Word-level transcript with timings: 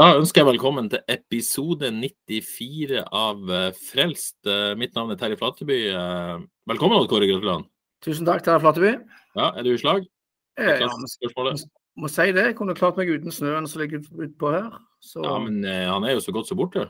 Da 0.00 0.06
ønsker 0.16 0.40
jeg 0.40 0.48
velkommen 0.54 0.86
til 0.88 1.02
episode 1.12 1.90
94 1.92 3.02
av 3.04 3.50
eh, 3.52 3.66
Frelst. 3.76 4.38
Eh, 4.48 4.70
Mitt 4.80 4.94
navn 4.96 5.12
er 5.12 5.18
Terje 5.20 5.36
Flateby. 5.40 5.76
Eh, 5.92 6.44
Velkommen, 6.70 6.96
Odd 7.02 7.10
Kåre 7.10 7.26
Grøtland. 7.28 7.66
Tusen 8.04 8.24
takk, 8.28 8.40
Terje 8.46 8.62
Flateby. 8.62 8.92
Ja, 9.36 9.50
er 9.60 9.66
du 9.66 9.74
i 9.74 9.80
slag? 9.80 10.06
Ja, 10.60 10.88
spørsmålet. 11.12 11.66
må 12.00 12.08
si 12.08 12.30
det. 12.32 12.46
Jeg 12.48 12.56
kunne 12.56 12.76
klart 12.78 12.96
meg 13.00 13.10
uten 13.12 13.34
snøen 13.34 13.68
som 13.68 13.82
ligger 13.82 14.00
ut- 14.00 14.22
utpå 14.30 14.54
her. 14.54 14.70
Så 15.04 15.20
Ja, 15.24 15.34
men 15.38 15.60
han 15.64 16.04
er 16.08 16.14
jo 16.16 16.22
så 16.24 16.32
godt 16.32 16.48
som 16.48 16.56
borte. 16.60 16.86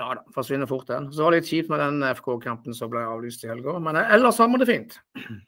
ja 0.00 0.14
da, 0.16 0.22
forsvinner 0.36 0.68
fort 0.68 0.86
den. 0.88 1.08
Så 1.12 1.24
var 1.24 1.32
det 1.32 1.42
litt 1.42 1.50
kjipt 1.52 1.70
med 1.72 1.80
den 1.80 2.02
FK-kampen 2.16 2.74
som 2.76 2.90
ble 2.92 3.00
avlyst 3.04 3.44
i 3.44 3.48
helga. 3.48 3.78
Men 3.80 3.96
ellers 3.96 4.36
har 4.40 4.48
vi 4.52 4.58
det 4.60 4.68
fint. 4.68 4.98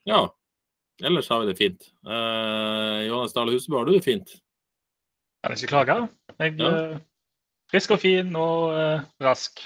Ja, 0.09 0.29
ellers 1.03 1.29
har 1.29 1.41
vi 1.45 1.53
det 1.53 1.59
fint. 1.61 1.91
Eh, 2.07 3.05
Johannes 3.09 3.33
Dale 3.37 3.53
Husebø, 3.53 3.79
har 3.79 3.85
du 3.85 3.93
det 3.99 4.05
fint? 4.05 4.33
Kan 5.43 5.57
ikke 5.57 5.71
klage. 5.73 5.97
Jeg 6.39 6.59
Ja. 6.61 6.69
er 6.71 7.01
frisk 7.73 7.91
og 7.97 8.01
fin 8.01 8.35
og 8.37 8.71
uh, 8.75 9.01
rask. 9.21 9.61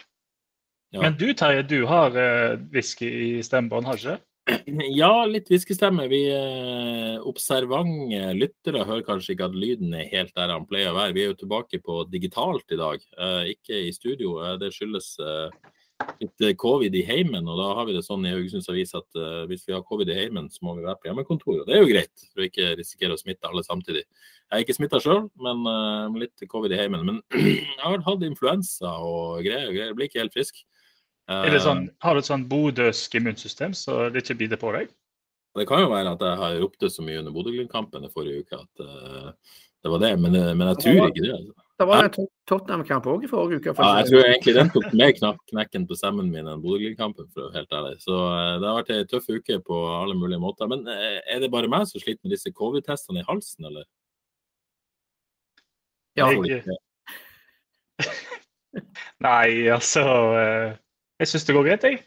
Ja. 0.95 1.01
Men 1.03 1.17
du 1.19 1.33
Terje, 1.35 1.63
du 1.69 1.87
har 1.87 2.11
uh, 2.17 2.57
whisky 2.73 3.09
i 3.39 3.43
stemmebånd, 3.43 3.87
har 3.87 3.97
du 3.97 4.09
ikke? 4.15 4.23
Ja, 4.95 5.25
litt 5.27 5.49
hviskestemme. 5.51 6.05
Vi 6.09 6.21
eh, 6.31 7.17
observante 7.27 8.21
lyttere 8.39 8.85
hører 8.87 9.03
kanskje 9.03 9.33
ikke 9.35 9.49
at 9.49 9.57
lyden 9.59 9.91
er 9.99 10.07
helt 10.13 10.31
der 10.37 10.53
han 10.55 10.69
pleier 10.71 10.93
å 10.93 10.97
være. 11.01 11.17
Vi 11.17 11.25
er 11.25 11.33
jo 11.33 11.41
tilbake 11.41 11.81
på 11.83 12.05
digitalt 12.13 12.71
i 12.71 12.79
dag, 12.79 13.03
eh, 13.19 13.49
ikke 13.57 13.81
i 13.89 13.91
studio. 13.93 14.37
Eh, 14.47 14.55
det 14.63 14.71
skyldes 14.77 15.09
eh, 15.19 15.51
litt 16.23 16.47
eh, 16.47 16.55
covid 16.63 16.95
i 16.95 17.03
heimen, 17.09 17.43
og 17.51 17.59
da 17.59 17.73
har 17.81 17.89
vi 17.91 17.97
det 17.99 18.05
sånn 18.07 18.23
i 18.23 18.37
Haugesunds 18.37 18.71
Avis 18.71 18.95
at 18.95 19.19
eh, 19.19 19.43
hvis 19.51 19.67
vi 19.67 19.75
har 19.75 19.83
covid 19.83 20.15
i 20.15 20.19
heimen, 20.21 20.47
så 20.55 20.63
må 20.63 20.77
vi 20.79 20.87
være 20.87 21.01
på 21.03 21.11
hjemmekontor. 21.11 21.65
Og 21.65 21.67
det 21.67 21.75
er 21.75 21.83
jo 21.83 21.91
greit, 21.91 22.27
for 22.31 22.45
å 22.45 22.47
ikke 22.47 22.71
risikere 22.79 23.19
å 23.19 23.21
smitte 23.21 23.51
alle 23.51 23.67
samtidig. 23.67 24.07
Jeg 24.47 24.61
er 24.61 24.63
ikke 24.63 24.77
smitta 24.77 25.01
sjøl, 25.03 25.25
men 25.43 25.67
uh, 25.67 26.19
litt 26.21 26.45
covid 26.51 26.71
i 26.71 26.79
heimen. 26.79 27.03
Men 27.03 27.17
jeg 27.35 27.83
har 27.83 28.05
hatt 28.07 28.23
influensa 28.23 28.93
og 29.03 29.43
greier. 29.43 29.67
og 29.67 29.75
greier. 29.75 29.91
Jeg 29.91 29.99
blir 29.99 30.11
ikke 30.11 30.23
helt 30.23 30.37
frisk. 30.37 30.63
Er 31.27 31.51
det 31.51 31.59
Eh, 31.59 31.65
sånn, 31.65 31.89
har 32.05 32.15
du 32.15 32.23
et 32.23 32.29
sånn 32.29 32.47
bodøsk 32.47 33.17
immunsystem 33.19 33.73
så 33.75 34.07
det 34.15 34.23
ikke 34.23 34.39
biter 34.45 34.61
på 34.61 34.71
deg? 34.77 34.93
Det 35.59 35.65
kan 35.67 35.83
jo 35.83 35.91
være 35.91 36.13
at 36.15 36.23
jeg 36.23 36.39
har 36.39 36.59
ropt 36.61 36.85
det 36.85 36.93
så 36.95 37.03
mye 37.03 37.19
under 37.19 37.35
Bodø-Glimt-kampen 37.35 38.05
i 38.07 38.11
forrige 38.13 38.45
uke 38.45 38.61
at 38.61 38.85
uh, 38.85 39.33
det 39.83 39.91
var 39.91 40.03
det, 40.05 40.13
men, 40.21 40.37
men 40.37 40.71
jeg 40.71 40.79
tror 40.85 41.09
ikke 41.09 41.25
det. 41.25 41.33
Altså. 41.35 41.65
Det 41.81 41.87
var 41.91 42.07
en 42.07 42.29
Tottenham-kamp 42.49 43.09
òg 43.11 43.27
i 43.27 43.31
forrige 43.31 43.59
uke. 43.59 43.75
Ja, 43.75 43.91
jeg 43.99 44.11
tror 44.13 44.29
egentlig 44.29 44.55
den 44.61 44.73
tok 44.77 44.87
mer 45.01 45.13
knekken 45.51 45.91
på 45.91 45.99
stemmen 45.99 46.31
min 46.31 46.47
enn 46.47 46.63
Bodø-Glimt-kampen, 46.63 47.27
for 47.33 47.43
å 47.43 47.49
være 47.49 47.65
helt 47.65 47.77
ærlig. 47.81 47.95
Så 48.07 48.23
det 48.63 48.71
har 48.71 48.79
vært 48.79 48.95
ei 48.95 49.03
tøff 49.11 49.27
uke 49.33 49.59
på 49.67 49.83
alle 49.97 50.15
mulige 50.19 50.43
måter. 50.45 50.71
Men 50.71 50.87
er 50.87 51.43
det 51.43 51.51
bare 51.53 51.73
meg 51.73 51.89
som 51.91 52.03
sliter 52.03 52.23
med 52.23 52.37
disse 52.37 52.55
covid-testene 52.55 53.25
i 53.25 53.27
halsen, 53.27 53.67
eller? 53.73 53.89
Ja, 56.16 56.31
Jeg- 56.32 56.65
Nei, 59.25 59.69
altså 59.72 60.03
eh, 60.37 60.75
Jeg 61.22 61.31
syns 61.31 61.47
det 61.49 61.54
går 61.56 61.65
greit, 61.71 61.84
jeg. 61.88 62.00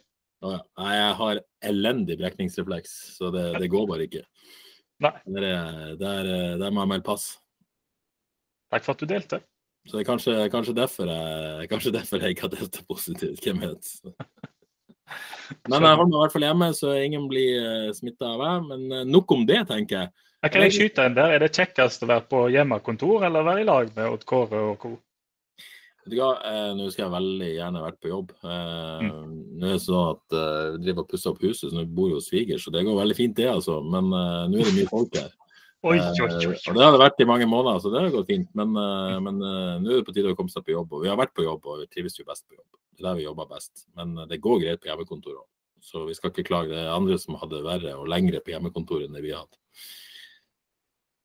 Ja. 0.46 0.60
Nei, 0.80 0.92
jeg 0.96 1.14
har 1.20 1.40
elendig 1.68 2.16
brekningsrefleks, 2.22 2.92
så 3.18 3.32
det, 3.34 3.46
det 3.60 3.70
går 3.74 3.88
bare 3.90 4.06
ikke. 4.06 4.22
Nei. 5.04 5.14
Der, 5.36 5.48
er- 5.50 5.96
der, 6.00 6.30
eh, 6.30 6.58
der 6.62 6.72
må 6.76 6.84
jeg 6.86 6.92
melde 6.94 7.08
pass. 7.08 7.32
Takk 8.70 8.86
for 8.86 8.94
at 8.94 9.02
du 9.02 9.10
delte. 9.10 9.42
Så 9.88 9.96
det 9.98 10.04
er 10.04 10.10
kanskje, 10.12 10.34
kanskje, 10.54 10.76
derfor 10.78 11.10
jeg, 11.10 11.70
kanskje 11.72 11.94
derfor 11.96 12.22
jeg 12.22 12.36
ikke 12.36 12.46
har 12.46 12.54
deltatt 12.54 12.86
positivt. 12.88 13.42
Hvem 13.42 13.64
vet. 13.64 13.90
Men 15.66 15.82
jeg 15.82 15.98
holder 15.98 16.06
meg 16.12 16.18
i 16.20 16.22
hvert 16.22 16.34
fall 16.36 16.46
hjemme, 16.46 16.68
så 16.78 16.92
ingen 17.02 17.24
blir 17.32 17.64
uh, 17.66 17.94
smitta 17.98 18.28
av 18.36 18.44
meg. 18.44 18.68
Men 18.70 18.84
eh, 19.00 19.08
nok 19.10 19.32
om 19.34 19.48
det, 19.50 19.64
tenker 19.72 20.04
jeg. 20.04 20.12
Jeg 20.40 20.54
kan 20.54 20.64
jeg 20.64 20.72
skyte 20.76 21.04
en 21.04 21.16
der? 21.18 21.34
Er 21.36 21.44
det 21.44 21.52
kjekkest 21.52 22.06
å 22.06 22.08
være 22.08 22.24
på 22.32 22.46
hjemmekontor 22.54 23.26
eller 23.28 23.44
være 23.44 23.64
i 23.64 23.68
lag 23.68 23.90
med 23.96 24.06
Odd 24.08 24.22
Kåre 24.30 24.62
og 24.70 24.78
co.? 24.80 24.92
Vet 26.06 26.14
du 26.14 26.16
hva, 26.22 26.30
eh, 26.48 26.70
Nå 26.78 26.86
skal 26.94 27.06
jeg 27.06 27.16
veldig 27.18 27.50
gjerne 27.58 27.82
vært 27.84 27.98
på 28.00 28.12
jobb. 28.14 28.32
Eh, 28.40 29.10
Nå 29.10 29.68
er 29.68 29.74
det 29.76 29.82
sånn 29.84 30.14
at 30.14 30.38
eh, 30.40 30.70
vi 30.78 30.86
driver 30.86 31.04
og 31.04 31.10
pusser 31.12 31.34
opp 31.34 31.44
huset, 31.44 31.66
så 31.68 31.76
nå 31.76 31.84
bor 31.92 32.14
jo 32.14 32.22
svigers, 32.24 32.64
så 32.64 32.72
det 32.72 32.86
går 32.88 33.02
veldig 33.02 33.18
fint, 33.20 33.36
det, 33.36 33.50
altså. 33.52 33.82
Men 33.84 34.08
eh, 34.16 34.46
nå 34.54 34.62
er 34.62 34.70
det 34.72 34.78
mye 34.80 34.90
folk 34.94 35.20
her. 35.20 35.30
Oi, 35.90 35.96
Eh, 35.96 36.10
oi, 36.24 36.48
oi. 36.50 36.56
og 36.68 36.76
det 36.76 36.84
har 36.84 36.92
det 36.92 37.00
vært 37.00 37.22
i 37.24 37.28
mange 37.28 37.46
måneder, 37.48 37.78
så 37.80 37.92
det 37.92 38.02
har 38.02 38.10
gått 38.12 38.28
fint. 38.32 38.50
Men, 38.60 38.74
eh, 38.76 39.20
men 39.24 39.38
eh, 39.44 39.76
nå 39.84 39.92
er 39.94 40.02
det 40.02 40.08
på 40.08 40.16
tide 40.16 40.34
å 40.34 40.40
komme 40.40 40.52
seg 40.52 40.66
på 40.68 40.74
jobb. 40.74 40.92
Og 40.96 41.04
vi 41.06 41.12
har 41.12 41.20
vært 41.20 41.36
på 41.36 41.46
jobb, 41.46 41.68
og 41.72 41.84
vi 41.84 41.88
trives 41.92 42.18
jo 42.20 42.26
best 42.28 42.44
på 42.48 42.58
jobb. 42.58 42.66
Det 42.96 43.04
er 43.04 43.12
der 43.12 43.20
vi 43.20 43.28
jobber 43.28 43.48
best. 43.52 43.86
Men 43.96 44.12
eh, 44.18 44.28
det 44.32 44.42
går 44.44 44.60
greit 44.64 44.82
på 44.84 44.90
hjemmekontoret 44.92 45.40
òg. 45.44 45.48
Så 45.84 46.04
vi 46.08 46.16
skal 46.18 46.34
ikke 46.34 46.48
klage. 46.50 46.74
Det 46.76 46.82
er 46.84 46.92
andre 46.92 47.16
som 47.20 47.38
hadde 47.40 47.62
verre 47.64 47.94
og 47.96 48.10
lengre 48.12 48.42
på 48.44 48.52
hjemmekontoret 48.52 49.08
enn 49.08 49.16
det 49.16 49.24
vi 49.24 49.32
hadde. 49.32 49.56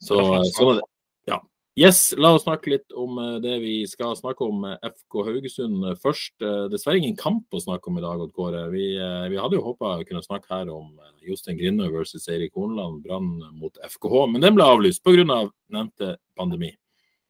Så 0.05 0.21
eh, 0.21 0.45
sånn 0.53 0.75
er 0.75 0.81
det. 0.81 0.89
Ja. 1.33 1.41
Yes, 1.81 2.13
la 2.21 2.35
oss 2.37 2.45
snakke 2.45 2.71
litt 2.75 2.95
om 2.99 3.17
eh, 3.19 3.39
det 3.43 3.57
vi 3.63 3.75
skal 3.91 4.15
snakke 4.19 4.47
om. 4.47 4.67
FK 4.79 5.25
Haugesund 5.31 5.89
først. 6.03 6.35
Eh, 6.45 6.67
Dessverre 6.73 7.01
ingen 7.01 7.17
kamp 7.19 7.55
å 7.55 7.63
snakke 7.63 7.91
om 7.91 7.99
i 7.99 8.05
dag, 8.05 8.23
Odd 8.23 8.35
Kåre. 8.37 8.67
Vi, 8.75 8.93
vi 9.33 9.41
hadde 9.41 9.59
jo 9.59 9.65
håpa 9.65 9.97
å 9.99 10.07
kunne 10.07 10.25
snakke 10.25 10.51
her 10.53 10.71
om 10.73 10.93
Jostein 11.25 11.59
Grinde 11.61 11.91
versus 11.93 12.29
Eirik 12.31 12.55
Hornland, 12.59 13.03
Brann 13.07 13.37
mot 13.57 13.81
FKH, 13.81 14.25
men 14.35 14.45
den 14.45 14.57
ble 14.59 14.69
avlyst 14.77 15.05
pga. 15.05 15.25
Av 15.35 15.53
nevnte 15.73 16.17
pandemi. 16.39 16.75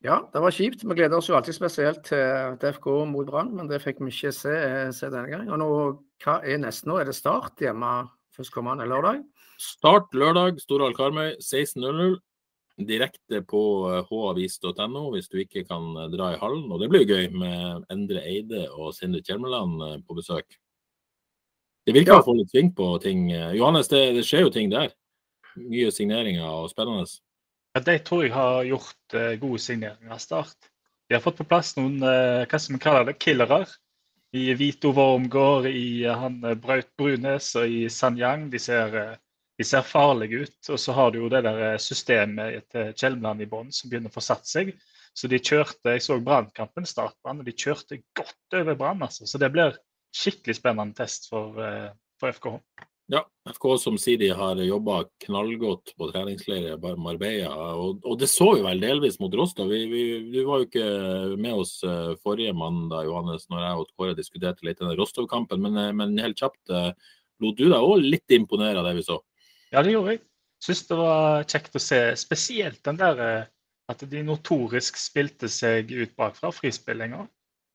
Ja, 0.05 0.19
det 0.35 0.41
var 0.43 0.53
kjipt. 0.53 0.83
Vi 0.85 0.97
gleder 0.99 1.17
oss 1.17 1.31
jo 1.31 1.37
alltid 1.39 1.57
spesielt 1.57 2.03
til, 2.05 2.59
til 2.61 2.75
FK 2.77 2.89
mot 3.09 3.25
Brann, 3.29 3.55
men 3.57 3.71
det 3.71 3.81
fikk 3.81 4.03
vi 4.05 4.11
ikke 4.13 4.35
se, 4.37 4.57
se 4.93 5.09
denne 5.09 5.31
gang. 5.31 5.47
Og 5.49 5.61
nå, 5.63 5.69
hva 6.21 6.35
er 6.45 6.61
neste 6.61 6.91
nå? 6.91 6.99
Er 7.01 7.09
det 7.09 7.17
Start 7.17 7.63
hjemme 7.65 7.95
førstkommende 8.37 8.85
lørdag? 8.91 9.23
Start 9.63 10.13
lørdag, 10.13 10.59
Storhall 10.61 10.93
Karmøy 10.99 11.39
16.00. 11.39 12.19
Direkte 12.75 13.39
på 13.47 13.61
eh, 13.93 14.09
havis.no 14.09 15.05
hvis 15.15 15.29
du 15.31 15.39
ikke 15.45 15.63
kan 15.69 15.93
eh, 15.95 16.09
dra 16.11 16.33
i 16.35 16.41
hallen. 16.41 16.67
Og 16.75 16.81
det 16.83 16.89
blir 16.91 17.07
gøy 17.07 17.29
med 17.31 17.85
Endre 17.93 18.25
Eide 18.27 18.67
og 18.73 18.95
Sindre 18.97 19.23
Kjelmeland 19.23 19.83
eh, 19.87 19.99
på 20.03 20.17
besøk. 20.19 20.57
Det 21.87 21.95
virker 21.95 22.17
Ja. 22.17 22.23
å 22.23 22.27
få 22.27 22.35
litt 22.35 22.51
sving 22.51 22.73
på 22.75 22.89
ting. 23.05 23.29
Johannes, 23.31 23.91
det, 23.93 24.15
det 24.17 24.25
skjer 24.25 24.47
jo 24.47 24.51
ting 24.51 24.71
der. 24.73 24.91
Mye 25.61 25.93
signeringer 25.93 26.49
og 26.49 26.71
spennende. 26.73 27.05
Ja, 27.77 27.83
de 27.85 27.99
tror 28.07 28.23
jeg 28.25 28.33
har 28.33 28.65
gjort 28.65 29.17
uh, 29.19 29.35
gode 29.43 29.59
signeringer 29.61 30.21
start. 30.23 30.71
De 31.11 31.17
har 31.17 31.23
fått 31.23 31.41
på 31.43 31.47
plass 31.51 31.75
noen 31.77 31.99
uh, 32.01 32.47
hva 32.49 32.61
som 32.63 32.77
vi 32.77 32.81
kalle 32.81 33.05
det, 33.11 33.19
killere. 33.21 33.67
I 34.35 34.55
Vito 34.59 34.95
Wormgård, 34.97 35.69
i 35.69 36.07
uh, 36.07 36.15
han 36.23 36.41
Braut 36.63 36.89
Brunes 36.97 37.51
og 37.61 37.69
i 37.69 37.85
Sanyang. 37.93 38.49
De 38.51 38.59
ser, 38.63 38.97
eh, 38.97 39.19
de 39.59 39.67
ser 39.67 39.87
farlige 39.87 40.45
ut. 40.45 40.59
Og 40.71 40.81
så 40.81 40.97
har 40.97 41.13
du 41.13 41.21
jo 41.23 41.31
det 41.33 41.45
der 41.47 41.63
eh, 41.71 41.81
systemet 41.83 42.69
til 42.75 42.93
Kjelmeland 42.93 43.45
i 43.45 43.51
bånn 43.51 43.73
som 43.75 43.91
begynner 43.91 44.13
å 44.13 44.17
få 44.17 44.25
satt 44.25 44.49
seg. 44.51 44.75
Så 45.15 45.31
de 45.31 45.39
kjørte, 45.39 45.95
Jeg 45.95 46.03
så 46.03 46.19
Brannkampen 46.19 46.87
startbrann, 46.89 47.43
og 47.43 47.47
de 47.47 47.55
kjørte 47.55 48.01
godt 48.19 48.59
over 48.59 48.75
Brann. 48.75 49.05
Altså. 49.07 49.29
Så 49.31 49.39
det 49.39 49.53
blir 49.55 49.77
skikkelig 50.15 50.59
spennende 50.59 50.99
test 50.99 51.31
for, 51.31 51.55
eh, 51.63 51.93
for 52.21 52.35
FKH. 52.35 52.59
Ja, 53.13 53.21
FK 53.51 53.67
som 53.79 53.97
sier 54.01 54.17
de 54.17 54.31
har 54.33 54.57
jobba 54.65 55.03
knallgodt 55.27 55.93
på 55.99 56.07
treningsleir 56.09 56.71
i 56.73 56.93
Marbella. 56.97 57.51
Og, 57.77 57.99
og 58.01 58.17
det 58.23 58.31
så 58.33 58.47
vi 58.55 58.63
vel 58.65 58.81
delvis 58.81 59.19
mot 59.21 59.35
Rostov. 59.37 59.69
Du 59.69 60.39
var 60.49 60.63
jo 60.63 60.69
ikke 60.71 60.87
med 61.37 61.53
oss 61.53 61.77
eh, 61.85 62.15
forrige 62.25 62.55
mandag, 62.57 63.05
Johannes, 63.11 63.45
når 63.53 63.67
jeg 63.67 63.83
og 63.83 63.93
Kåre 63.93 64.17
diskuterte 64.17 64.65
litt 64.65 64.81
den 64.81 64.97
Rostov-kampen. 64.97 65.61
Men, 65.67 65.77
eh, 65.83 65.93
men 65.93 66.17
helt 66.23 66.41
kjapt, 66.41 66.63
eh, 66.73 66.91
lot 67.45 67.61
du 67.61 67.67
deg 67.69 67.77
òg 67.77 68.07
litt 68.07 68.39
imponere 68.39 68.81
av 68.81 68.89
det 68.89 68.97
vi 69.03 69.05
så? 69.05 69.21
Ja, 69.75 69.83
det 69.83 69.91
gjorde 69.91 70.15
jeg. 70.15 70.23
Syns 70.63 70.85
det 70.87 70.97
var 70.97 71.45
kjekt 71.51 71.75
å 71.75 71.83
se 71.83 71.99
spesielt 72.17 72.81
den 72.87 72.99
der 73.01 73.21
eh, 73.25 73.47
at 73.91 74.05
de 74.09 74.21
notorisk 74.25 74.97
spilte 75.01 75.51
seg 75.51 75.91
ut 75.91 76.13
bakfra 76.17 76.53
frispillinga. 76.55 77.25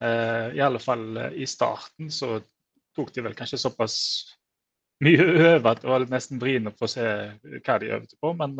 Eh, 0.06 0.46
I 0.56 0.62
alle 0.64 0.80
fall 0.80 1.20
eh, 1.20 1.42
i 1.44 1.48
starten 1.50 2.08
så 2.14 2.38
tok 2.96 3.12
de 3.14 3.26
vel 3.26 3.36
kanskje 3.38 3.60
såpass 3.62 3.98
mye 5.04 5.26
over 5.58 5.74
at 5.74 5.84
det 5.84 5.92
var 5.92 6.08
nesten 6.12 6.40
vriene 6.40 6.72
på 6.76 6.88
å 6.88 6.92
se 6.92 7.04
hva 7.68 7.76
de 7.84 7.92
øvde 7.98 8.16
på. 8.24 8.32
Men, 8.40 8.56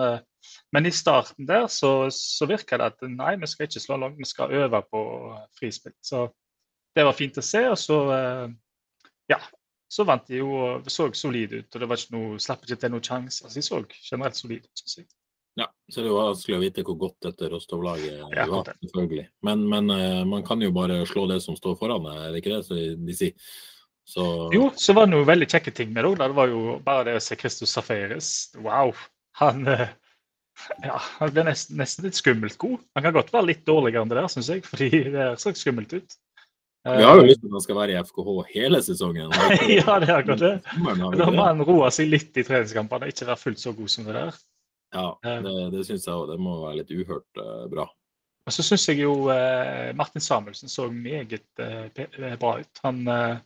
men 0.76 0.90
i 0.90 0.94
starten 0.96 1.48
der 1.48 1.70
så, 1.72 1.94
så 2.14 2.48
virka 2.50 2.80
det 2.80 2.92
at 2.92 3.08
nei, 3.08 3.38
vi 3.40 3.50
skal 3.50 3.70
ikke 3.70 3.86
slå 3.86 4.02
langt, 4.04 4.20
vi 4.20 4.28
skal 4.28 4.52
øve 4.66 4.84
på 4.92 5.06
frispill. 5.58 5.96
Så 6.04 6.28
det 6.96 7.08
var 7.08 7.16
fint 7.16 7.40
å 7.40 7.46
se. 7.46 7.64
Og 7.72 7.80
så, 7.80 8.00
ja, 9.32 9.40
så 9.90 10.06
vant 10.06 10.28
de 10.30 10.42
jo 10.42 10.52
og 10.54 10.90
så 10.92 11.08
solide 11.18 11.64
ut. 11.64 11.70
Og 11.74 11.82
det 11.82 11.90
var 11.90 12.02
ikke 12.02 12.16
noe, 12.16 12.42
slapp 12.42 12.66
ikke 12.66 12.78
til 12.82 12.94
noen 12.94 13.06
sjanse. 13.06 13.42
Altså, 13.46 13.58
de 13.58 13.66
så 13.66 13.82
generelt 14.12 14.38
solide 14.38 14.68
ut, 14.70 14.82
syns 14.82 15.02
jeg. 15.02 15.10
Ja, 15.60 15.66
så 15.90 16.00
det 16.00 16.08
er 16.08 16.14
jo 16.14 16.20
vanskelig 16.20 16.56
å 16.56 16.62
vite 16.62 16.84
hvor 16.88 16.98
godt 17.02 17.26
dette 17.26 17.50
Rostov-laget 17.52 18.22
Ja, 18.38 18.46
var, 18.48 18.70
selvfølgelig. 18.86 19.26
Men, 19.44 19.66
men 19.72 19.90
eh, 19.92 20.22
man 20.30 20.46
kan 20.48 20.62
jo 20.64 20.70
bare 20.76 21.02
slå 21.10 21.26
det 21.32 21.42
som 21.44 21.58
står 21.58 21.76
foran, 21.82 22.06
er 22.14 22.30
det 22.30 22.44
ikke 22.44 22.54
det 22.54 22.62
så 22.68 22.78
de 22.78 23.16
sier? 23.18 23.50
Så 24.10 24.24
Jo, 24.54 24.70
så 24.80 24.96
var 24.98 25.06
det 25.06 25.14
noen 25.14 25.28
veldig 25.28 25.50
kjekke 25.52 25.74
ting 25.76 25.92
med 25.94 26.06
det 26.06 26.14
òg. 26.14 26.22
Det 26.22 26.38
var 26.38 26.54
jo 26.54 26.78
bare 26.86 27.10
det 27.10 27.18
å 27.20 27.24
se 27.24 27.38
Christus 27.38 27.74
Safaris. 27.76 28.30
Wow. 28.58 28.94
Han 29.42 29.68
eh, 29.70 29.90
ja, 30.84 30.98
han 31.20 31.34
ble 31.34 31.46
nesten, 31.48 31.78
nesten 31.80 32.08
litt 32.08 32.18
skummelt 32.18 32.58
god. 32.62 32.80
Han 32.98 33.06
kan 33.06 33.16
godt 33.16 33.32
være 33.34 33.50
litt 33.52 33.62
dårligere 33.68 34.04
enn 34.04 34.12
det 34.12 34.18
der, 34.20 34.32
syns 34.32 34.50
jeg, 34.52 34.64
fordi 34.68 34.90
det 35.14 35.28
så 35.42 35.54
skummelt 35.56 35.94
ut. 35.96 36.18
Vi 36.88 37.04
har 37.04 37.20
jo 37.20 37.26
lyst 37.28 37.42
til 37.42 37.50
at 37.50 37.58
han 37.58 37.64
skal 37.66 37.78
være 37.78 37.96
i 37.96 38.04
FKH 38.08 38.30
hele 38.54 38.80
sesongen. 38.86 39.34
ja, 39.80 39.98
det 40.00 40.10
er 40.10 40.16
akkurat 40.16 40.44
det. 40.46 40.54
Da 41.20 41.28
må 41.34 41.44
han 41.44 41.66
roe 41.68 41.90
seg 41.92 42.08
litt 42.12 42.40
i 42.40 42.46
treningskampene 42.48 43.12
ikke 43.12 43.28
være 43.28 43.44
fullt 43.44 43.62
så 43.62 43.74
god 43.76 43.92
som 43.92 44.08
det 44.08 44.16
der. 44.16 44.40
Ja, 44.96 45.08
det, 45.44 45.56
det 45.76 45.86
syns 45.86 46.08
jeg 46.08 46.16
òg. 46.16 46.32
Det 46.32 46.40
må 46.42 46.56
være 46.64 46.80
litt 46.80 46.94
uhørt 46.96 47.42
eh, 47.44 47.66
bra. 47.70 47.86
Og 48.48 48.56
så 48.56 48.64
syns 48.66 48.88
jeg 48.90 49.04
jo 49.04 49.28
eh, 49.30 49.92
Martin 50.00 50.24
Samuelsen 50.24 50.72
så 50.72 50.88
meget 50.90 51.44
eh, 51.62 51.92
eh, 52.00 52.40
bra 52.42 52.56
ut. 52.64 52.82
Han 52.88 53.04
uh, 53.06 53.38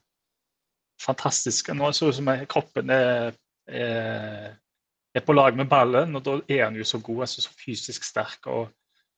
Fantastisk. 1.01 1.73
Nå 1.73 1.91
så 1.91 2.09
ut 2.09 2.17
som 2.17 2.29
eh, 2.31 2.45
kroppen 2.49 2.91
er, 2.93 3.33
er, 3.67 4.53
er 5.13 5.25
på 5.25 5.35
lag 5.35 5.57
med 5.57 5.69
ballen, 5.71 6.15
og 6.15 6.23
da 6.25 6.37
er 6.47 6.65
han 6.67 6.77
jo 6.77 6.87
så 6.87 7.01
god. 7.03 7.25
Altså 7.27 7.43
så 7.43 7.55
fysisk 7.57 8.05
sterk 8.07 8.47
og 8.47 8.69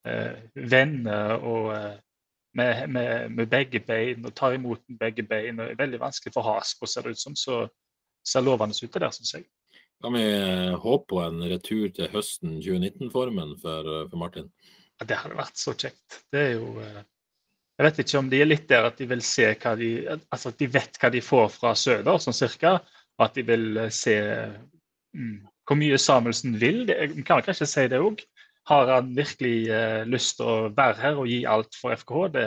uh, 0.07 0.33
vender 0.55 1.35
og 1.37 1.71
eh, 1.75 1.93
med, 2.55 2.89
med, 2.89 3.31
med 3.35 3.49
begge 3.51 3.81
bein 3.83 4.25
og 4.25 4.33
tar 4.35 4.55
imot 4.55 4.81
med 4.87 4.99
begge 4.99 5.25
bein. 5.27 5.59
og 5.59 5.71
er 5.71 5.79
Veldig 5.79 5.99
vanskelig 6.01 6.33
for 6.33 6.47
Hasbro, 6.47 6.87
ser 6.87 7.05
det 7.05 7.15
ut 7.15 7.21
som. 7.21 7.35
Så 7.35 7.65
ser 8.25 8.45
lovende 8.45 8.75
ut 8.75 8.93
det 8.93 9.01
der, 9.01 9.13
syns 9.13 9.35
jeg. 9.35 9.45
Kan 10.03 10.13
vi 10.13 10.23
eh, 10.23 10.75
håpe 10.79 11.07
på 11.13 11.19
en 11.23 11.43
retur 11.49 11.89
til 11.95 12.11
høsten 12.13 12.59
2019-formen 12.59 13.55
for, 13.61 13.91
eh, 13.91 14.07
for 14.11 14.21
Martin? 14.21 14.49
Ja, 14.99 15.07
det 15.07 15.19
hadde 15.21 15.37
vært 15.39 15.59
så 15.59 15.75
kjekt. 15.75 16.21
Det 16.31 16.41
er 16.41 16.51
jo 16.57 16.75
eh, 16.83 17.03
Jeg 17.75 17.85
vet 17.87 17.99
ikke 18.03 18.19
om 18.21 18.29
de 18.31 18.41
er 18.41 18.47
litt 18.47 18.69
der 18.69 18.87
at 18.87 18.99
de 18.99 19.07
vil 19.09 19.23
se 19.25 19.49
hva 19.51 19.73
de 19.75 19.89
Altså 20.07 20.51
at 20.53 20.59
de 20.61 20.67
vet 20.71 20.99
hva 21.01 21.09
de 21.11 21.21
får 21.23 21.49
fra 21.57 21.73
Søder, 21.75 22.21
sånn 22.23 22.37
cirka. 22.37 22.77
Og 23.15 23.27
at 23.27 23.35
de 23.35 23.43
vil 23.47 23.81
se 23.95 24.15
mm, 25.15 25.35
hvor 25.67 25.79
mye 25.79 25.99
Samuelsen 25.99 26.59
vil. 26.61 26.85
Det, 26.87 26.97
kan 27.27 27.39
vel 27.39 27.47
kanskje 27.49 27.67
si 27.69 27.87
det 27.91 28.01
òg. 28.03 28.23
Har 28.69 28.89
han 28.89 29.15
virkelig 29.17 29.69
eh, 29.69 30.03
lyst 30.09 30.39
til 30.39 30.49
å 30.49 30.69
være 30.73 30.97
her 31.01 31.19
og 31.21 31.29
gi 31.29 31.43
alt 31.49 31.77
for 31.77 31.93
FKH? 31.93 32.21
Det, 32.33 32.45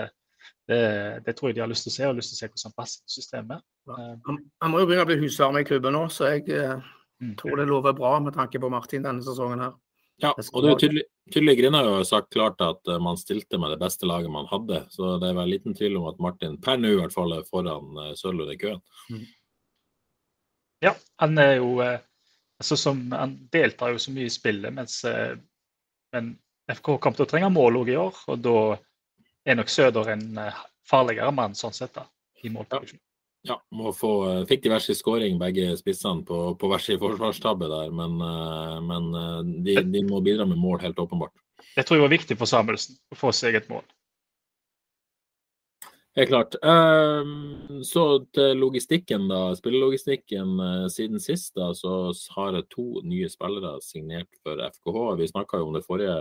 det, 0.69 0.83
det 1.27 1.35
tror 1.39 1.51
jeg 1.51 1.59
de 1.59 1.65
har 1.65 1.71
lyst 1.71 1.87
til 1.87 1.95
å 1.95 1.97
se, 1.97 2.07
og 2.09 2.19
lyst 2.19 2.35
til 2.35 2.39
å 2.39 2.41
se 2.41 2.49
hvordan 2.51 2.71
han 2.71 2.79
passer 2.79 3.19
systemet. 3.19 3.67
Eh, 3.91 4.15
Han, 4.27 4.41
han 4.63 4.73
må 4.73 4.83
jo 4.83 4.89
begynne 4.91 5.07
å 5.07 5.11
bli 5.11 5.21
husvarm 5.23 5.61
i 5.61 5.67
klubben 5.69 5.95
nå, 5.95 6.07
så 6.13 6.33
jeg 6.33 6.49
eh, 6.55 6.89
mm. 7.23 7.37
tror 7.41 7.61
det 7.61 7.69
lover 7.71 7.95
bra 7.99 8.17
med 8.25 8.35
tanke 8.39 8.61
på 8.63 8.73
Martin 8.73 9.07
denne 9.07 9.23
sesongen 9.25 9.63
her. 9.67 9.77
Ja, 10.19 10.33
og 10.35 10.65
det 10.65 10.71
er 10.71 10.81
tydelig, 10.83 11.03
tydelig 11.31 11.55
Grine 11.61 11.79
har 11.79 12.01
jo 12.01 12.07
sagt 12.07 12.33
klart 12.35 12.59
at 12.65 12.91
eh, 12.91 12.99
man 13.03 13.19
stilte 13.21 13.59
med 13.63 13.71
det 13.71 13.79
beste 13.79 14.07
laget 14.11 14.33
man 14.35 14.49
hadde. 14.51 14.83
Så 14.91 15.15
det 15.23 15.31
er 15.31 15.37
vel 15.39 15.53
liten 15.55 15.77
tvil 15.79 16.01
om 16.01 16.09
at 16.11 16.19
Martin 16.23 16.57
per 16.63 16.81
nå 16.81 16.91
i 16.91 16.99
hvert 16.99 17.15
fall 17.15 17.37
er 17.37 17.47
foran 17.47 17.93
uh, 17.95 18.11
Sørlund 18.19 18.51
i 18.51 18.59
køen. 18.59 18.83
Ja, 20.83 20.97
han 21.23 21.39
er 21.39 21.57
jo 21.61 21.77
eh, 21.87 22.01
altså 22.59 22.79
som, 22.79 23.05
Han 23.15 23.37
deltar 23.55 23.95
jo 23.95 24.03
så 24.03 24.15
mye 24.15 24.27
i 24.27 24.35
spillet, 24.35 24.75
mens 24.75 25.01
eh, 25.07 25.39
men 26.15 26.37
FK 26.69 26.97
kommer 26.99 27.19
til 27.19 27.27
å 27.27 27.31
trenge 27.31 27.51
mål 27.53 27.83
òg 27.83 27.91
i 27.93 27.99
år. 27.99 28.23
Og 28.33 28.41
da 28.45 28.57
er 29.49 29.59
nok 29.59 29.73
Søder 29.73 30.13
en 30.15 30.25
eh, 30.43 30.63
farligere 30.89 31.33
mann 31.35 31.57
sånn 31.59 31.77
sett 31.77 31.95
da, 31.97 32.07
i 32.45 32.53
målproduksjon. 32.53 33.01
Ja, 33.49 33.57
må 33.73 33.93
få, 33.97 34.13
eh, 34.29 34.41
fikk 34.51 34.65
de 34.65 34.73
hver 34.73 34.85
sin 34.85 34.99
skåring, 34.99 35.39
begge 35.41 35.71
spissene, 35.81 36.25
på, 36.29 36.41
på 36.61 36.71
hver 36.71 36.85
sin 36.85 37.01
forsvarstabbe 37.01 37.71
der. 37.71 37.93
Men, 37.95 38.19
eh, 38.25 38.79
men 38.85 39.13
de, 39.65 39.79
de 39.89 40.05
må 40.09 40.21
bidra 40.25 40.49
med 40.49 40.61
mål, 40.61 40.83
helt 40.85 41.01
åpenbart. 41.01 41.35
Det 41.75 41.87
tror 41.87 41.99
jeg 41.99 42.07
var 42.07 42.17
viktig 42.17 42.37
for 42.39 42.51
Samuelsen 42.51 42.99
å 43.15 43.19
få 43.19 43.33
seg 43.37 43.57
et 43.59 43.71
mål. 43.73 43.87
Helt 46.19 46.33
klart. 46.33 46.55
Ehm, 46.67 47.85
så 47.87 48.03
til 48.35 48.57
logistikken, 48.59 49.29
da. 49.31 49.53
Spillelogistikken. 49.55 50.57
eh, 50.61 50.89
Siden 50.91 51.21
sist 51.23 51.55
da, 51.55 51.69
så 51.75 52.11
har 52.35 52.57
jeg 52.57 52.67
to 52.75 52.87
nye 53.07 53.29
spillere 53.31 53.77
signert 53.81 54.27
for 54.43 54.59
FKH. 54.59 55.05
Vi 55.21 55.29
snakka 55.31 55.61
jo 55.61 55.69
om 55.69 55.77
det 55.79 55.85
forrige, 55.87 56.17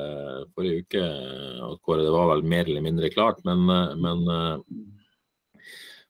forrige 0.54 0.84
uke, 0.84 1.02
at 1.02 1.82
hvor 1.82 1.98
det 1.98 2.14
var 2.14 2.30
vel 2.36 2.44
mer 2.46 2.70
eller 2.70 2.82
mindre 2.86 3.10
klart. 3.10 3.42
Men, 3.44 3.66
eh, 3.70 3.96
men, 3.96 4.22
eh, 4.30 4.60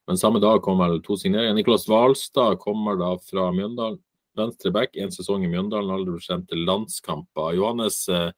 men 0.08 0.18
samme 0.18 0.42
dag 0.42 0.62
kom 0.62 0.80
vel 0.80 1.00
to 1.00 1.16
signeringer. 1.16 1.56
Niklas 1.56 1.88
Hvalstad 1.88 2.60
kommer 2.60 3.00
da 3.00 3.16
fra 3.24 3.54
Mjøndalen. 3.54 4.00
Venstre 4.36 4.70
back, 4.70 4.96
én 4.96 5.10
sesong 5.16 5.46
i 5.46 5.48
Mjøndalen, 5.48 5.90
aldri 5.90 6.20
sendt 6.20 6.50
til 6.50 6.66
landskamper. 6.66 7.56
Johannes, 7.56 8.10
eh, 8.10 8.32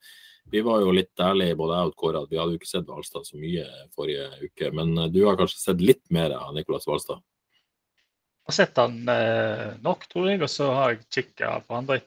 vi 0.50 0.60
var 0.60 0.80
jo 0.82 0.92
litt 0.94 1.20
ærlige, 1.22 1.56
både 1.58 1.76
jeg 1.78 1.90
og 1.90 1.96
Kåre, 1.98 2.22
at 2.24 2.30
vi 2.32 2.38
hadde 2.40 2.54
jo 2.54 2.60
ikke 2.60 2.70
sett 2.70 2.88
Hvalstad 2.88 3.26
så 3.26 3.38
mye 3.38 3.66
forrige 3.94 4.26
uke. 4.42 4.70
Men 4.74 4.96
eh, 4.98 5.10
du 5.14 5.20
har 5.26 5.38
kanskje 5.38 5.60
sett 5.62 5.84
litt 5.84 6.02
mer 6.14 6.34
av 6.36 6.54
Nicolas 6.56 6.88
Hvalstad? 6.88 7.20
Jeg 7.20 8.50
har 8.50 8.56
sett 8.56 8.80
han 8.82 8.96
eh, 9.12 9.66
nok, 9.84 10.08
tror 10.10 10.30
jeg, 10.30 10.40
og 10.42 10.50
så 10.50 10.72
har 10.74 10.94
jeg 10.94 11.06
kikka 11.18 11.52
på 11.66 11.76
han, 11.76 11.90
eh, 11.94 12.00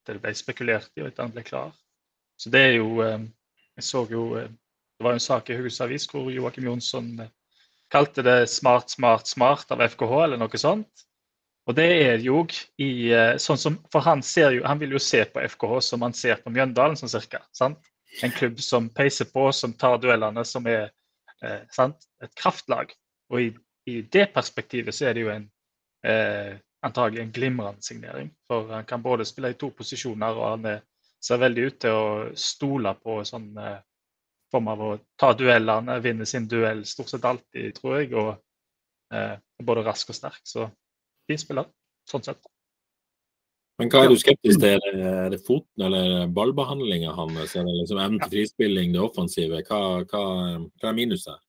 etter 0.00 0.16
det 0.16 0.22
ble 0.24 0.32
spekulert 0.36 0.90
i 0.96 1.04
og 1.04 1.10
etter 1.10 1.26
han 1.26 1.34
ble 1.34 1.44
klar. 1.44 1.74
Så 2.40 2.52
det 2.52 2.62
er 2.70 2.78
jo 2.78 3.02
Jeg 3.04 3.84
så 3.84 4.00
jo 4.08 4.22
Det 4.32 5.04
var 5.04 5.12
jo 5.12 5.18
en 5.18 5.24
sak 5.24 5.50
i 5.50 5.56
Haugesunds 5.56 5.84
Avis 5.84 6.06
hvor 6.08 6.30
Joakim 6.32 6.64
Jonsson 6.64 7.20
kalte 7.92 8.22
det 8.22 8.48
'smart, 8.48 8.90
smart, 8.90 9.26
smart' 9.26 9.72
av 9.72 9.80
FKH, 9.80 10.24
eller 10.24 10.40
noe 10.40 10.58
sånt. 10.60 11.04
Og 11.68 11.76
det 11.76 11.86
er 12.02 12.24
jo 12.24 12.40
i 12.80 13.10
eh, 13.12 13.36
sånn 13.38 13.58
som 13.60 13.76
For 13.92 14.02
han 14.02 14.22
jo 14.24 14.64
Han 14.66 14.80
vil 14.80 14.94
jo 14.96 14.98
se 14.98 15.24
på 15.24 15.42
FKH 15.44 15.80
som 15.84 16.02
han 16.02 16.16
ser 16.16 16.40
på 16.42 16.50
Mjøndalen, 16.50 16.96
sånn 16.96 17.12
cirka. 17.12 17.42
sant? 17.52 17.78
En 18.22 18.32
klubb 18.32 18.58
som 18.60 18.88
peiser 18.88 19.28
på, 19.30 19.52
som 19.52 19.72
tar 19.72 19.98
duellene, 19.98 20.44
som 20.44 20.66
er 20.66 20.90
eh, 21.42 21.60
sant? 21.70 21.96
et 22.22 22.34
kraftlag. 22.34 22.92
Og 23.30 23.40
i, 23.40 23.52
i 23.86 24.00
det 24.02 24.32
perspektivet 24.34 24.94
så 24.94 25.06
er 25.06 25.14
det 25.14 25.22
jo 25.22 25.30
en 25.30 25.46
eh, 26.04 26.58
antagelig 26.82 27.22
en 27.22 27.32
glimrende 27.32 27.82
signering. 27.82 28.30
For 28.46 28.72
han 28.72 28.84
kan 28.84 29.02
både 29.02 29.24
spille 29.24 29.52
i 29.52 29.58
to 29.60 29.70
posisjoner, 29.70 30.34
og 30.34 30.48
han 30.48 30.66
er, 30.66 30.82
ser 31.22 31.40
veldig 31.42 31.68
ut 31.68 31.78
til 31.84 31.96
å 31.96 32.10
stole 32.34 32.94
på 32.98 33.20
sånn 33.28 33.50
eh, 33.60 33.78
form 34.50 34.70
av 34.72 34.82
å 34.82 34.90
ta 35.20 35.32
duellene, 35.36 36.00
vinne 36.02 36.26
sin 36.26 36.48
duell 36.50 36.84
stort 36.88 37.12
sett 37.12 37.26
alltid, 37.28 37.74
tror 37.76 37.98
jeg. 38.00 38.12
Og 38.16 38.32
eh, 39.14 39.36
både 39.62 39.84
rask 39.86 40.10
og 40.10 40.18
sterk. 40.18 40.40
Så 40.44 40.66
fin 41.30 41.40
spiller, 41.40 41.70
sånn 42.10 42.26
sett. 42.26 42.42
Men 43.80 43.88
hva 43.88 44.02
er 44.04 44.10
du 44.12 44.18
skeptisk 44.20 44.60
til? 44.60 44.82
Er 44.92 45.30
det, 45.32 45.38
foten 45.46 45.86
eller 45.86 46.26
ballbehandlinga 46.36 47.14
hans? 47.16 47.54
Er 47.56 47.64
det 47.64 47.78
liksom 47.78 48.00
evnen 48.02 48.20
til 48.20 48.34
frispilling, 48.34 48.92
det 48.92 49.00
offensive? 49.00 49.62
Hva, 49.70 49.78
hva, 50.10 50.24
hva 50.60 50.90
er 50.90 50.98
minuset? 50.98 51.40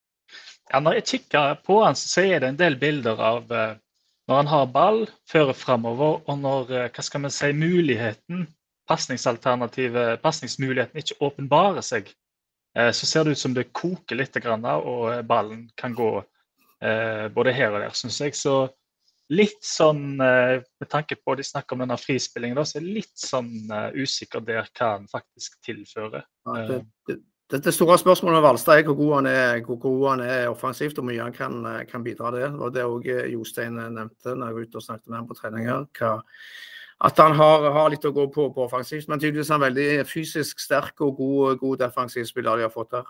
Ja, 0.71 0.79
når 0.79 1.01
jeg 1.01 1.07
kikker 1.09 1.57
på 1.65 1.81
han, 1.83 1.97
så 2.00 2.23
er 2.23 2.39
det 2.39 2.53
en 2.53 2.61
del 2.61 2.77
bilder 2.79 3.19
av 3.19 3.51
eh, 3.51 3.75
når 4.31 4.39
han 4.39 4.51
har 4.53 4.71
ball, 4.71 5.01
fører 5.27 5.57
framover, 5.57 6.21
og 6.23 6.39
når 6.39 6.71
eh, 6.71 6.88
hva 6.95 7.03
skal 7.03 7.25
man 7.25 7.33
si, 7.35 7.51
muligheten, 7.51 8.45
pasningsalternativet, 8.88 10.21
pasningsmuligheten 10.23 11.03
ikke 11.03 11.19
åpenbarer 11.27 11.83
seg, 11.83 12.13
eh, 12.79 12.93
så 12.95 13.09
ser 13.09 13.27
det 13.27 13.35
ut 13.35 13.43
som 13.43 13.57
det 13.57 13.73
koker 13.75 14.21
litt, 14.21 14.39
og 14.39 15.25
ballen 15.27 15.67
kan 15.75 15.97
gå 15.97 16.13
både 17.35 17.51
her 17.53 17.75
og 17.75 17.83
der, 17.83 17.91
syns 17.93 18.15
jeg. 18.23 18.33
Så 18.33 18.63
litt 19.31 19.63
sånn, 19.63 20.19
eh, 20.21 20.59
med 20.81 20.89
tanke 20.91 21.15
på 21.15 21.35
de 21.39 21.45
snakker 21.45 21.75
om 21.75 21.83
denne 21.85 21.97
frispillingen, 22.00 22.57
da, 22.59 22.65
så 22.67 22.77
er 22.77 22.85
jeg 22.85 22.95
litt 23.01 23.19
sånn 23.19 23.51
eh, 23.71 24.00
usikker 24.03 24.43
der 24.45 24.67
hva 24.67 24.95
han 24.97 25.05
faktisk 25.11 25.59
tilfører. 25.65 26.25
Ja, 26.47 26.63
det, 26.67 26.79
det, 27.07 27.17
det, 27.51 27.61
det 27.67 27.75
store 27.75 28.00
spørsmålet 28.01 28.39
med 28.39 28.45
Valstad 28.47 28.81
er 28.81 28.89
hvor 28.89 29.00
god 29.00 29.13
han 29.19 29.29
er, 29.31 29.61
hvor 29.67 29.79
god 29.83 30.03
han 30.09 30.25
er 30.25 30.50
offensivt 30.51 30.97
og 30.97 31.03
hvor 31.03 31.11
mye 31.11 31.23
han 31.23 31.38
kan, 31.38 31.61
eh, 31.69 31.85
kan 31.88 32.03
bidra 32.03 32.33
til. 32.35 32.59
Og 32.59 32.75
Det 32.75 32.88
òg 32.88 33.07
Jostein 33.31 33.79
nevnte 33.79 34.35
når 34.35 34.51
jeg 34.51 34.59
var 34.59 34.67
ute 34.67 34.81
og 34.81 34.88
snakket 34.89 35.07
med 35.07 35.19
ham 35.21 35.31
på 35.31 35.39
treninger. 35.39 35.88
Hva, 36.00 36.13
at 37.01 37.17
han 37.17 37.33
har, 37.33 37.65
har 37.73 37.89
litt 37.89 38.05
å 38.05 38.13
gå 38.13 38.27
på 38.29 38.51
på 38.53 38.67
offensivt, 38.67 39.07
men 39.09 39.19
tydeligvis 39.21 39.50
er 39.50 39.57
han 39.57 39.63
veldig 39.63 39.89
fysisk 40.05 40.59
sterk 40.61 41.01
og 41.01 41.15
god, 41.17 41.57
god 41.63 41.79
defensiv 41.81 42.27
spiller 42.29 42.59
de 42.59 42.67
har 42.67 42.73
fått 42.73 42.91
der. 42.93 43.07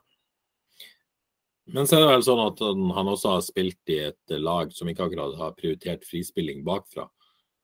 Men 1.73 1.87
så 1.87 1.97
er 1.97 2.03
det 2.03 2.11
vel 2.11 2.23
sånn 2.25 2.43
at 2.43 2.61
han, 2.65 3.09
også 3.13 3.35
har 3.35 3.43
spilt 3.45 3.91
i 3.93 4.01
et 4.09 4.35
lag 4.43 4.71
som 4.75 4.89
ikke 4.91 5.07
akkurat 5.07 5.37
har 5.39 5.55
prioritert 5.55 6.03
frispilling 6.07 6.65
bakfra. 6.67 7.07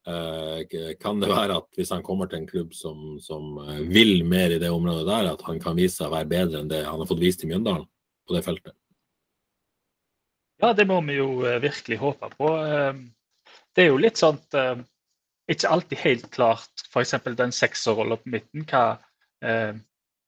Eh, 0.07 0.95
kan 1.01 1.19
det 1.19 1.27
være 1.27 1.57
at 1.59 1.67
hvis 1.75 1.91
han 1.91 2.03
kommer 2.05 2.29
til 2.31 2.39
en 2.39 2.47
klubb 2.47 2.75
som, 2.75 3.17
som 3.19 3.57
eh, 3.65 3.81
vil 3.91 4.21
mer 4.23 4.53
i 4.55 4.59
det 4.61 4.69
området 4.71 5.03
der, 5.09 5.31
at 5.33 5.43
han 5.49 5.59
kan 5.59 5.75
vise 5.75 5.97
seg 5.97 6.07
å 6.07 6.13
være 6.13 6.31
bedre 6.31 6.61
enn 6.61 6.71
det 6.71 6.85
han 6.85 7.01
har 7.01 7.09
fått 7.09 7.19
vist 7.19 7.43
i 7.43 7.49
Mjøndalen 7.49 7.83
på 8.27 8.37
det 8.37 8.43
feltet? 8.45 8.75
Ja, 10.63 10.71
det 10.73 10.87
må 10.87 11.01
vi 11.09 11.19
jo 11.19 11.43
eh, 11.43 11.59
virkelig 11.61 11.99
håpe 11.99 12.31
på. 12.37 12.53
Det 13.75 13.83
er 13.83 13.91
jo 13.91 13.99
litt 13.99 14.21
sånn 14.21 14.39
eh, 14.55 14.79
ikke 15.51 15.73
alltid 15.75 16.03
helt 16.05 16.31
klart 16.31 16.87
f.eks. 16.87 17.17
den 17.27 17.53
sekserrollen 17.55 18.23
på 18.23 18.35
midten. 18.37 18.63
Hva, 18.67 18.85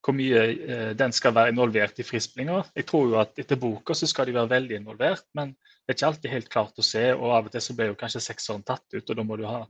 hvor 0.06 0.15
mye 0.15 0.44
eh, 0.46 0.91
den 0.98 1.13
skal 1.15 1.36
være 1.36 1.53
involvert 1.53 2.00
i 2.00 2.06
frispillinga. 2.08 2.62
Jeg 2.77 2.88
tror 2.88 3.10
jo 3.10 3.20
at 3.22 3.41
etter 3.41 3.60
boka 3.60 3.96
så 3.98 4.08
skal 4.08 4.29
de 4.29 4.38
være 4.38 4.53
veldig 4.53 4.79
involvert, 4.79 5.25
men 5.36 5.51
det 5.53 5.94
er 5.94 5.98
ikke 5.98 6.10
alltid 6.12 6.34
helt 6.36 6.50
klart 6.53 6.79
å 6.79 6.86
se. 6.86 7.06
Og 7.18 7.36
av 7.36 7.50
og 7.50 7.53
til 7.53 7.65
så 7.65 7.75
blir 7.75 7.91
jo 7.91 8.00
kanskje 8.00 8.24
sekseren 8.24 8.65
tatt 8.68 8.86
ut, 8.96 9.03
og 9.03 9.20
da 9.20 9.25
må 9.27 9.39
du 9.39 9.46
ha 9.50 9.62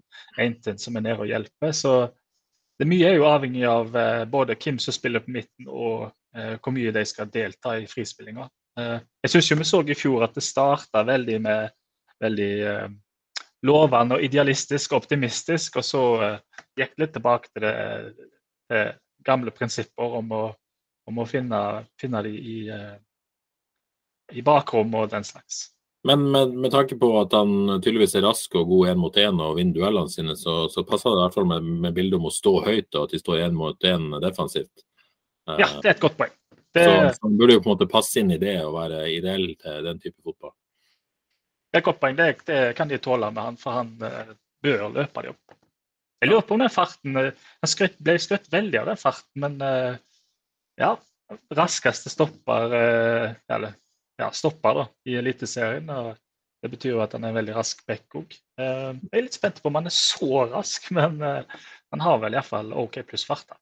en 0.43 0.55
til 0.62 0.77
som 0.81 1.00
er 1.00 1.05
nede 1.07 1.25
og 1.25 1.31
hjelper. 1.31 1.74
Så 1.74 1.95
det 2.79 2.88
mye 2.88 3.09
er 3.09 3.17
jo 3.17 3.27
avhengig 3.29 3.65
av 3.67 3.98
eh, 3.98 4.24
både 4.29 4.57
hvem 4.59 4.79
som 4.81 4.95
spiller 4.95 5.25
på 5.25 5.33
midten 5.36 5.67
og 5.67 6.09
eh, 6.38 6.55
hvor 6.59 6.75
mye 6.75 6.93
de 6.95 7.05
skal 7.09 7.31
delta 7.33 7.75
i 7.79 7.89
frispillinga. 7.89 8.48
Eh, 8.79 8.98
jeg 9.25 9.33
syns 9.33 9.51
vi 9.51 9.67
så 9.67 9.83
i 9.83 9.98
fjor 9.98 10.24
at 10.27 10.38
det 10.38 10.45
starta 10.45 11.03
veldig 11.07 11.41
med 11.43 11.75
veldig 12.19 12.53
eh, 12.69 12.89
lovende 13.67 14.17
og 14.17 14.24
idealistisk 14.24 14.93
og 14.93 15.03
optimistisk, 15.03 15.79
og 15.79 15.86
så 15.86 16.03
eh, 16.24 16.65
gikk 16.79 16.95
det 16.95 17.03
litt 17.03 17.15
tilbake 17.17 17.53
til 17.53 17.65
det 17.65 17.75
til 18.69 18.91
gamle 19.25 19.51
prinsipper 19.55 20.15
om 20.19 20.31
å, 20.35 20.43
om 21.09 21.19
å 21.19 21.27
finne, 21.27 21.59
finne 21.99 22.21
de 22.25 22.31
i, 22.38 22.55
eh, 22.73 22.95
i 24.38 24.45
bakrom 24.45 24.93
og 24.95 25.11
den 25.11 25.27
slags. 25.27 25.69
Men 26.07 26.31
med, 26.31 26.53
med, 26.55 26.71
tanke 26.71 26.95
på 26.95 27.09
at 27.19 27.33
han 27.35 27.81
tydeligvis 27.81 28.15
er 28.15 28.23
rask 28.23 28.53
og 28.55 28.69
god 28.69 28.93
én 28.93 29.01
mot 29.01 29.17
én 29.19 29.41
og 29.43 29.57
vinner 29.57 29.75
duellene 29.75 30.11
sine, 30.11 30.35
så, 30.39 30.61
så, 30.71 30.85
passer 30.88 31.11
det 31.11 31.19
i 31.19 31.23
hvert 31.25 31.35
fall 31.35 31.49
med, 31.49 31.65
med 31.83 31.97
bildet 31.97 32.19
om 32.21 32.29
å 32.29 32.31
stå 32.31 32.53
høyt 32.69 32.95
og 32.95 33.01
at 33.03 33.15
de 33.15 33.19
står 33.19 33.43
én 33.49 33.57
mot 33.57 33.89
én 33.89 34.13
defensivt. 34.23 34.85
Ja, 35.49 35.67
det 35.81 35.89
er 35.89 35.95
et 35.97 36.03
godt 36.03 36.15
poeng. 36.19 36.31
Det... 36.73 36.85
Så, 36.85 36.95
så 37.17 37.27
han 37.27 37.38
burde 37.38 37.57
jo 37.57 37.63
på 37.65 37.71
en 37.71 37.75
måte 37.75 37.89
passe 37.89 38.21
inn 38.21 38.31
i 38.31 38.39
det 38.39 38.59
og 38.63 38.77
være 38.77 39.03
ideell 39.11 39.47
til 39.59 39.88
den 39.89 39.99
type 39.99 40.21
fotball. 40.23 40.53
Det 41.69 41.77
er 41.77 41.83
et 41.83 41.89
godt 41.89 41.99
poeng. 42.01 42.17
Det, 42.17 42.29
det 42.47 42.59
kan 42.77 42.89
de 42.89 43.01
tåle 43.01 43.31
med 43.33 43.43
han, 43.43 43.57
for 43.59 43.77
han 43.81 43.91
uh, 44.01 44.35
bør 44.63 44.88
løpe 44.93 45.25
de 45.25 45.33
opp. 45.33 45.58
Jeg 46.19 46.31
lurer 46.31 46.43
på 46.45 46.55
om 46.55 46.63
den 46.63 46.71
farten 46.71 47.19
eh, 47.19 47.35
Han 47.63 47.71
skryt, 47.71 47.99
ble 48.03 48.17
skrytt 48.19 48.49
veldig 48.51 48.81
av 48.81 48.89
den 48.91 48.99
farten, 48.99 49.43
men 49.43 49.59
uh, 49.63 49.95
ja. 50.79 50.95
Raskeste 51.55 52.11
stopper 52.11 52.73
uh, 52.73 53.38
Eller 53.51 53.77
ja, 54.19 54.31
stopper 54.35 54.81
da, 54.81 54.83
i 55.07 55.15
Eliteserien. 55.19 55.88
og 55.93 56.17
Det 56.59 56.73
betyr 56.73 56.97
jo 56.97 57.03
at 57.05 57.15
han 57.15 57.23
er 57.23 57.31
en 57.31 57.39
veldig 57.39 57.55
rask 57.55 57.85
back 57.88 58.17
òg. 58.19 58.33
Jeg 58.59 59.13
er 59.15 59.23
litt 59.23 59.38
spent 59.38 59.61
på 59.63 59.69
om 59.69 59.77
han 59.79 59.88
er 59.88 59.95
så 59.95 60.43
rask, 60.51 60.89
men 60.97 61.21
han 61.23 62.03
har 62.03 62.19
vel 62.19 62.35
iallfall 62.35 62.73
OK 62.75 62.99
pluss 63.07 63.23
fart. 63.29 63.55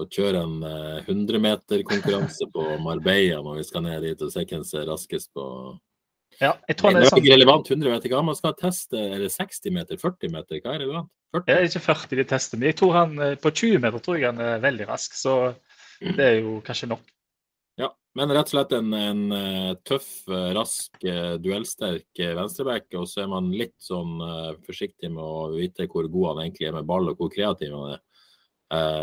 Og 0.00 0.08
kjøre 0.16 0.40
en 0.46 0.64
100-meterkonkurranse 0.64 2.48
på 2.54 2.64
Marbella 2.80 3.42
når 3.44 3.60
vi 3.60 3.66
skal 3.68 3.84
ned 3.84 4.08
dit 4.08 4.24
og 4.24 4.32
se 4.32 4.46
hvem 4.48 4.64
som 4.64 4.80
er 4.80 4.88
raskest 4.94 5.28
på 5.36 5.44
ja, 6.40 6.52
jeg 6.68 6.78
tror 6.78 6.94
det 6.94 7.02
er, 7.02 7.08
sånn... 7.10 7.20
ikke 7.22 7.34
relevant 7.34 7.70
100 7.70 7.92
meter. 7.92 8.12
Hva 8.12 8.22
man 8.26 8.38
skal 8.38 8.54
teste? 8.58 8.98
Er 8.98 9.22
det 9.22 9.30
60 9.34 9.74
meter? 9.74 9.98
40 10.00 10.32
meter? 10.32 10.60
Hva 10.62 10.74
er 10.74 10.84
relevant? 10.84 11.10
40? 11.36 11.46
Det 11.46 11.56
er 11.56 11.68
ikke 11.68 11.84
40 11.86 12.20
de 12.20 12.26
tester, 12.28 12.60
men 12.60 12.70
jeg 12.70 12.78
tror 12.80 12.94
han, 12.98 13.16
eh, 13.24 13.38
på 13.40 13.52
20 13.52 13.82
meter 13.82 14.04
tror 14.04 14.18
jeg 14.18 14.28
han 14.28 14.44
er 14.44 14.62
veldig 14.62 14.88
rask. 14.90 15.16
Så 15.16 15.36
det 16.02 16.24
er 16.26 16.38
jo 16.40 16.58
kanskje 16.66 16.90
nok. 16.92 17.04
Ja, 17.80 17.88
men 18.18 18.34
rett 18.34 18.50
og 18.50 18.54
slett 18.54 18.74
en, 18.76 18.90
en 18.96 19.22
eh, 19.36 19.70
tøff, 19.88 20.10
eh, 20.28 20.50
rask, 20.56 20.98
duellsterk 21.44 22.24
venstreback. 22.40 22.88
Og 23.00 23.08
så 23.10 23.24
er 23.24 23.32
man 23.32 23.52
litt 23.54 23.76
sånn 23.82 24.18
forsiktig 24.66 25.12
med 25.12 25.22
å 25.24 25.52
vite 25.54 25.88
hvor 25.88 26.10
god 26.10 26.32
han 26.32 26.44
egentlig 26.46 26.70
er 26.70 26.76
med 26.80 26.88
ball, 26.88 27.12
og 27.12 27.20
hvor 27.20 27.32
kreativ 27.32 27.76
han 27.76 27.96
er. 27.96 28.02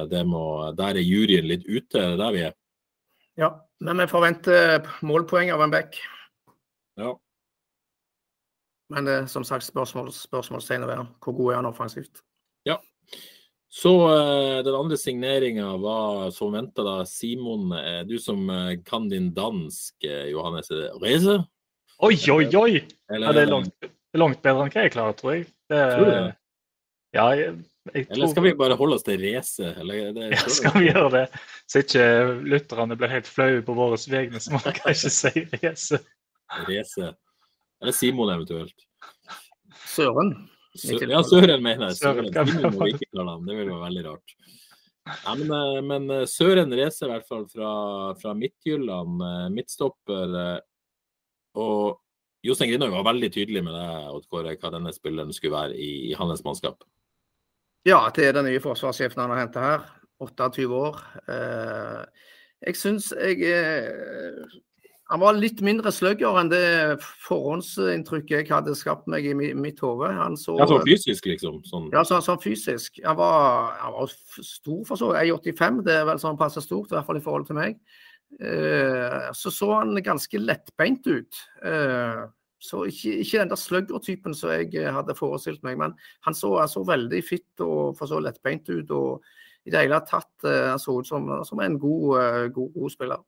Det 0.10 0.24
må, 0.26 0.44
der 0.74 0.98
er 0.98 1.06
juryen 1.06 1.46
litt 1.46 1.68
ute, 1.68 1.94
det 1.94 2.06
er 2.16 2.16
der 2.18 2.32
vi 2.34 2.40
er. 2.48 2.56
Ja, 3.38 3.52
men 3.86 4.02
vi 4.02 4.08
forventer 4.10 4.88
målpoeng 5.06 5.52
av 5.54 5.62
en 5.62 5.74
back. 5.76 6.00
Ja. 7.00 7.16
Men 8.90 9.06
det 9.06 9.16
er 9.16 9.28
som 9.30 9.46
sagt 9.46 9.68
spørsmål, 9.68 10.10
spørsmålstegn 10.14 10.88
ved 10.90 11.04
hvor 11.22 11.36
god 11.38 11.52
er 11.52 11.60
han 11.62 11.70
offensivt. 11.70 12.24
Ja. 12.68 12.80
Så 13.70 13.92
uh, 14.10 14.64
den 14.66 14.74
andre 14.74 14.98
signeringa 14.98 15.76
var 15.78 16.32
som 16.34 16.56
venta, 16.58 16.82
da. 16.86 16.98
Simon, 17.06 17.70
uh, 17.76 18.02
du 18.10 18.18
som 18.22 18.50
kan 18.88 19.08
din 19.12 19.30
dansk, 19.36 20.10
Johannes 20.32 20.72
Reise? 21.04 21.38
Oi, 22.00 22.16
oi, 22.32 22.46
oi! 22.56 22.82
Eller, 23.12 23.28
ja, 23.28 23.34
det 23.36 23.42
er 23.44 23.52
langt, 23.52 23.90
langt, 24.16 24.42
bedre 24.42 24.66
enn 24.66 24.74
hva 24.74 24.86
jeg 24.86 24.94
klarer, 24.94 25.18
tror 25.20 25.36
jeg. 25.36 25.50
Det, 25.70 25.80
tror 25.94 26.08
du 26.08 26.12
det? 26.14 26.30
Ja, 27.14 27.26
jeg, 27.36 27.58
jeg 27.90 28.06
tror... 28.06 28.16
Eller 28.16 28.32
skal 28.32 28.46
vi 28.46 28.54
bare 28.60 28.78
holde 28.80 28.98
oss 29.00 29.06
til 29.06 29.22
race? 29.24 29.66
ja, 29.66 30.44
skal 30.60 30.78
vi 30.78 30.88
gjøre 30.88 31.10
det? 31.16 31.26
Så 31.70 31.84
ikke 31.84 32.06
lytterne 32.54 32.98
blir 33.00 33.12
helt 33.12 33.28
flaue 33.30 33.64
på 33.66 33.76
våre 33.78 34.00
vegne, 34.14 34.42
så 34.42 34.56
man 34.56 34.66
kan 34.66 34.94
ikke 34.94 35.12
si 35.14 35.46
race. 35.58 36.00
Race. 36.68 37.14
Eller 37.82 37.96
Simon 37.96 38.34
eventuelt. 38.34 38.88
Søren. 39.88 40.34
ja, 41.10 41.24
Søren 41.24 41.64
mener 41.64 41.90
jeg. 41.90 42.00
Søren. 42.02 42.34
Søren. 42.34 42.76
må 42.78 42.90
ikke 42.92 43.10
kalle 43.14 43.32
ham, 43.32 43.46
det 43.48 43.58
ville 43.58 43.74
være 43.74 43.86
veldig 43.88 44.06
rart. 44.10 44.36
Ja, 45.26 45.36
men, 45.36 45.52
eh, 45.52 45.82
men, 45.82 46.10
eh, 46.10 46.26
Søren 46.26 46.74
Reze, 46.74 47.06
i 47.06 47.10
hvert 47.10 47.28
fall 47.28 47.48
fra, 47.50 47.72
fra 48.22 48.34
Midtjylland, 48.38 49.24
eh, 49.26 49.50
midtstopper. 49.56 50.36
Og 51.60 52.00
Jostein 52.46 52.70
Grindhaug 52.72 52.94
var 52.94 53.08
veldig 53.10 53.32
tydelig 53.34 53.64
med 53.66 53.76
det, 53.76 54.26
Kåre, 54.32 54.56
hva 54.56 54.72
denne 54.76 54.94
spilleren 54.96 55.34
skulle 55.36 55.58
være 55.58 55.76
i, 55.76 56.12
i 56.12 56.14
hans 56.18 56.44
mannskap. 56.46 56.86
Ja, 57.88 58.04
det 58.16 58.28
er 58.28 58.36
den 58.38 58.48
nye 58.48 58.62
forsvarssjefen 58.64 59.24
han 59.24 59.34
har 59.34 59.42
henta 59.44 59.64
her. 59.66 59.88
28 60.20 60.68
år. 60.76 60.98
Jeg 62.60 62.76
syns 62.76 63.14
jeg 63.16 63.40
han 65.10 65.22
var 65.24 65.38
litt 65.38 65.64
mindre 65.66 65.90
slugger 65.94 66.38
enn 66.38 66.52
det 66.52 67.00
forhåndsinntrykket 67.26 68.44
jeg 68.44 68.50
hadde 68.52 68.76
skapt 68.78 69.08
meg 69.10 69.26
i 69.26 69.34
mitt 69.34 69.82
hode. 69.82 70.12
Ja, 70.14 70.28
sånn 70.38 70.86
fysisk, 70.86 71.26
liksom? 71.32 71.64
Sånn. 71.66 71.88
Ja, 71.96 72.04
sånn, 72.06 72.22
sånn 72.26 72.42
fysisk. 72.44 73.00
Han 73.02 73.18
var, 73.18 73.72
han 73.82 73.96
var, 73.96 74.14
stor 74.38 74.84
for 74.86 75.02
så 75.02 75.10
vidt. 75.16 75.34
1,85, 75.34 75.82
det 75.88 75.96
er 75.98 76.06
vel 76.12 76.22
sånn 76.22 76.38
passe 76.38 76.62
stort, 76.62 76.92
i 76.92 76.98
hvert 76.98 77.10
fall 77.10 77.18
i 77.18 77.24
forhold 77.26 77.50
til 77.50 77.58
meg. 77.58 77.80
Eh, 78.38 79.32
så 79.34 79.50
så 79.50 79.72
han 79.80 79.98
ganske 80.06 80.44
lettbeint 80.44 81.10
ut. 81.10 81.42
Eh, 81.66 82.22
så 82.62 82.84
ikke, 82.92 83.16
ikke 83.24 83.42
den 83.42 83.54
der 83.56 83.64
slugger-typen 83.64 84.38
som 84.38 84.54
jeg 84.54 84.94
hadde 84.94 85.18
forestilt 85.18 85.66
meg, 85.66 85.80
men 85.82 85.98
han 86.28 86.38
så, 86.38 86.54
han 86.60 86.70
så 86.70 86.86
veldig 86.86 87.26
fitt 87.26 87.66
og 87.66 87.98
for 87.98 88.12
så 88.12 88.22
lettbeint 88.22 88.70
ut. 88.70 88.92
og 88.94 89.26
i 89.68 89.72
det 89.74 89.82
hele 89.84 90.00
tatt 90.08 90.48
eh, 90.48 90.70
Han 90.72 90.80
så 90.82 91.00
ut 91.00 91.08
som, 91.08 91.28
som 91.46 91.60
en 91.64 91.78
god, 91.80 92.06
eh, 92.22 92.46
god, 92.54 92.74
god 92.74 92.94
spiller. 92.94 93.24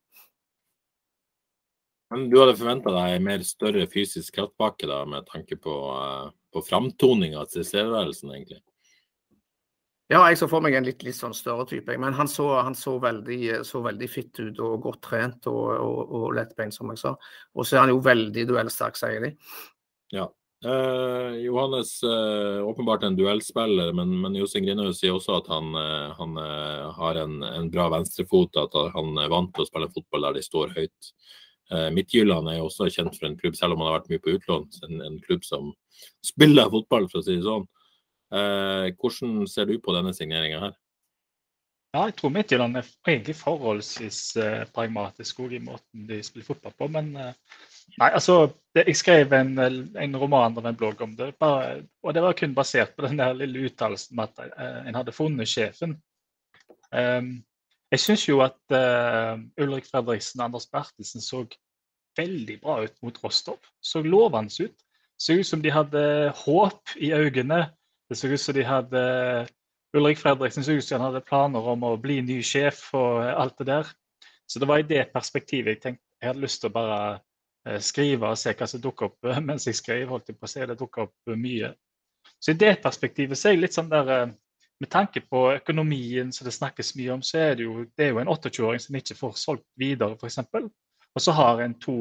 Men 2.12 2.28
du 2.32 2.38
hadde 2.42 2.58
forventa 2.60 2.92
deg 2.92 3.16
en 3.16 3.24
mer 3.24 3.46
større 3.48 3.86
fysisk 3.92 4.36
kraftpakke 4.36 4.90
da, 4.90 5.06
med 5.08 5.30
tanke 5.32 5.56
på, 5.60 5.78
uh, 5.96 6.28
på 6.52 6.64
framtoninga 6.68 7.40
av 7.40 7.48
tilstedeværelsen, 7.54 8.34
egentlig? 8.36 8.60
Ja, 10.12 10.26
jeg 10.28 10.42
så 10.42 10.50
for 10.52 10.60
meg 10.60 10.76
en 10.76 10.84
litt, 10.84 11.06
litt 11.08 11.16
sånn 11.16 11.36
større 11.36 11.64
type. 11.70 11.96
Men 12.04 12.12
han 12.18 12.28
så, 12.28 12.50
han 12.60 12.76
så, 12.76 12.98
veldig, 13.00 13.62
så 13.68 13.80
veldig, 13.86 14.10
fitt 14.12 14.42
ut 14.42 14.60
og 14.60 14.82
godt 14.84 15.00
trent 15.08 15.48
og, 15.48 15.70
og, 15.72 16.02
og 16.20 16.26
lettbeint, 16.36 16.76
som 16.76 16.92
jeg 16.92 17.00
sa. 17.00 17.14
Og 17.56 17.68
så 17.68 17.78
er 17.78 17.86
han 17.86 17.94
jo 17.94 18.02
veldig 18.04 18.44
duellsterk, 18.50 19.00
sier 19.00 19.24
de. 19.24 19.32
Ja. 20.12 20.28
Eh, 20.66 21.38
Johannes 21.46 22.04
eh, 22.04 22.60
åpenbart 22.68 23.08
en 23.08 23.16
duellspiller, 23.16 23.94
men, 23.98 24.12
men 24.22 24.36
Jostein 24.36 24.68
Grinhaug 24.68 24.92
sier 24.94 25.16
også 25.16 25.40
at 25.40 25.48
han, 25.50 25.72
eh, 25.80 26.12
han 26.20 26.36
eh, 26.44 26.92
har 27.00 27.22
en, 27.24 27.40
en, 27.48 27.72
bra 27.72 27.88
venstrefot, 27.96 28.60
at 28.60 28.76
han 28.94 29.16
er 29.18 29.32
vant 29.32 29.50
til 29.56 29.64
å 29.64 29.70
spille 29.72 29.90
fotball 29.96 30.28
der 30.28 30.38
de 30.38 30.44
står 30.46 30.76
høyt. 30.76 31.14
Eh, 31.72 31.90
Midtjylland 31.96 32.50
er 32.52 32.60
jo 32.60 32.68
også 32.68 32.90
kjent 32.92 33.16
for 33.18 33.30
en 33.30 33.38
klubb, 33.40 33.56
selv 33.56 33.76
om 33.76 33.84
han 33.84 33.92
har 33.92 34.00
vært 34.00 34.12
mye 34.12 34.24
på 34.24 34.36
utlån. 34.36 34.68
En, 34.88 35.02
en 35.08 35.18
klubb 35.24 35.46
som 35.48 35.72
spiller 36.32 36.72
fotball, 36.74 37.08
for 37.12 37.22
å 37.22 37.26
si 37.26 37.38
det 37.38 37.48
sånn. 37.48 37.68
Eh, 38.32 38.88
hvordan 39.00 39.44
ser 39.52 39.70
du 39.70 39.78
på 39.84 39.96
denne 39.96 40.14
signeringa 40.16 40.66
her? 40.66 40.78
Ja, 41.92 42.06
jeg 42.08 42.16
tror 42.20 42.32
Midtjylland 42.32 42.80
er 42.80 42.88
egentlig 43.04 43.36
forholdsvis 43.36 44.20
eh, 44.40 44.62
pragmatisk 44.72 45.42
i 45.50 45.60
måten 45.60 46.06
de 46.08 46.22
spiller 46.24 46.48
fotball 46.48 46.76
på. 46.80 46.88
Men 46.92 47.12
nei, 47.16 48.08
altså, 48.08 48.46
det, 48.76 48.86
jeg 48.88 49.00
skrev 49.00 49.36
en, 49.36 49.52
en, 49.60 50.16
roman 50.20 50.56
av 50.60 50.70
en 50.70 50.78
blogg 50.80 51.04
om 51.04 51.16
det, 51.18 51.34
bare, 51.42 51.82
og 52.04 52.16
det 52.16 52.24
var 52.24 52.38
kun 52.40 52.56
basert 52.56 52.96
på 52.96 53.04
den 53.08 53.20
der 53.20 53.36
lille 53.36 53.68
uttalelsen 53.68 54.16
om 54.16 54.24
at 54.24 54.40
eh, 54.48 54.80
en 54.88 55.00
hadde 55.02 55.16
funnet 55.16 55.52
sjefen. 55.52 55.98
Um, 56.92 57.42
jeg 57.92 58.00
syns 58.00 58.24
jo 58.28 58.40
at 58.44 58.60
uh, 58.72 59.36
Ulrik 59.60 59.88
Fredriksen 59.90 60.40
og 60.40 60.46
Anders 60.46 60.68
Bertelsen 60.72 61.24
så 61.24 61.44
veldig 62.18 62.58
bra 62.64 62.82
ut 62.86 62.96
mot 63.04 63.24
Rostov. 63.24 63.60
Så 63.84 64.02
lovende 64.02 64.64
ut. 64.64 64.78
Så 65.20 65.36
ut 65.38 65.48
som 65.48 65.62
de 65.62 65.72
hadde 65.72 66.04
håp 66.46 66.96
i 66.98 67.12
øynene. 67.14 67.66
Det 68.10 68.18
så 68.18 68.32
ut 68.32 68.40
som 68.40 68.56
de 68.56 68.64
hadde 68.66 69.02
Ulrik 69.94 70.18
Fredriksen 70.18 70.64
så 70.64 70.78
ut 70.78 70.84
som 70.84 71.02
han 71.02 71.12
hadde 71.12 71.26
planer 71.28 71.68
om 71.74 71.84
å 71.84 71.98
bli 72.00 72.22
ny 72.24 72.40
sjef 72.44 72.88
og 72.96 73.26
alt 73.28 73.58
det 73.60 73.68
der. 73.68 73.92
Så 74.48 74.60
det 74.60 74.68
var 74.68 74.80
i 74.80 74.88
det 74.88 75.12
perspektivet 75.14 75.76
jeg 75.76 75.82
tenkte 75.84 76.04
jeg 76.22 76.30
hadde 76.30 76.44
lyst 76.44 76.62
til 76.62 76.70
å 76.70 76.76
bare 76.76 76.98
uh, 77.18 77.80
skrive 77.82 78.30
og 78.30 78.38
se 78.38 78.54
hva 78.54 78.68
som 78.70 78.82
dukker 78.82 79.10
opp 79.10 79.28
uh, 79.28 79.40
mens 79.44 79.68
jeg 79.68 79.80
skrev. 79.80 80.08
holdt 80.10 80.30
jeg 80.30 80.40
på 80.40 80.48
å 80.48 80.52
se 80.52 80.66
Det 80.70 80.80
dukker 80.80 81.10
opp 81.10 81.36
mye. 81.36 81.74
Så 82.40 82.54
i 82.54 82.60
det 82.62 82.78
perspektivet 82.84 83.38
så 83.38 83.50
er 83.50 83.56
jeg 83.56 83.64
litt 83.66 83.76
sånn 83.76 83.92
der 83.92 84.32
med 84.82 84.90
tanke 84.90 85.22
på 85.22 85.44
økonomien 85.54 86.32
som 86.34 86.48
det 86.48 86.56
snakkes 86.56 86.96
mye 86.98 87.14
om, 87.14 87.22
så 87.22 87.38
er 87.38 87.58
det 87.60 87.68
jo, 87.68 87.86
det 87.98 88.08
er 88.08 88.16
jo 88.16 88.22
en 88.24 88.32
28-åring 88.34 88.82
som 88.82 88.98
ikke 88.98 89.18
får 89.20 89.36
solgt 89.38 89.68
videre, 89.78 90.18
f.eks. 90.18 90.40
Og 91.12 91.22
så 91.22 91.36
har 91.38 91.62
en 91.62 91.76
to 91.80 91.98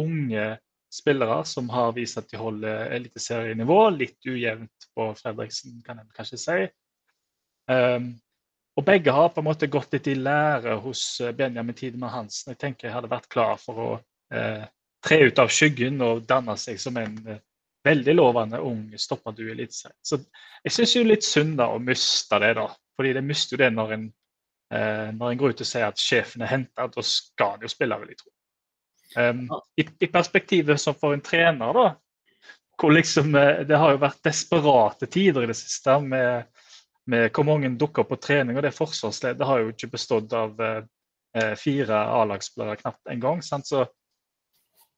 unge 0.00 0.46
spillere 0.94 1.40
som 1.46 1.68
har 1.70 1.92
vist 1.94 2.18
at 2.18 2.26
de 2.30 2.40
holder 2.40 2.90
eliteserienivå. 2.96 3.78
Litt 3.94 4.18
ujevnt 4.26 4.88
på 4.96 5.08
Fredriksen, 5.18 5.78
kan 5.86 6.00
en 6.00 6.10
kanskje 6.16 6.40
si. 6.40 6.60
Um, 7.70 8.14
og 8.74 8.86
begge 8.86 9.12
har 9.14 9.30
på 9.30 9.42
en 9.42 9.46
måte 9.46 9.70
gått 9.70 9.94
litt 9.94 10.08
i 10.10 10.16
lære 10.18 10.74
hos 10.82 11.02
eh, 11.22 11.34
Benjamin 11.36 11.76
Tidemann 11.78 12.10
Hansen. 12.10 12.50
Jeg 12.52 12.58
tenker 12.58 12.88
jeg 12.88 12.96
hadde 12.96 13.10
vært 13.12 13.28
klar 13.30 13.54
for 13.62 13.82
å 13.84 13.90
eh, 14.34 14.64
tre 15.04 15.20
ut 15.28 15.38
av 15.38 15.52
skyggen 15.52 16.02
og 16.02 16.24
danne 16.26 16.56
seg 16.58 16.80
som 16.82 16.98
en 16.98 17.14
eh, 17.28 17.38
veldig 17.84 18.14
lovende 18.16 18.60
ung 18.64 18.86
stopperdu 18.98 19.46
i 19.48 19.52
Eliteserien. 19.52 19.96
Så 20.02 20.20
jeg 20.64 20.76
syns 20.76 20.94
jo 20.96 21.04
litt 21.06 21.26
synd 21.26 21.58
da 21.60 21.68
å 21.72 21.80
miste 21.82 22.38
det, 22.42 22.54
da. 22.58 22.68
Fordi 22.96 23.12
det 23.16 23.24
mister 23.26 23.56
jo 23.56 23.62
det 23.64 23.70
når 23.74 23.96
en, 23.96 24.06
eh, 24.72 25.10
når 25.12 25.30
en 25.30 25.42
går 25.42 25.54
ut 25.54 25.64
og 25.64 25.68
sier 25.68 25.88
at 25.88 26.00
sjefen 26.00 26.44
er 26.44 26.52
henta. 26.52 26.88
Da 26.88 27.04
skal 27.04 27.56
han 27.56 27.66
jo 27.66 27.72
spille, 27.72 27.98
vil 28.00 28.14
jeg 28.14 28.22
tro. 28.22 28.30
Um, 29.14 29.44
i, 29.78 29.84
i, 30.02 30.08
perspektivet 30.10 30.80
som 30.80 30.96
for 30.98 31.14
en 31.14 31.22
trener, 31.22 31.76
da, 31.76 31.92
hvor 32.80 32.90
liksom 32.90 33.36
eh, 33.38 33.60
Det 33.68 33.78
har 33.78 33.92
jo 33.94 34.02
vært 34.02 34.24
desperate 34.26 35.06
tider 35.06 35.44
i 35.44 35.50
det 35.52 35.58
siste 35.60 36.00
med 36.02 36.50
med 37.10 37.30
hvor 37.34 37.44
mange 37.44 37.68
dukker 37.78 38.06
på 38.08 38.16
trening. 38.16 38.56
og 38.56 38.62
Det 38.62 38.74
forsvarsleddet 38.74 39.46
har 39.46 39.60
jo 39.60 39.72
ikke 39.72 39.92
bestått 39.92 40.32
av 40.32 40.60
eh, 40.60 41.54
fire 41.60 42.00
A-lagsspillere 42.20 42.80
knapt 42.80 43.12
engang. 43.12 43.42
Så 43.42 43.84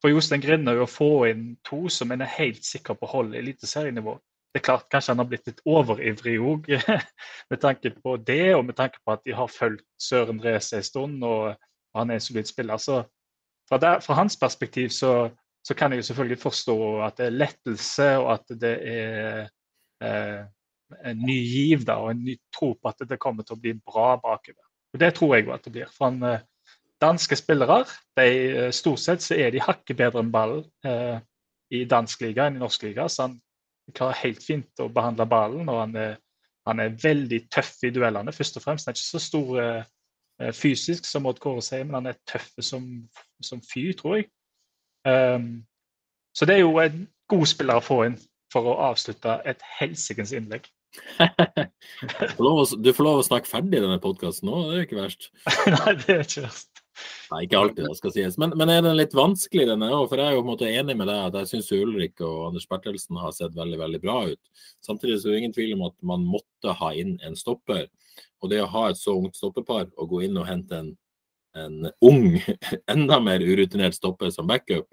for 0.03 0.12
Jostein 0.12 0.43
Grindhaug 0.45 0.83
å 0.85 0.91
få 0.91 1.11
inn 1.31 1.45
to 1.67 1.87
som 1.93 2.12
en 2.12 2.25
er 2.25 2.33
helt 2.37 2.65
sikker 2.67 2.99
på 2.99 3.09
holder 3.11 3.41
eliteserienivå 3.41 4.17
Det 4.55 4.61
er 4.61 4.67
klart 4.69 4.88
kanskje 4.93 5.12
han 5.12 5.21
har 5.21 5.29
blitt 5.29 5.49
litt 5.50 5.59
overivrig 5.69 6.37
òg, 6.41 6.69
med 7.50 7.61
tanke 7.61 7.91
på 7.93 8.15
det, 8.17 8.55
og 8.57 8.65
med 8.65 8.76
tanke 8.79 9.03
på 9.05 9.12
at 9.12 9.25
de 9.26 9.35
har 9.37 9.50
fulgt 9.53 9.85
Søren 10.00 10.41
Reze 10.41 10.79
en 10.79 10.87
stund, 10.87 11.25
og 11.25 11.59
han 11.97 12.11
er 12.11 12.17
en 12.17 12.25
solid 12.25 12.49
spiller. 12.49 12.81
Så 12.81 13.03
fra, 13.69 13.76
der, 13.83 14.00
fra 14.00 14.17
hans 14.17 14.38
perspektiv 14.41 14.88
så, 14.97 15.29
så, 15.61 15.76
kan 15.76 15.93
jeg 15.93 16.00
jo 16.00 16.09
selvfølgelig 16.09 16.41
forstå 16.41 16.79
at 17.05 17.21
det 17.21 17.26
er 17.26 17.37
lettelse, 17.37 18.09
og 18.23 18.33
at 18.33 18.57
det 18.62 18.73
er 18.95 19.43
eh, 20.00 20.41
en 21.05 21.23
ny 21.26 21.37
giv 21.37 21.85
da, 21.85 21.99
og 22.00 22.15
en 22.15 22.25
ny 22.25 22.38
tro 22.55 22.73
på 22.81 22.93
at 22.93 23.05
det 23.09 23.21
kommer 23.21 23.45
til 23.45 23.59
å 23.59 23.61
bli 23.61 23.75
bra 23.76 24.15
bakover. 24.23 24.62
Og 24.95 25.00
Det 25.00 25.12
tror 25.15 25.37
jeg 25.37 25.47
jo 25.47 25.53
at 25.53 25.69
det 25.69 25.73
blir. 25.75 25.91
For 25.93 26.09
han 26.09 26.23
eh, 26.25 26.45
danske 27.03 27.37
spillere 27.37 27.83
de, 28.17 28.26
eh, 28.26 28.71
stort 28.75 29.03
sett 29.03 29.25
så 29.25 29.37
er 29.37 29.50
de 29.53 29.62
hakket 29.62 29.99
bedre 29.99 30.23
enn 30.23 30.33
ballen 30.33 30.65
eh, 30.87 31.19
i 31.75 31.85
dansk 31.88 32.23
liga 32.25 32.47
enn 32.47 32.59
i 32.59 32.62
norsk 32.62 32.87
liga. 32.87 33.09
Så 33.09 33.26
han 33.26 33.37
klarer 33.95 34.23
helt 34.23 34.43
fint 34.43 34.83
å 34.83 34.88
behandle 34.93 35.26
ballen, 35.31 35.69
og 35.69 35.81
han 35.83 35.97
er, 36.00 36.17
han 36.67 36.83
er 36.83 36.97
veldig 37.03 37.45
tøff 37.53 37.76
i 37.87 37.93
duellene. 37.95 38.33
først 38.33 38.59
og 38.59 38.67
fremst. 38.67 38.87
Han 38.87 38.95
er 38.95 38.99
ikke 38.99 39.12
så 39.12 39.23
stor 39.23 39.61
eh, 39.62 40.53
fysisk, 40.53 41.07
som 41.09 41.26
Odd 41.26 41.41
Kåre 41.43 41.65
sier, 41.65 41.85
men 41.85 42.00
han 42.00 42.12
er 42.12 42.23
tøff 42.29 42.50
som, 42.61 42.87
som 43.43 43.62
fy, 43.65 43.91
tror 43.99 44.21
jeg. 44.21 44.31
Um, 45.07 45.61
så 46.35 46.49
det 46.49 46.57
er 46.57 46.65
jo 46.65 46.81
en 46.83 47.05
god 47.31 47.47
spiller 47.47 47.79
å 47.79 47.85
få 47.85 48.00
inn 48.09 48.17
for 48.53 48.67
å 48.67 48.79
avslutte 48.88 49.38
et 49.47 49.62
helsikens 49.79 50.33
innlegg. 50.37 50.67
du 51.17 52.91
får 52.95 53.05
lov 53.05 53.21
å 53.21 53.26
snakke 53.26 53.50
ferdig 53.50 53.79
i 53.79 53.85
denne 53.85 54.00
podkasten 54.03 54.49
nå, 54.49 54.62
det 54.67 54.75
er 54.75 54.81
jo 54.81 54.88
ikke 54.88 55.00
verst. 55.00 55.31
Nei, 55.76 55.95
det 56.03 56.15
er 56.15 56.25
ikke 56.26 56.45
verst. 56.49 56.75
Nei, 57.33 57.43
ikke 57.45 57.59
alltid, 57.61 57.85
det 57.88 57.99
skal 57.99 58.12
sies. 58.15 58.37
Men, 58.41 58.53
men 58.59 58.71
er 58.73 58.83
den 58.85 58.97
litt 58.99 59.15
vanskelig, 59.17 59.67
denne 59.69 59.88
òg? 59.93 60.07
For 60.11 60.21
jeg 60.21 60.31
er 60.31 60.37
jo 60.37 60.43
på 60.43 60.47
en 60.47 60.53
måte 60.53 60.71
enig 60.71 60.97
med 60.99 61.11
deg 61.11 61.23
at 61.29 61.38
jeg 61.41 61.50
syns 61.50 61.73
Ulrik 61.76 62.23
og 62.25 62.50
Anders 62.50 62.69
Bertelsen 62.71 63.19
har 63.21 63.35
sett 63.37 63.57
veldig 63.57 63.81
veldig 63.83 64.00
bra 64.05 64.19
ut. 64.31 64.62
Samtidig 64.85 65.19
så 65.21 65.31
er 65.31 65.37
det 65.37 65.43
ingen 65.43 65.57
tvil 65.57 65.75
om 65.76 65.87
at 65.88 65.97
man 66.12 66.26
måtte 66.29 66.76
ha 66.81 66.93
inn 66.97 67.17
en 67.26 67.37
stopper. 67.38 67.88
Og 68.43 68.53
det 68.53 68.62
å 68.62 68.71
ha 68.73 68.87
et 68.91 69.00
så 69.00 69.17
ungt 69.19 69.37
stoppepar 69.38 69.91
og 69.97 70.12
gå 70.12 70.23
inn 70.29 70.38
og 70.41 70.49
hente 70.49 70.81
en, 70.81 70.95
en 71.59 71.91
ung, 72.07 72.38
enda 72.95 73.21
mer 73.25 73.45
urutinert 73.45 73.97
stopper 73.99 74.33
som 74.35 74.49
backup, 74.49 74.88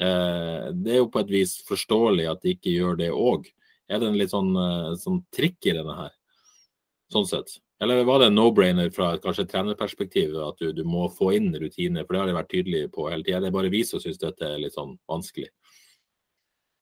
eh, 0.00 0.68
det 0.74 0.96
er 0.96 1.02
jo 1.02 1.10
på 1.12 1.24
et 1.24 1.34
vis 1.38 1.56
forståelig 1.68 2.28
at 2.34 2.44
de 2.44 2.56
ikke 2.56 2.76
gjør 2.76 3.00
det 3.00 3.10
òg. 3.14 3.48
Er 3.90 4.02
det 4.02 4.10
en 4.10 4.20
litt 4.20 4.34
sånn, 4.34 4.52
eh, 4.54 4.92
sånn 5.00 5.22
trikk 5.34 5.70
i 5.70 5.76
denne 5.76 5.96
her, 6.04 6.14
sånn 7.12 7.28
sett? 7.28 7.60
Eller 7.80 8.04
var 8.04 8.20
det 8.20 8.28
en 8.28 8.36
no-brainer 8.36 8.90
fra 8.92 9.14
kanskje 9.22 9.46
trenerperspektiv 9.48 10.34
at 10.44 10.58
du, 10.60 10.68
du, 10.76 10.82
må 10.84 11.06
få 11.16 11.30
inn 11.38 11.48
rutiner? 11.56 12.04
For 12.04 12.12
det 12.12 12.20
har 12.20 12.28
de 12.28 12.36
vært 12.36 12.50
tydelige 12.52 12.90
på 12.92 13.06
hele 13.08 13.24
tida. 13.24 13.40
Det 13.40 13.48
er 13.48 13.54
bare 13.56 13.72
vi 13.72 13.80
som 13.88 14.02
syns 14.02 14.20
dette 14.20 14.44
er 14.44 14.60
litt 14.60 14.76
sånn 14.76 14.98
vanskelig. 15.08 15.48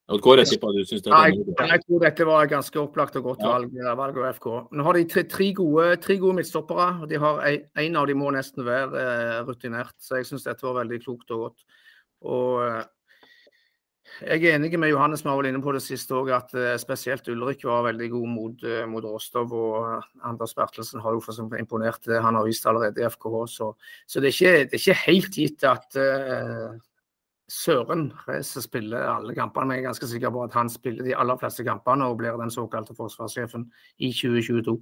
Og 0.08 0.22
Kåre, 0.24 0.42
tipper 0.48 0.72
du 0.72 0.80
syns 0.88 1.04
dette 1.04 1.12
er 1.14 1.34
jeg, 1.34 1.44
jeg 1.52 1.82
tror 1.84 2.02
dette 2.02 2.26
var 2.26 2.46
et 2.46 2.52
ganske 2.54 2.80
opplagt 2.80 3.18
og 3.20 3.26
godt 3.28 3.42
ja. 3.44 3.50
valg, 3.52 3.74
eh, 3.76 3.94
valg 4.00 4.18
av 4.18 4.28
FK. 4.38 4.46
Nå 4.72 4.86
har 4.86 4.96
de 4.96 5.06
tre, 5.12 5.24
tre, 5.28 5.50
gode, 5.54 5.88
tre 6.02 6.16
gode, 6.18 6.38
midtstoppere. 6.40 6.88
og 7.04 7.10
de 7.10 7.20
har 7.20 7.42
En 7.84 7.98
av 8.00 8.08
dem 8.08 8.18
må 8.24 8.32
nesten 8.34 8.66
være 8.66 9.02
eh, 9.04 9.40
rutinert, 9.46 9.94
så 10.02 10.18
jeg 10.18 10.30
syns 10.30 10.48
dette 10.48 10.66
var 10.66 10.80
veldig 10.80 11.02
klokt 11.04 11.30
og 11.36 11.44
godt. 11.44 11.66
Og 12.26 12.64
jeg 14.22 14.42
er 14.42 14.56
enig 14.56 14.78
med 14.80 14.90
Johannes 14.90 15.22
vi 15.24 15.30
var 15.30 15.46
inne 15.46 15.60
på 15.62 15.72
det 15.76 15.82
siste 15.84 16.16
òg, 16.16 16.32
at 16.34 16.54
uh, 16.56 16.74
spesielt 16.80 17.28
Ulrik 17.30 17.64
var 17.68 17.86
veldig 17.86 18.08
god 18.12 18.28
mot, 18.32 18.64
uh, 18.66 18.82
mot 18.90 19.04
Rostov. 19.04 19.54
Og 19.54 20.02
Anders 20.26 20.54
Bertelsen 20.58 21.02
har 21.04 21.16
jo 21.16 21.48
imponert 21.58 22.04
det 22.08 22.22
han 22.24 22.38
har 22.38 22.46
vist 22.48 22.66
allerede 22.66 23.02
i 23.02 23.08
FKH. 23.08 23.38
Så, 23.52 23.72
så 24.06 24.20
det, 24.20 24.32
er 24.32 24.36
ikke, 24.36 24.64
det, 24.64 24.78
er 24.78 24.84
ikke, 24.84 25.02
helt 25.06 25.40
gitt 25.42 25.66
at 25.68 26.00
uh, 26.00 26.78
Søren 27.48 28.10
Reise 28.26 28.60
spiller 28.62 29.06
alle 29.08 29.34
kampene. 29.34 29.78
Jeg 29.78 29.84
er 29.84 29.88
ganske 29.88 30.08
sikker 30.10 30.32
på 30.34 30.42
at 30.44 30.56
han 30.58 30.68
spiller 30.68 31.06
de 31.06 31.16
aller 31.16 31.38
fleste 31.40 31.64
kampene 31.64 32.08
og 32.10 32.18
blir 32.20 32.36
den 32.36 32.52
såkalte 32.52 32.96
forsvarssjefen 32.98 33.70
i 33.98 34.12
2022. 34.12 34.76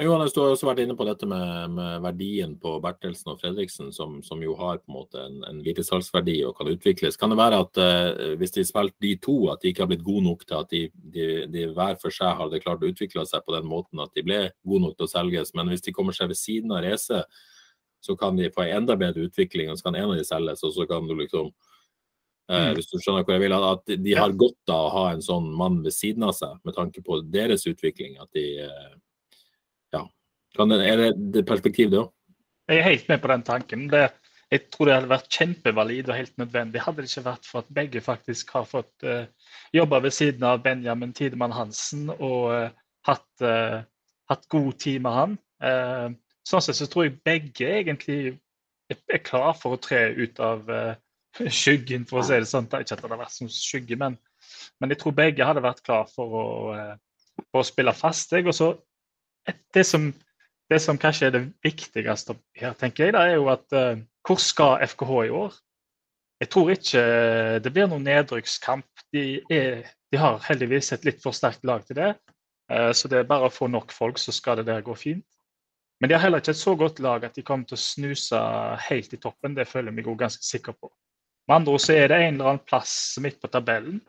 Men 0.00 0.06
Johannes, 0.06 0.32
du 0.32 0.38
har 0.40 0.54
også 0.54 0.64
vært 0.64 0.78
inne 0.80 0.94
på 0.96 1.04
dette 1.04 1.26
med, 1.28 1.74
med 1.76 2.00
verdien 2.00 2.54
på 2.56 2.70
Bertelsen 2.80 3.34
og 3.34 3.42
Fredriksen, 3.42 3.90
som, 3.92 4.14
som, 4.24 4.40
jo 4.40 4.54
har 4.56 4.78
på 4.80 4.88
en 4.88 4.94
måte 4.94 5.20
en, 5.20 5.34
en 5.44 5.58
videresalgsverdi 5.60 6.38
og 6.48 6.54
kan 6.56 6.70
utvikles. 6.72 7.18
Kan 7.20 7.34
det 7.34 7.36
være 7.36 7.58
at 7.66 7.80
eh, 7.84 8.30
hvis 8.40 8.54
de 8.54 8.64
spilte 8.64 8.96
de 9.04 9.10
to, 9.20 9.34
at 9.52 9.60
de 9.60 9.68
ikke 9.68 9.82
har 9.84 9.90
blitt 9.90 10.06
gode 10.06 10.24
nok 10.24 10.46
til 10.46 10.56
at 10.56 10.72
de, 10.72 10.80
de, 11.12 11.26
de 11.52 11.66
hver 11.76 11.98
for 12.00 12.16
seg 12.16 12.32
hadde 12.38 12.62
klart 12.64 12.80
å 12.80 12.88
utvikle 12.88 13.26
seg 13.28 13.44
på 13.44 13.52
den 13.58 13.68
måten 13.68 14.00
at 14.00 14.16
de 14.16 14.24
ble 14.24 14.38
gode 14.64 14.86
nok 14.86 14.94
til 14.96 15.04
å 15.04 15.10
selges, 15.12 15.52
men 15.60 15.68
hvis 15.68 15.84
de 15.84 15.94
kommer 15.98 16.16
seg 16.16 16.32
ved 16.32 16.40
siden 16.40 16.72
av 16.72 16.80
racet, 16.86 17.44
så 18.00 18.16
kan 18.16 18.40
de 18.40 18.48
få 18.56 18.64
en 18.64 18.78
enda 18.78 18.96
bedre 19.04 19.28
utvikling, 19.28 19.68
og 19.68 19.76
så 19.76 19.90
kan 19.90 20.00
en 20.00 20.14
av 20.14 20.16
de 20.16 20.24
selges, 20.24 20.64
og 20.64 20.72
så 20.78 20.88
kan 20.88 21.04
du 21.04 21.12
liksom 21.18 21.52
uh, 21.52 22.72
Hvis 22.72 22.88
du 22.88 22.96
skjønner 22.96 23.28
hvor 23.28 23.36
jeg 23.36 23.44
vil, 23.44 23.58
at 23.68 23.94
de 24.00 24.16
har 24.16 24.32
godt 24.46 24.72
av 24.72 24.88
å 24.88 24.96
ha 24.96 25.04
en 25.12 25.20
sånn 25.28 25.52
mann 25.60 25.82
ved 25.84 25.92
siden 25.92 26.24
av 26.24 26.32
seg, 26.40 26.56
med 26.64 26.80
tanke 26.80 27.04
på 27.04 27.20
deres 27.36 27.68
utvikling. 27.68 28.16
at 28.16 28.32
de 28.32 28.48
det, 28.64 28.80
er 30.58 30.96
det, 30.96 31.10
det 31.34 31.46
perspektiv, 31.46 31.90
det 31.90 32.02
òg? 32.02 32.10
Jeg 32.70 32.78
er 32.78 32.86
helt 32.86 33.08
med 33.08 33.18
på 33.18 33.28
den 33.28 33.42
tanken. 33.42 33.88
Det, 33.90 34.08
jeg 34.50 34.66
tror 34.70 34.86
det 34.86 34.94
hadde 34.94 35.10
vært 35.10 35.30
kjempevalid 35.34 36.08
og 36.10 36.16
helt 36.18 36.36
nødvendig. 36.38 36.82
Hadde 36.82 37.02
det 37.02 37.10
ikke 37.10 37.26
vært 37.26 37.46
for 37.46 37.62
at 37.62 37.72
begge 37.74 38.02
faktisk 38.02 38.50
har 38.54 38.66
fått 38.66 39.06
uh, 39.06 39.26
jobbe 39.74 40.02
ved 40.06 40.14
siden 40.14 40.46
av 40.46 40.62
Benjamin 40.64 41.12
Tidemann 41.14 41.54
Hansen 41.54 42.08
og 42.12 42.50
uh, 42.50 42.70
hatt, 43.06 43.28
uh, 43.42 43.82
hatt, 44.30 44.46
god 44.50 44.72
tid 44.82 45.02
med 45.06 45.16
han. 45.18 45.36
Sånn 46.46 46.62
sett 46.64 46.78
så 46.78 46.86
tror 46.88 47.04
jeg 47.04 47.18
begge 47.26 47.66
egentlig 47.68 48.16
er, 48.90 48.98
er 49.12 49.22
klar 49.22 49.52
for 49.58 49.76
å 49.76 49.82
tre 49.82 50.06
ut 50.16 50.38
av 50.42 50.70
skyggen, 51.60 52.06
for 52.08 52.22
å 52.22 52.26
si 52.26 52.38
det 52.38 52.48
sånn. 52.50 52.70
Ikke 52.70 52.96
at 52.96 53.02
det 53.02 53.06
hadde 53.06 53.20
vært 53.20 53.34
som 53.34 53.50
skygge, 53.52 53.98
men, 54.00 54.16
men, 54.80 54.94
jeg 54.94 55.02
tror 55.02 55.18
begge 55.18 55.46
hadde 55.46 55.62
vært 55.62 55.84
klar 55.86 56.08
for 56.10 56.38
å, 56.38 56.46
for 57.50 57.62
å 57.62 57.66
spille 57.66 57.94
fast. 57.94 58.32
Jeg. 58.32 58.48
Og 58.50 58.56
så 58.56 58.72
det 59.74 59.84
som 59.86 60.08
det 60.70 60.78
som 60.82 60.98
kanskje 61.00 61.28
er 61.28 61.34
det 61.34 61.42
viktigste 61.64 62.36
her, 62.58 62.76
tenker 62.78 63.08
jeg, 63.08 63.14
da, 63.16 63.24
er 63.26 63.40
jo 63.40 63.48
at 63.50 63.66
uh, 63.74 63.98
hvor 64.26 64.38
skal 64.42 64.84
FKH 64.86 65.12
i 65.26 65.34
år? 65.34 65.56
Jeg 66.40 66.48
tror 66.54 66.70
ikke 66.72 67.00
eh, 67.04 67.56
det 67.60 67.70
blir 67.74 67.88
noen 67.90 68.06
nedrykkskamp. 68.06 69.02
De, 69.12 69.24
de 69.50 70.20
har 70.20 70.38
heldigvis 70.46 70.88
et 70.94 71.02
litt 71.04 71.18
for 71.20 71.36
sterkt 71.36 71.66
lag 71.68 71.82
til 71.84 71.98
det. 71.98 72.14
Uh, 72.72 72.94
så 72.96 73.10
det 73.12 73.18
er 73.20 73.28
bare 73.28 73.50
å 73.50 73.52
få 73.52 73.68
nok 73.68 73.92
folk, 73.92 74.20
så 74.20 74.32
skal 74.32 74.60
det 74.60 74.70
der 74.70 74.86
gå 74.86 74.94
fint. 74.96 75.26
Men 76.00 76.08
de 76.08 76.16
har 76.16 76.24
heller 76.24 76.40
ikke 76.40 76.54
et 76.54 76.62
så 76.62 76.72
godt 76.80 77.02
lag 77.04 77.26
at 77.28 77.36
de 77.36 77.44
kommer 77.44 77.68
til 77.68 77.76
å 77.76 77.82
snuse 77.82 78.40
helt 78.86 79.12
i 79.12 79.20
toppen. 79.20 79.52
Det 79.58 79.68
føler 79.68 79.92
jeg 79.92 79.98
meg 79.98 80.08
ganske 80.22 80.46
sikker 80.46 80.78
på. 80.78 80.88
Med 81.48 81.58
andre 81.58 81.74
ord 81.76 81.84
så 81.84 81.92
er 81.98 82.08
det 82.08 82.20
en 82.22 82.38
eller 82.38 82.54
annen 82.54 82.64
plass 82.64 82.94
midt 83.20 83.40
på 83.42 83.50
tabellen. 83.52 84.00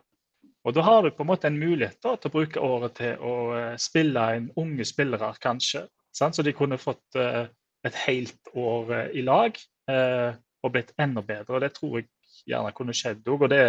Og 0.64 0.76
da 0.76 0.84
har 0.86 1.02
du 1.02 1.10
på 1.12 1.24
en 1.24 1.28
måte 1.34 1.50
en 1.50 1.58
mulighet 1.58 1.98
da, 2.00 2.14
til 2.16 2.30
å 2.30 2.36
bruke 2.36 2.64
året 2.64 2.94
til 2.96 3.18
å 3.18 3.34
spille 3.82 4.24
inn 4.38 4.46
unge 4.62 4.86
spillere, 4.88 5.34
kanskje. 5.42 5.84
Sant? 6.12 6.36
Så 6.36 6.44
de 6.44 6.54
kunne 6.56 6.80
fått 6.80 7.18
uh, 7.18 7.44
et 7.86 8.00
helt 8.06 8.52
år 8.54 8.90
uh, 8.92 9.04
i 9.16 9.24
lag 9.26 9.56
uh, 9.90 10.32
og 10.62 10.74
blitt 10.74 10.92
enda 11.00 11.24
bedre. 11.24 11.56
og 11.56 11.62
Det 11.64 11.72
tror 11.76 11.98
jeg 12.00 12.08
gjerne 12.46 12.74
kunne 12.76 12.96
skjedd 12.96 13.28
òg. 13.28 13.48
Det, 13.50 13.62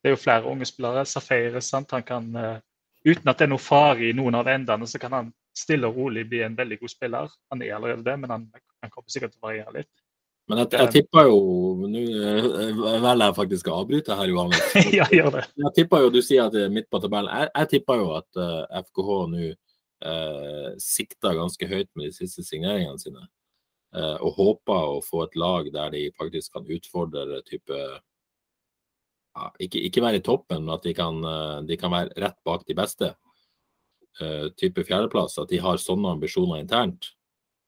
det, 0.00 0.10
er 0.10 0.16
jo 0.16 0.22
flere 0.22 0.50
unge 0.50 0.68
spillere. 0.68 1.06
Safaris, 1.08 1.72
han 1.74 1.86
kan, 2.06 2.28
uten 3.04 3.32
at 3.32 3.38
det 3.38 3.46
er 3.46 3.52
noe 3.52 3.62
fare 3.62 4.10
i 4.10 4.14
noen 4.16 4.38
av 4.38 4.48
endene, 4.50 4.86
så 4.86 5.00
kan 5.02 5.16
han 5.16 5.32
stille 5.56 5.88
og 5.88 5.98
rolig 5.98 6.24
bli 6.28 6.44
en 6.46 6.56
veldig 6.56 6.78
god 6.80 6.92
spiller. 6.92 7.34
Han 7.50 7.62
er 7.62 7.74
allerede 7.76 8.06
det, 8.06 8.16
men 8.22 8.30
han, 8.30 8.46
han 8.82 8.92
kommer 8.92 9.10
sikkert 9.12 9.34
til 9.34 9.42
å 9.42 9.48
variere 9.48 9.74
litt. 9.80 9.90
Men 10.50 10.64
jeg, 10.64 10.70
jeg 10.74 10.90
tipper 10.96 11.28
jo 11.28 11.36
Nå 11.86 12.00
velger 13.04 13.20
jeg 13.22 13.34
faktisk 13.36 13.68
å 13.70 13.80
avbryte 13.84 14.16
her, 14.18 14.30
Johan. 14.32 14.54
ja, 14.98 15.06
gjør 15.14 15.36
det. 15.36 15.44
Jeg 15.62 15.74
tipper 15.76 16.04
jo, 16.04 16.12
Du 16.14 16.20
sier 16.26 16.48
at 16.48 16.54
det 16.56 16.64
er 16.66 16.72
midt 16.74 16.88
på 16.90 16.98
tabellen. 17.02 17.30
Jeg, 17.30 17.52
jeg 17.54 17.70
tipper 17.74 18.00
jo 18.00 18.08
at 18.18 18.40
uh, 18.40 18.80
FKH 18.82 19.18
nå 19.30 19.52
eh, 20.04 20.70
sikta 20.80 21.34
ganske 21.36 21.68
høyt 21.68 21.90
med 21.94 22.10
de 22.10 22.16
siste 22.16 22.44
signeringene 22.46 23.00
sine. 23.00 23.26
Eh, 23.94 24.16
og 24.22 24.36
håpa 24.36 24.76
å 24.94 25.00
få 25.02 25.24
et 25.26 25.36
lag 25.40 25.70
der 25.74 25.90
de 25.94 26.04
faktisk 26.18 26.54
kan 26.54 26.68
utfordre 26.70 27.40
type 27.48 27.78
ja, 29.34 29.48
ikke, 29.62 29.80
ikke, 29.86 30.02
være 30.02 30.20
i 30.20 30.24
toppen, 30.26 30.64
men 30.64 30.74
at 30.74 30.86
de 30.86 30.94
kan, 30.94 31.18
eh, 31.26 31.56
de 31.66 31.78
kan 31.80 31.92
være 31.94 32.14
rett 32.22 32.38
bak 32.46 32.66
de 32.68 32.76
beste. 32.78 33.14
Eh, 34.20 34.48
type 34.58 34.84
fjerdeplass, 34.86 35.38
at 35.38 35.50
de 35.50 35.60
har 35.62 35.80
sånne 35.80 36.16
ambisjoner 36.16 36.62
internt. 36.62 37.12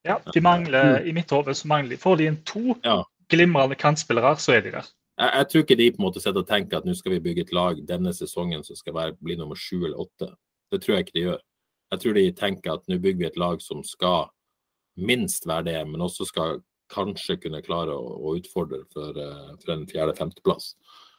Ja, 0.07 0.19
de 0.35 0.41
mangler, 0.43 1.05
I 1.07 1.13
mitt 1.15 1.31
hode 1.31 1.55
så 1.55 1.69
mangler 1.71 1.95
de 1.95 2.01
Får 2.03 2.17
de 2.19 2.27
inn 2.27 2.41
to 2.43 2.75
Ja. 2.83 3.05
glimrende 3.31 3.79
kantspillere, 3.79 4.35
så 4.37 4.57
er 4.57 4.61
de 4.61 4.73
der. 4.73 4.89
Jeg, 5.19 5.31
jeg 5.35 5.49
tror 5.49 5.63
ikke 5.63 5.79
de 5.79 5.91
på 5.93 6.01
en 6.01 6.07
måte 6.09 6.21
sitter 6.21 6.43
og 6.43 6.49
tenker 6.49 6.79
at 6.79 6.85
nå 6.85 6.95
skal 6.97 7.13
vi 7.13 7.21
bygge 7.21 7.47
et 7.47 7.53
lag 7.53 7.79
denne 7.87 8.13
sesongen 8.13 8.65
som 8.65 8.77
skal 8.77 8.95
være, 8.95 9.17
bli 9.23 9.37
nummer 9.37 9.55
sju 9.55 9.85
eller 9.85 10.01
åtte. 10.03 10.35
Det 10.73 10.83
tror 10.83 10.97
jeg 10.97 11.07
ikke 11.07 11.19
de 11.19 11.27
gjør. 11.27 11.41
Jeg 11.93 12.03
tror 12.03 12.17
de 12.17 12.27
tenker 12.37 12.75
at 12.75 12.85
nå 12.89 12.99
bygger 12.99 13.21
vi 13.21 13.31
et 13.31 13.41
lag 13.41 13.63
som 13.65 13.83
skal 13.85 14.31
minst 14.97 15.47
være 15.49 15.69
det, 15.71 15.81
men 15.89 16.05
også 16.05 16.27
skal 16.29 16.63
kanskje 16.93 17.39
kunne 17.41 17.63
klare 17.65 17.95
å, 17.97 18.17
å 18.21 18.35
utfordre 18.37 18.83
for, 18.93 19.17
eh, 19.17 19.51
for 19.63 19.75
en 19.75 19.87
fjerde-femteplass. 19.89 20.73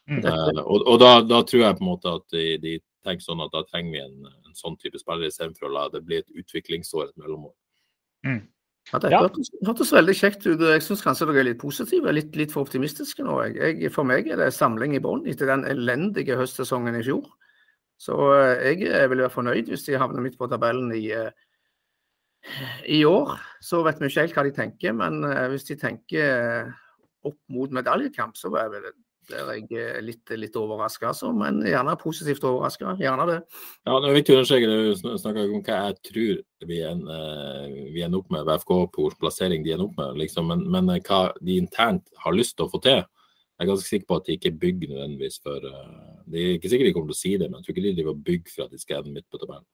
Mm. 0.10 0.24
Eh, 0.26 0.62
og 0.64 0.88
og 0.90 0.98
da, 1.02 1.14
da 1.26 1.42
tror 1.48 1.64
jeg 1.64 1.78
på 1.78 1.86
en 1.86 1.92
måte 1.92 2.16
at 2.20 2.26
de, 2.36 2.46
de 2.62 2.78
tenker 3.06 3.26
sånn 3.26 3.44
at 3.46 3.54
da 3.54 3.64
trenger 3.68 3.96
vi 3.96 4.02
en, 4.04 4.34
en 4.48 4.58
sånn 4.58 4.78
type 4.82 5.00
spiller 5.02 5.30
istedenfor 5.30 5.70
å 5.70 5.74
la 5.74 5.86
det 5.94 6.04
bli 6.06 6.20
et 6.22 6.42
utviklingsår, 6.44 7.10
et 7.10 7.22
mellomår. 7.24 7.54
Ja, 8.92 9.00
det 9.00 9.14
hørtes, 9.16 9.50
hørtes 9.64 9.94
veldig 9.96 10.16
kjekt 10.20 10.46
ut. 10.46 10.60
Jeg 10.60 10.84
syns 10.84 11.04
kanskje 11.06 11.30
dere 11.30 11.40
er 11.42 11.48
litt 11.52 11.62
positive, 11.62 12.12
litt, 12.14 12.34
litt 12.36 12.52
for 12.52 12.68
optimistiske 12.68 13.24
nå. 13.26 13.38
Jeg. 13.48 13.78
Jeg, 13.86 13.94
for 13.96 14.08
meg 14.08 14.28
er 14.28 14.42
det 14.42 14.50
samling 14.56 14.98
i 14.98 15.02
bånn 15.04 15.24
etter 15.30 15.50
den 15.50 15.64
elendige 15.70 16.38
høstsesongen 16.40 17.00
i 17.00 17.06
fjor. 17.06 17.24
Så 18.02 18.18
eh, 18.36 18.68
jeg 18.72 18.90
eh, 18.90 19.08
vil 19.12 19.24
være 19.24 19.34
fornøyd 19.34 19.72
hvis 19.72 19.88
de 19.88 20.00
havner 20.00 20.24
midt 20.24 20.38
på 20.40 20.50
tabellen 20.52 20.92
i, 20.96 21.06
eh, 21.16 21.32
i 22.92 23.04
år. 23.08 23.38
Så 23.64 23.84
vet 23.86 24.02
vi 24.02 24.12
ikke 24.12 24.26
helt 24.26 24.38
hva 24.38 24.46
de 24.48 24.58
tenker, 24.58 24.96
men 24.98 25.24
hvis 25.54 25.70
de 25.70 25.80
tenker 25.80 26.74
opp 27.24 27.40
mot 27.56 27.72
medaljekamp, 27.72 28.36
så 28.36 28.52
er 28.60 28.72
der 28.74 28.92
jeg 29.24 30.02
litt, 30.04 30.34
litt 30.36 30.56
overraska, 30.60 31.14
altså. 31.14 31.30
Men 31.32 31.62
gjerne 31.64 31.94
positivt 32.02 32.44
overraska. 32.44 32.98
Gjerne 33.00 33.28
det. 33.30 33.38
Ja, 33.88 33.94
det 34.04 34.10
er 34.10 34.18
viktig 34.18 34.34
å 34.34 34.42
understreke 34.42 34.68
det. 34.68 34.80
Du 35.00 35.22
snakker 35.22 35.46
om 35.46 35.62
hva 35.64 35.78
jeg 35.86 35.96
tror 36.10 36.42
vi, 36.68 36.82
en, 36.84 37.06
ender 37.08 38.18
opp 38.20 38.36
med, 38.36 38.44
VFK 38.50 38.74
på 38.98 39.08
plassering 39.22 39.64
de 39.64 39.78
ender 39.78 39.88
opp 39.88 39.96
med. 40.02 40.20
Liksom. 40.26 40.52
Men, 40.52 40.66
men 40.76 40.92
hva 41.08 41.22
de 41.40 41.56
internt 41.56 42.04
har 42.26 42.36
lyst 42.36 42.58
til 42.58 42.68
å 42.68 42.74
få 42.76 42.84
til, 42.84 43.06
jeg 43.54 43.68
er 43.68 43.70
ganske 43.70 43.90
sikker 43.90 44.08
på 44.10 44.18
at 44.18 44.26
de 44.28 44.34
ikke 44.34 44.52
bygger 44.64 44.90
nødvendigvis 44.90 45.38
for 45.44 45.66
eh, 45.70 46.20
Det 46.26 46.42
er 46.42 46.56
ikke 46.58 46.70
sikkert 46.72 46.88
de 46.90 46.94
kommer 46.96 47.12
til 47.12 47.18
å 47.18 47.22
si 47.22 47.32
det, 47.38 47.50
men 47.50 47.60
jeg 47.60 47.66
tror 47.66 47.76
ikke 47.76 47.86
de 47.86 47.96
driver 48.00 48.16
og 48.16 48.24
bygger 48.30 48.54
for 48.56 48.66
at 48.66 48.72
de 48.74 48.80
skal 48.82 49.00
ende 49.00 49.14
midt 49.14 49.28
på 49.30 49.40
tabellen. 49.42 49.66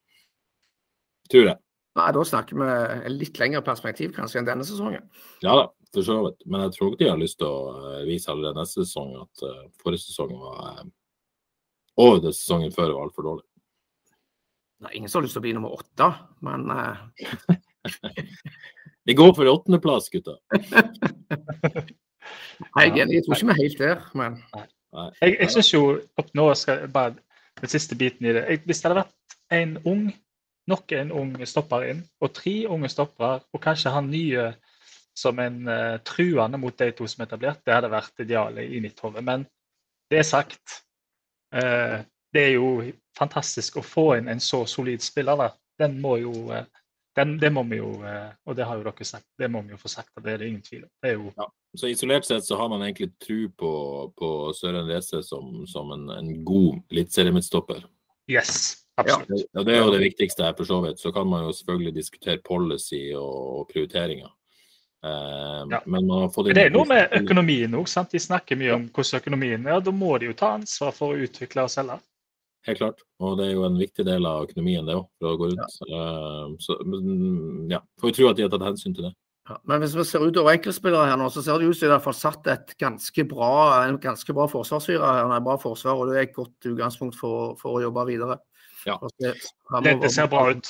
Tror 1.31 1.45
jeg. 1.47 1.61
Nei, 1.99 2.07
Da 2.15 2.23
snakker 2.27 2.59
vi 2.59 2.67
en 3.07 3.15
litt 3.15 3.39
lengre 3.39 3.61
perspektiv 3.65 4.11
kanskje 4.15 4.41
enn 4.41 4.49
denne 4.49 4.65
sesongen. 4.67 5.05
Ja 5.45 5.55
da, 5.61 5.69
for 5.95 6.05
så 6.05 6.17
vidt. 6.25 6.43
Men 6.45 6.65
jeg 6.65 6.75
tror 6.75 6.91
ikke 6.91 7.05
de 7.05 7.11
har 7.13 7.21
lyst 7.21 7.39
til 7.39 7.47
å 7.47 7.61
eh, 7.77 8.03
vise 8.09 8.33
allerede 8.33 8.59
neste 8.59 8.83
sesong 8.83 9.15
at 9.21 9.45
eh, 9.47 9.63
forrige 9.79 10.03
sesong 10.09 10.35
var 10.41 10.83
Og 11.99 12.19
det 12.25 12.35
sesongen 12.35 12.75
før 12.75 12.91
var 12.97 13.07
altfor 13.07 13.29
dårlig. 13.29 13.47
Nei, 14.83 14.93
ingen 14.99 15.11
som 15.11 15.19
har 15.19 15.27
lyst 15.27 15.35
til 15.35 15.41
å 15.41 15.47
bli 15.47 15.55
nummer 15.55 15.75
åtte, 15.75 16.11
men 16.43 16.67
Vi 19.07 19.15
går 19.15 19.33
for 19.35 19.49
åttendeplass, 19.49 20.11
gutta. 20.11 20.37
Jeg, 22.59 22.89
er 22.89 23.01
enig, 23.03 23.15
jeg 23.19 23.25
tror 23.25 23.35
ikke 23.35 23.49
vi 23.49 23.55
er 23.55 23.61
helt 23.63 23.81
der, 23.83 24.05
men 24.19 24.37
Jeg, 25.21 25.35
jeg 25.35 25.51
syns 25.53 25.73
jo 25.73 25.83
opp 26.17 26.31
nå 26.37 26.47
skal 26.57 26.83
jeg 26.83 26.91
bare 26.93 27.15
den 27.59 27.71
siste 27.71 27.95
biten 27.95 28.25
i 28.25 28.33
det. 28.33 28.45
Jeg, 28.49 28.61
hvis 28.65 28.81
det 28.81 28.89
hadde 28.89 29.03
vært 29.03 29.37
en 29.59 29.75
ung, 29.89 30.03
nok 30.69 30.91
en 30.97 31.11
ung 31.11 31.35
stopper 31.47 31.85
inn, 31.91 32.01
og 32.21 32.33
tre 32.33 32.55
unge 32.69 32.89
stoppere, 32.89 33.39
og 33.53 33.61
kanskje 33.63 33.93
han 33.93 34.09
nye 34.09 34.49
som 35.19 35.39
en 35.43 35.61
uh, 35.67 35.97
truende 36.05 36.57
mot 36.61 36.75
de 36.79 36.91
to 36.95 37.07
som 37.09 37.23
er 37.23 37.29
etablert, 37.29 37.61
det 37.65 37.75
hadde 37.75 37.91
vært 37.91 38.23
idealet 38.23 38.71
i 38.71 38.79
mitt 38.83 38.99
hode. 39.03 39.21
Men 39.25 39.45
det 40.09 40.21
er 40.21 40.27
sagt. 40.27 40.79
Uh, 41.53 41.99
det 42.33 42.43
er 42.45 42.55
jo 42.59 42.69
fantastisk 43.17 43.79
å 43.79 43.85
få 43.85 44.05
inn 44.19 44.29
en 44.31 44.41
så 44.43 44.63
solid 44.69 45.03
spiller. 45.03 45.37
da. 45.39 45.49
Den 45.81 45.97
må 46.01 46.17
jo 46.21 46.33
eh, 46.53 46.67
den, 47.19 47.37
Det 47.39 47.51
må 47.53 47.63
vi 47.69 47.79
jo, 47.79 47.91
eh, 48.07 48.31
og 48.45 48.55
det 48.57 48.65
har 48.67 48.79
jo 48.79 48.85
dere 48.87 49.07
sagt, 49.07 49.27
det 49.37 49.49
må 49.51 49.61
vi 49.65 49.75
jo 49.75 49.79
få 49.81 49.91
sagt. 49.91 50.11
Det 50.23 50.33
er 50.33 50.41
det 50.41 50.49
ingen 50.49 50.65
tvil 50.65 50.83
om. 50.85 50.91
Det 51.03 51.13
jo 51.13 51.49
Så 51.77 51.91
isolert 51.91 52.25
sett 52.25 52.45
så 52.45 52.57
har 52.57 52.69
man 52.69 52.81
egentlig 52.81 53.11
tro 53.21 53.39
på, 53.57 53.71
på 54.17 54.29
Søren 54.57 54.87
Reze 54.89 55.21
som, 55.23 55.67
som 55.67 55.91
en, 55.93 56.09
en 56.09 56.31
god 56.45 56.81
eliteseriemidtstopper. 56.91 57.83
Yes, 58.29 58.85
absolutt. 58.97 59.45
Ja, 59.53 59.63
det 59.63 59.75
er 59.75 59.83
jo 59.83 59.93
det 59.93 60.01
viktigste 60.03 60.45
her, 60.45 60.57
for 60.57 60.65
så 60.65 60.81
vidt. 60.85 60.99
Så 60.99 61.11
kan 61.13 61.27
man 61.29 61.45
jo 61.45 61.53
selvfølgelig 61.53 61.95
diskutere 61.95 62.41
policy 62.45 63.09
og, 63.17 63.69
prioriteringer. 63.73 64.33
Eh, 65.05 65.63
Ja. 65.69 65.81
Men 65.85 66.09
det 66.49 66.63
er 66.65 66.73
noe 66.73 66.87
med 66.89 67.13
økonomien 67.21 67.73
òg. 67.77 67.87
De 68.11 68.19
snakker 68.19 68.57
mye 68.59 68.75
om 68.75 68.89
hvordan 68.89 69.21
økonomien 69.21 69.67
er. 69.67 69.79
Da 69.79 69.91
må 69.91 70.17
de 70.17 70.31
jo 70.31 70.33
ta 70.33 70.55
ansvar 70.57 70.95
for 70.95 71.13
å 71.13 71.27
utvikle 71.27 71.67
og 71.67 71.73
selge. 71.73 71.99
Helt 72.67 72.81
klart. 72.81 73.01
Og 73.23 73.37
det 73.39 73.47
er 73.47 73.55
jo 73.55 73.63
en 73.67 73.79
viktig 73.79 74.03
del 74.07 74.25
av 74.27 74.43
økonomien, 74.49 74.85
det 74.87 74.97
òg, 74.99 75.07
for 75.21 75.31
å 75.31 75.39
gå 75.39 75.49
rundt. 75.53 75.77
Ja. 75.87 76.03
så 76.59 76.75
men, 76.85 77.69
ja, 77.71 77.79
får 78.01 78.11
vi 78.11 78.17
tro 78.17 78.27
at 78.29 78.39
de 78.39 78.45
har 78.45 78.51
tatt 78.53 78.67
hensyn 78.67 78.95
til 78.97 79.07
det. 79.07 79.13
Ja, 79.49 79.55
men 79.65 79.81
hvis 79.81 79.95
vi 79.97 80.03
ser 80.05 80.21
utover 80.27 80.53
enkeltspillere 80.53 81.07
her 81.09 81.17
nå, 81.17 81.29
så 81.33 81.41
ser 81.41 81.57
det 81.57 81.71
ut 81.71 81.79
som 81.79 81.89
de 81.89 81.95
har 82.03 82.13
satt 82.13 82.49
et 82.51 82.75
ganske 82.77 83.23
bra, 83.31 83.53
en 83.87 83.97
ganske 84.03 84.35
bra 84.37 84.45
forsvarsfyrer 84.51 85.07
her. 85.07 85.23
En 85.25 85.47
bra 85.47 85.55
forsvar, 85.61 85.97
og 85.97 86.11
det 86.11 86.19
er 86.19 86.27
et 86.27 86.35
godt 86.35 86.69
utgangspunkt 86.69 87.17
for, 87.17 87.55
for 87.61 87.79
å 87.79 87.81
jobbe 87.87 88.05
videre. 88.11 88.37
Ja. 88.85 88.99
Og 88.99 89.09
se 89.15 89.31
Det, 89.31 89.33
fremover. 89.71 90.03
det 90.03 90.11
ser 90.13 90.29
bra 90.29 90.43
ut. 90.51 90.69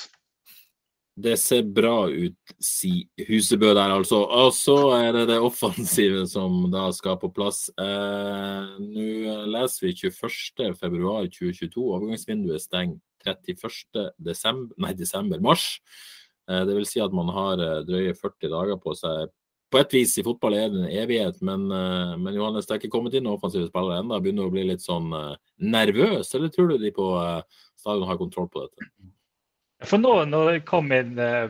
Det 1.20 1.36
ser 1.40 1.66
bra 1.74 2.08
ut, 2.08 2.52
sier 2.62 3.26
Husebø 3.28 3.72
der, 3.74 3.92
altså. 3.92 4.22
Og 4.24 4.52
så 4.56 4.76
er 4.96 5.12
det 5.16 5.26
det 5.32 5.40
offensive 5.42 6.22
som 6.30 6.70
da 6.72 6.86
skal 6.96 7.18
på 7.20 7.28
plass. 7.34 7.66
Eh, 7.74 8.70
Nå 8.80 9.34
leser 9.50 9.88
vi 9.88 9.92
21.2.2022. 10.06 11.82
Overgangsvinduet 11.82 12.62
stenger 12.64 12.98
31. 13.26 14.14
desember, 14.16 14.74
nei, 14.80 14.94
desember, 14.96 15.42
mars. 15.44 15.82
Eh, 16.48 16.64
det 16.68 16.78
vil 16.78 16.88
si 16.88 17.02
at 17.04 17.12
man 17.16 17.28
har 17.34 17.60
eh, 17.64 17.82
drøye 17.88 18.16
40 18.16 18.54
dager 18.54 18.80
på 18.80 18.96
seg. 18.98 19.28
På 19.70 19.78
et 19.78 19.92
vis 19.94 20.16
i 20.18 20.24
fotball 20.26 20.56
er 20.58 20.70
det 20.72 20.80
en 20.82 20.98
evighet, 21.04 21.36
men, 21.46 21.68
eh, 21.70 22.16
men 22.18 22.34
Johannes, 22.34 22.66
det 22.66 22.74
er 22.74 22.80
ikke 22.80 22.94
kommet 22.96 23.14
inn 23.14 23.28
noen 23.28 23.38
offensive 23.38 23.68
spillere 23.68 24.00
ennå. 24.02 24.18
Begynner 24.22 24.48
å 24.48 24.54
bli 24.54 24.64
litt 24.66 24.82
sånn 24.82 25.12
eh, 25.14 25.36
nervøs, 25.62 26.32
eller 26.34 26.50
tror 26.50 26.72
du 26.72 26.78
de 26.82 26.90
på 26.96 27.06
eh, 27.20 27.64
stadion 27.78 28.08
har 28.08 28.18
kontroll 28.18 28.48
på 28.50 28.64
dette? 28.66 28.90
For 29.86 30.00
nå 30.00 30.12
når 30.28 30.50
det 30.50 30.66
kom 30.68 30.90
inn 30.92 31.18
eh, 31.20 31.48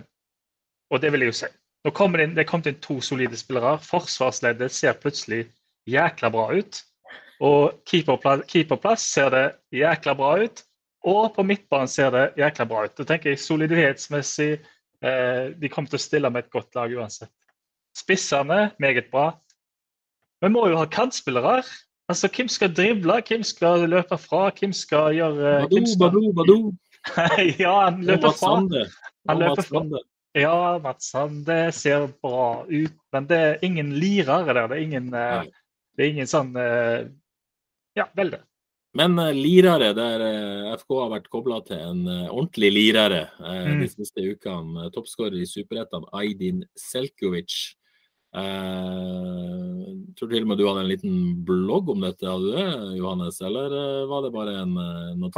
Og 0.90 1.02
det 1.02 1.10
vil 1.12 1.24
jeg 1.24 1.32
jo 1.32 1.38
si. 1.40 1.50
Nå 1.86 1.92
kom 1.96 2.14
det, 2.14 2.26
inn, 2.26 2.36
det 2.36 2.46
kom 2.48 2.62
inn 2.66 2.78
to 2.82 2.98
solide 3.04 3.38
spillere. 3.38 3.78
Forsvarsleddet 3.82 4.72
ser 4.74 4.98
plutselig 5.00 5.46
jækla 5.88 6.30
bra 6.34 6.48
ut. 6.52 6.80
Og 7.40 7.78
keeperplass, 7.88 8.44
keeperplass 8.50 9.06
ser 9.14 9.30
det 9.32 9.44
jækla 9.80 10.14
bra 10.18 10.34
ut. 10.42 10.64
Og 11.08 11.30
på 11.34 11.44
midtbanen 11.46 11.88
ser 11.88 12.12
det 12.12 12.26
jækla 12.36 12.66
bra 12.68 12.84
ut. 12.84 12.96
Da 12.98 13.06
tenker 13.08 13.32
jeg 13.32 13.40
soliditetsmessig 13.40 14.50
eh, 14.58 15.44
De 15.56 15.70
kommer 15.72 15.88
til 15.92 16.00
å 16.00 16.04
stille 16.04 16.32
med 16.32 16.44
et 16.44 16.52
godt 16.52 16.76
lag 16.76 16.92
uansett. 16.92 17.32
Spissene 17.96 18.68
meget 18.82 19.08
bra. 19.14 19.30
Vi 20.44 20.50
må 20.52 20.66
jo 20.68 20.78
ha 20.80 20.84
kantspillere. 20.90 21.62
Altså, 22.10 22.28
Hvem 22.28 22.48
skal 22.50 22.74
drible, 22.74 23.22
hvem 23.28 23.42
skal 23.46 23.88
løpe 23.88 24.18
fra, 24.18 24.50
hvem 24.58 24.72
skal 24.74 25.14
gjøre 25.14 25.40
Badou, 25.40 25.74
hvem 25.74 25.86
skal... 25.86 26.06
badou, 26.10 26.32
badou. 26.34 26.62
ja, 27.62 27.74
han 27.84 28.02
løper 28.06 28.34
fra. 28.36 28.54
Han 29.28 29.40
løper 29.40 29.62
fra. 29.66 29.84
Ja, 30.38 30.78
Mats 30.78 31.10
Sande 31.10 31.72
ser 31.74 32.06
bra 32.22 32.64
ut, 32.68 32.94
men 33.12 33.26
det 33.26 33.38
er 33.46 33.64
ingen 33.66 33.94
lirere 33.98 34.52
der. 34.54 34.68
Det 34.70 34.76
er 34.76 34.84
ingen, 34.84 35.08
eh, 35.14 35.48
det 35.96 36.04
er 36.04 36.12
ingen 36.12 36.30
sånn 36.30 36.52
eh, 36.60 37.08
Ja, 37.98 38.06
vel 38.14 38.30
det. 38.36 38.44
Men 38.98 39.14
uh, 39.18 39.30
lirere, 39.34 39.92
der 39.94 40.22
eh, 40.26 40.70
FK 40.78 40.94
har 40.98 41.10
vært 41.12 41.28
kobla 41.30 41.60
til 41.66 41.78
en 41.78 42.00
eh, 42.10 42.30
ordentlig 42.30 42.72
lirere 42.74 43.20
eh, 43.38 43.68
Mm. 43.70 43.82
de 43.84 43.88
siste 43.92 44.22
ukene. 44.26 44.88
Toppskårer 44.94 45.36
i 45.38 45.46
Superettan, 45.46 46.06
Aydin 46.14 46.64
Selkovic. 46.78 47.54
Eh, 48.34 49.78
jeg 49.90 50.14
tror 50.18 50.30
til 50.32 50.42
og 50.42 50.50
med 50.50 50.58
du 50.58 50.66
hadde 50.66 50.84
en 50.84 50.90
liten 50.90 51.20
blogg 51.46 51.90
om 51.94 52.02
dette, 52.02 52.26
hadde 52.26 52.50
du 52.50 52.56
det, 52.56 52.98
Johannes? 52.98 53.38
Eller 53.46 53.78
eh, 53.78 54.06
var 54.10 54.26
det 54.26 54.32
bare 54.34 54.56
en, 54.64 54.74
noen 54.74 55.34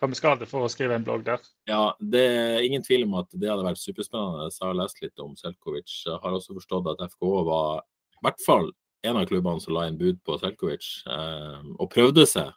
Kan 0.00 0.08
vi 0.08 0.16
skal 0.16 0.32
skade 0.32 0.48
for 0.48 0.64
å 0.64 0.72
skrive 0.72 0.96
en 0.96 1.04
blogg 1.04 1.26
der. 1.26 1.42
Ja, 1.68 1.92
det 2.00 2.22
er 2.24 2.62
ingen 2.64 2.80
tvil 2.80 3.04
om 3.04 3.18
at 3.20 3.28
det 3.36 3.50
hadde 3.50 3.66
vært 3.66 3.82
superspennende. 3.82 4.46
Jeg 4.48 4.64
har 4.64 4.78
lest 4.78 5.02
litt 5.04 5.20
om 5.20 5.34
Selkovic. 5.36 5.92
Jeg 6.06 6.16
har 6.22 6.36
også 6.36 6.56
forstått 6.56 6.88
at 6.94 7.02
FK 7.12 7.26
var 7.44 7.82
i 8.16 8.24
hvert 8.24 8.40
fall 8.46 8.70
en 9.04 9.18
av 9.20 9.26
klubbene 9.28 9.60
som 9.60 9.74
la 9.76 9.86
inn 9.88 9.98
bud 10.00 10.22
på 10.24 10.38
Selkovic, 10.40 10.88
eh, 11.08 11.60
og 11.76 11.90
prøvde 11.92 12.24
seg. 12.28 12.50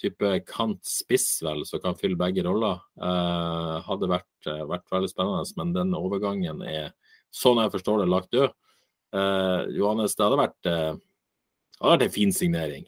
Type 0.00 0.30
kant 0.48 0.80
spiss, 0.86 1.26
vel, 1.44 1.64
som 1.68 1.82
kan 1.82 1.98
fylle 1.98 2.18
begge 2.18 2.44
roller. 2.46 2.80
Eh, 3.02 3.74
hadde 3.86 4.10
vært, 4.10 4.46
eh, 4.46 4.64
vært 4.70 4.86
veldig 4.90 5.10
spennende, 5.10 5.56
men 5.58 5.74
den 5.74 5.98
overgangen 5.98 6.62
er, 6.66 6.92
sånn 7.30 7.62
jeg 7.62 7.74
forstår 7.74 8.00
det, 8.00 8.08
lagt 8.08 8.30
død. 8.30 8.54
Eh, 9.12 9.66
Johannes, 9.76 10.14
det 10.14 10.24
hadde 10.24 10.40
vært, 10.40 10.66
eh, 10.66 10.94
hadde 11.80 11.98
vært 11.98 12.06
en 12.08 12.16
fin 12.16 12.32
signering. 12.32 12.86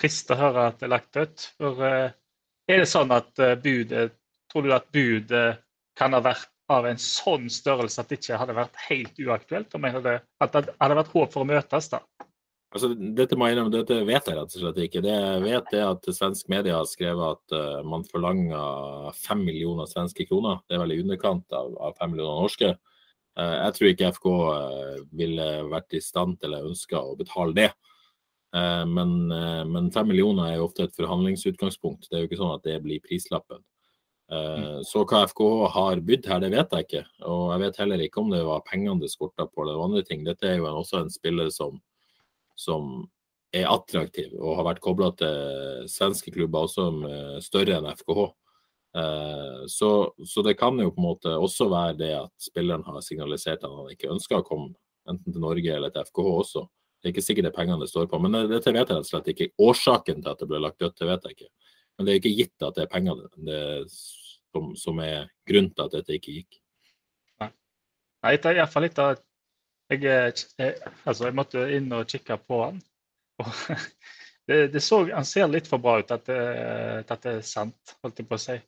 Trist 0.00 0.30
å 0.30 0.36
høre 0.36 0.66
at 0.68 0.80
det 0.80 0.88
er 0.88 0.96
lagt 0.96 1.12
dødt. 1.12 1.52
For 1.58 1.84
eh, 1.84 2.12
er 2.70 2.82
det 2.82 2.90
sånn 2.90 3.12
at 3.14 3.38
eh, 3.42 3.56
budet 3.60 4.18
Tror 4.52 4.66
du 4.66 4.72
at 4.76 4.90
budet 4.92 5.62
kan 5.96 6.12
ha 6.12 6.18
vært 6.20 6.50
av 6.68 6.84
en 6.84 6.98
sånn 7.00 7.46
størrelse 7.48 8.02
at 8.02 8.10
det 8.10 8.18
ikke 8.18 8.36
hadde 8.36 8.52
vært 8.52 8.74
helt 8.90 9.16
uaktuelt? 9.16 9.72
Om 9.72 9.86
jeg 9.88 9.94
hadde, 9.94 10.12
at 10.44 10.52
det 10.52 10.74
hadde 10.76 10.98
vært 10.98 11.14
håp 11.14 11.32
for 11.32 11.40
å 11.40 11.48
møtes, 11.48 11.88
da? 11.88 12.02
Altså, 12.72 12.88
dette 12.92 13.36
jeg 13.36 13.64
dette 13.72 13.96
vet 14.08 14.28
jeg 14.28 14.36
rett 14.36 14.54
og 14.56 14.62
slett 14.62 14.78
ikke. 14.80 15.02
Det 15.04 15.12
jeg 15.12 15.40
vet 15.44 15.74
er 15.76 15.86
at 15.90 16.08
svensk 16.16 16.48
media 16.52 16.78
har 16.78 16.88
skrevet 16.88 17.36
at 17.36 17.56
uh, 17.56 17.80
man 17.84 18.04
forlanger 18.08 19.12
fem 19.16 19.42
millioner 19.44 19.88
svenske 19.88 20.24
kroner. 20.28 20.62
Det 20.68 20.78
er 20.78 20.84
vel 20.84 20.94
i 20.94 21.00
underkant 21.02 21.52
av, 21.56 21.74
av 21.76 21.96
fem 22.00 22.14
millioner 22.14 22.40
norske. 22.40 22.74
Uh, 23.36 23.56
jeg 23.58 23.76
tror 23.76 23.90
ikke 23.90 24.12
FK 24.16 24.28
uh, 24.32 25.02
ville 25.20 25.48
vært 25.72 25.96
i 25.96 26.04
stand 26.04 26.40
til 26.40 26.52
eller 26.52 26.70
ønska 26.72 27.00
å 27.00 27.16
betale 27.20 27.56
det. 27.56 27.68
Eh, 28.54 28.84
men, 28.88 29.14
men 29.72 29.90
fem 29.94 30.10
millioner 30.10 30.50
er 30.50 30.58
jo 30.58 30.68
ofte 30.68 30.86
et 30.86 30.96
forhandlingsutgangspunkt. 30.98 32.08
Det 32.08 32.18
er 32.18 32.24
jo 32.24 32.30
ikke 32.30 32.40
sånn 32.40 32.56
at 32.56 32.66
det 32.68 32.80
blir 32.84 33.04
prislappen. 33.04 33.64
Så 34.88 35.02
hva 35.04 35.26
FKH 35.28 35.66
har 35.74 36.00
bydd 36.08 36.24
her, 36.30 36.38
det 36.40 36.48
vet 36.54 36.70
jeg 36.72 36.86
ikke. 36.86 37.00
Og 37.28 37.50
jeg 37.52 37.60
vet 37.66 37.80
heller 37.82 38.00
ikke 38.00 38.22
om 38.22 38.30
det 38.32 38.38
var 38.46 38.62
pengene 38.64 39.02
det 39.02 39.10
skorta 39.12 39.44
på 39.44 39.60
eller 39.60 39.82
andre 39.84 40.00
ting. 40.08 40.22
Dette 40.24 40.46
er 40.48 40.54
jo 40.56 40.70
også 40.70 41.02
en 41.02 41.10
spiller 41.12 41.50
som, 41.52 41.76
som 42.56 42.86
er 43.52 43.68
attraktiv 43.68 44.32
og 44.38 44.56
har 44.56 44.70
vært 44.70 44.80
kobla 44.86 45.10
til 45.20 45.84
svenske 45.92 46.32
klubber 46.32 46.64
også 46.64 46.86
større 47.44 47.76
enn 47.76 47.90
FKH. 47.92 48.24
Eh, 48.96 49.66
så, 49.66 50.14
så, 50.26 50.42
det 50.42 50.54
kan 50.54 50.80
jo 50.80 50.90
på 50.92 51.00
en 51.00 51.06
måte 51.06 51.32
også 51.32 51.68
være 51.72 51.96
det 51.96 52.12
at 52.18 52.32
spilleren 52.40 52.84
har 52.84 53.00
signalisert 53.04 53.64
at 53.64 53.72
han 53.72 53.92
ikke 53.92 54.10
ønsker 54.12 54.40
å 54.40 54.46
komme 54.46 54.74
enten 55.08 55.32
til 55.32 55.42
Norge 55.42 55.76
eller 55.76 55.92
til 55.92 56.04
FKH 56.08 56.32
også. 56.44 56.66
Det 57.02 57.08
er 57.10 57.14
ikke 57.16 57.24
sikkert 57.26 57.48
det 57.48 57.50
er 57.50 57.56
pengene 57.56 57.82
det 57.82 57.90
står 57.90 58.08
på. 58.10 58.20
Men 58.22 58.36
dette 58.46 58.70
vet 58.70 58.78
jeg 58.78 58.78
rett 58.78 58.94
og 58.94 59.08
slett 59.08 59.30
ikke. 59.32 59.50
Årsaken 59.66 60.22
til 60.22 60.30
at 60.32 60.42
det 60.42 60.48
ble 60.50 60.60
lagt 60.62 60.78
dødt, 60.82 60.98
det 61.00 61.08
vet 61.08 61.26
jeg 61.26 61.36
ikke. 61.36 61.50
Men 61.96 62.06
det 62.06 62.12
er 62.12 62.20
ikke 62.20 62.34
gitt 62.38 62.66
at 62.68 62.78
det 62.78 62.84
er 62.84 62.92
penger 62.92 63.24
det, 63.48 63.60
som, 63.90 64.72
som, 64.78 65.02
er 65.02 65.26
grunnen 65.48 65.72
til 65.74 65.84
at 65.84 65.96
dette 65.98 66.16
ikke 66.16 66.38
gikk. 66.38 66.58
Nei, 67.42 68.36
det 68.38 68.52
er 68.52 68.60
iallfall 68.60 68.86
litt 68.86 69.00
av 69.02 69.16
jeg, 69.90 70.04
jeg, 70.06 70.74
altså 71.02 71.26
jeg 71.26 71.36
måtte 71.36 71.64
inn 71.74 71.90
og 71.92 72.06
kikke 72.08 72.38
på 72.46 72.60
han. 72.62 72.78
det, 74.48 74.60
det 74.72 74.82
så, 74.84 75.02
han 75.10 75.26
ser 75.26 75.50
litt 75.50 75.66
for 75.68 75.82
bra 75.82 75.98
ut 75.98 76.14
at 76.14 76.28
det, 76.30 76.42
at 77.02 77.26
det 77.26 77.34
er 77.40 77.42
sant, 77.44 77.96
holdt 78.00 78.22
jeg 78.22 78.30
på 78.30 78.38
å 78.38 78.44
si 78.46 78.60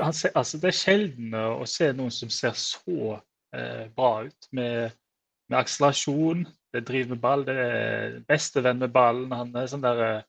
altså, 0.00 0.58
det 0.58 0.70
er 0.70 0.76
sjelden 0.76 1.34
å 1.36 1.66
se 1.68 1.90
noen 1.96 2.12
som 2.14 2.30
ser 2.32 2.56
så 2.58 3.16
eh, 3.54 3.88
bra 3.96 4.24
ut. 4.26 4.48
Med, 4.52 4.92
med 5.50 5.58
akselerasjon, 5.58 6.46
det 6.72 6.84
driver 6.88 7.14
med 7.14 7.20
ball, 7.20 7.46
det 7.46 7.56
er 7.60 8.20
bestevenn 8.28 8.80
med 8.80 8.92
ballen. 8.94 9.32
Han 9.36 9.56
er 9.56 9.68
sånn 9.70 9.84
der 9.84 10.02
eh, 10.06 10.22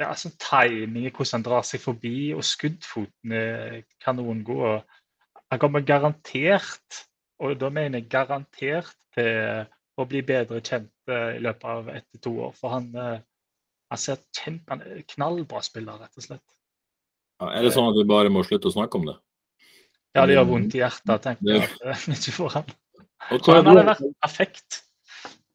ja, 0.00 0.10
sånn 0.16 0.36
timing 0.40 1.06
i 1.06 1.12
hvordan 1.12 1.38
han 1.38 1.46
drar 1.46 1.66
seg 1.66 1.82
forbi, 1.82 2.32
og 2.36 2.44
skuddfoten 2.46 3.36
er 3.36 3.80
kanongod. 4.02 4.86
Han 5.50 5.60
kommer 5.60 5.84
garantert, 5.84 7.04
og 7.40 7.56
da 7.60 7.70
mener 7.72 8.00
jeg 8.00 8.10
garantert, 8.12 8.96
til 9.16 9.66
å 10.00 10.06
bli 10.08 10.22
bedre 10.22 10.60
kjent 10.64 11.10
eh, 11.10 11.36
i 11.36 11.40
løpet 11.42 11.66
av 11.66 11.88
ett 11.92 12.06
til 12.12 12.22
to 12.24 12.34
år. 12.46 12.52
For 12.56 12.72
han, 12.76 12.86
eh, 12.94 13.18
han 13.90 14.00
ser 14.00 14.20
kjempe, 14.36 14.76
han 14.76 14.84
er 14.86 15.02
knallbra 15.10 15.62
spiller, 15.66 15.98
rett 16.00 16.20
og 16.20 16.26
slett. 16.28 16.46
Ja, 17.40 17.50
er 17.56 17.66
det 17.66 17.72
sånn 17.74 17.88
at 17.90 17.98
vi 17.98 18.06
bare 18.08 18.32
må 18.32 18.44
slutte 18.46 18.70
å 18.70 18.76
snakke 18.76 19.00
om 19.00 19.08
det? 19.08 19.16
Ja, 20.16 20.26
det 20.26 20.36
gjør 20.36 20.48
vondt 20.50 20.76
i 20.76 20.82
hjertet, 20.82 21.26
tenker 21.26 21.50
jeg. 21.50 21.66
at 21.82 22.04
vi 22.06 22.16
ikke 22.16 22.36
får 22.36 22.54
han. 22.58 22.72
Han 23.30 23.68
hadde 23.68 23.84
vært 23.90 24.06
perfekt. 24.22 24.80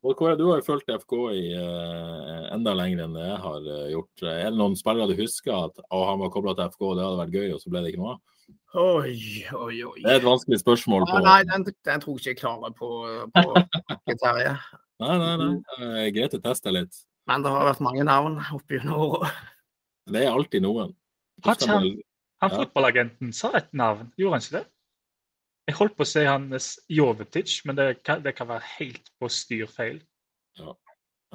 Og 0.06 0.14
Kåre, 0.20 0.36
du 0.38 0.44
har 0.52 0.60
jo 0.60 0.66
fulgt 0.68 0.92
FK 1.02 1.14
i 1.34 1.44
uh, 1.58 2.46
enda 2.54 2.76
lenger 2.78 3.08
enn 3.08 3.16
det 3.18 3.26
jeg 3.26 3.40
har 3.42 3.64
uh, 3.66 3.86
gjort. 3.90 4.26
Er 4.30 4.52
det 4.52 4.60
noen 4.60 4.78
spillere 4.78 5.10
du 5.10 5.18
husker 5.18 5.56
at 5.58 5.82
å, 5.88 6.02
han 6.12 6.22
var 6.22 6.32
kobla 6.34 6.54
til 6.58 6.70
FK, 6.76 6.84
og 6.86 7.00
det 7.00 7.06
hadde 7.08 7.22
vært 7.24 7.38
gøy, 7.40 7.48
og 7.56 7.62
så 7.64 7.74
ble 7.74 7.82
det 7.82 7.94
ikke 7.94 8.04
noe 8.04 8.14
av? 8.14 8.22
Oi, 8.76 9.16
oi, 9.56 9.80
oi. 9.88 10.04
Det 10.04 10.12
er 10.12 10.20
et 10.20 10.28
vanskelig 10.28 10.60
spørsmål. 10.62 11.08
På... 11.10 11.24
nei, 11.26 11.40
den, 11.50 11.66
den, 11.66 12.04
tror 12.04 12.20
jeg 12.20 12.22
ikke 12.22 12.34
jeg 12.36 12.42
klarer 12.44 12.76
på, 12.78 12.92
på 13.34 14.18
Terje. 14.22 14.54
nei, 15.02 15.16
nei, 15.24 15.34
nei. 15.42 16.06
Greit 16.14 16.38
å 16.38 16.42
teste 16.44 16.76
litt. 16.76 17.02
Men 17.26 17.42
det 17.42 17.56
har 17.56 17.66
vært 17.72 17.82
mange 17.88 18.06
navn 18.06 18.38
opp 18.54 18.76
gjennom 18.76 19.08
åra. 19.08 19.32
Det 20.12 20.22
er 20.22 20.30
alltid 20.30 20.62
noen. 20.68 20.94
Har 21.46 21.58
ikke 21.58 21.72
han, 21.72 21.90
han 22.44 22.54
fotballagenten 22.54 23.34
sa 23.34 23.50
et 23.58 23.72
navn, 23.74 24.12
gjorde 24.22 24.38
han 24.38 24.46
ikke 24.46 24.58
det? 24.60 24.66
Jeg 25.66 25.78
holdt 25.80 25.96
på 25.98 26.06
å 26.06 26.10
si 26.10 26.24
hans 26.28 26.76
Jovetic, 26.94 27.60
men 27.66 27.78
det 27.78 27.88
kan, 28.06 28.22
det 28.22 28.36
kan 28.38 28.50
være 28.52 28.68
helt 28.76 29.08
på 29.18 29.30
styrfeil. 29.34 29.98
Ja. 30.60 30.76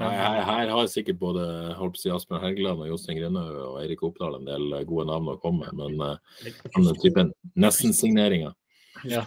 Nei, 0.01 0.11
her, 0.16 0.38
her, 0.47 0.71
har 0.71 0.87
sikkert 0.88 1.19
både 1.21 1.43
holdt 1.77 1.99
på 1.99 2.01
å 2.01 2.03
si 2.05 2.12
Aspen 2.14 2.40
Helgeland 2.40 2.81
og 2.81 2.88
Jostein 2.88 3.19
Grinhaug 3.19 3.57
og 3.66 3.81
Eirik 3.83 4.05
Oppdal 4.07 4.38
en 4.38 4.47
del 4.49 4.71
gode 4.88 5.09
navn 5.11 5.33
å 5.35 5.37
komme 5.43 5.69
med, 5.75 5.90
men 5.99 6.14
uh, 6.14 6.62
den 6.77 6.88
typen 7.03 7.35
nesten-signeringer. 7.59 8.55
Ja. 9.11 9.21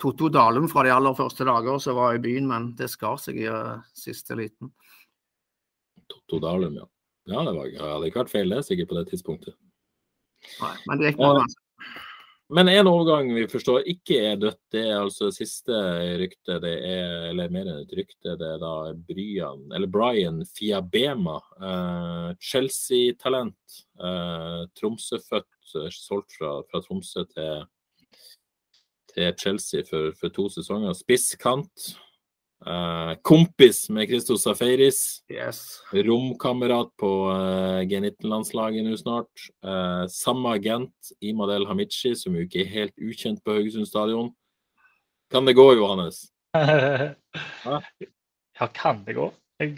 Totto 0.00 0.30
Dalum 0.32 0.66
fra 0.70 0.86
de 0.86 0.92
aller 0.94 1.14
første 1.18 1.46
dager 1.46 1.78
som 1.82 1.98
var 1.98 2.16
i 2.16 2.22
byen, 2.22 2.48
men 2.48 2.72
det 2.78 2.88
skar 2.90 3.20
seg 3.22 3.38
i 3.44 3.46
uh, 3.50 3.76
siste 3.94 4.38
liten. 4.38 4.72
Totto 6.08 6.40
Dalum, 6.42 6.80
ja. 6.80 6.88
Ja, 7.26 7.42
det 7.42 7.54
var, 7.56 7.70
hadde 7.92 8.08
ikke 8.08 8.22
vært 8.22 8.32
feil 8.32 8.52
det, 8.54 8.64
sikkert 8.66 8.90
på 8.90 8.98
det 8.98 9.06
tidspunktet. 9.12 9.56
Nei, 10.62 10.74
men 10.86 11.00
det 11.00 11.10
gikk 11.10 11.22
bra. 11.22 11.32
Altså. 11.42 11.62
Men 12.48 12.68
en 12.68 12.86
overgang 12.86 13.32
vi 13.34 13.48
forstår 13.50 13.88
ikke 13.90 14.20
er 14.22 14.36
dødt, 14.38 14.60
det 14.70 14.84
er 14.86 15.00
altså 15.00 15.32
siste 15.34 15.74
rykte, 16.20 16.60
det 16.62 16.74
er, 16.86 17.24
eller 17.32 17.50
mer 17.50 17.66
enn 17.66 17.80
et 17.82 17.94
rykte, 17.98 18.36
det 18.38 18.50
er 18.52 18.60
da 18.62 18.92
Brian, 19.08 19.64
eller 19.74 19.90
Brian 19.90 20.38
Fiabema. 20.46 21.40
Eh, 21.58 22.28
Chelsea-talent. 22.38 23.80
Eh, 23.98 24.60
Tromsø-født, 24.78 25.50
solgt 25.90 26.38
fra, 26.38 26.60
fra, 26.70 26.84
Tromsø 26.86 27.26
til, 27.34 27.66
til 29.10 29.34
Chelsea 29.42 29.82
for, 29.90 30.14
for 30.20 30.30
to 30.30 30.46
sesonger. 30.54 30.94
Spisskant. 30.94 31.96
Uh, 32.64 33.12
kompis 33.22 33.90
med 33.92 34.08
Christos 34.08 34.42
Safaris. 34.42 35.20
Yes. 35.28 35.80
Romkamerat 35.92 36.88
på 36.96 37.10
uh, 37.28 37.84
G19-landslaget 37.84 38.86
nå 38.86 38.96
snart. 38.96 39.44
Uh, 39.60 40.08
samme 40.08 40.54
agent, 40.56 41.12
Imadel 41.20 41.66
Hamichi, 41.68 42.14
som 42.16 42.34
jo 42.34 42.46
ikke 42.46 42.64
er 42.64 42.72
helt 42.72 42.96
ukjent 42.96 43.44
på 43.44 43.58
Haugesund 43.58 43.88
stadion. 43.88 44.32
Kan 45.30 45.46
det 45.46 45.56
gå, 45.58 45.68
Johannes? 45.76 46.24
ja, 48.56 48.66
kan 48.72 49.04
det 49.04 49.18
gå? 49.18 49.28
Jeg 49.60 49.76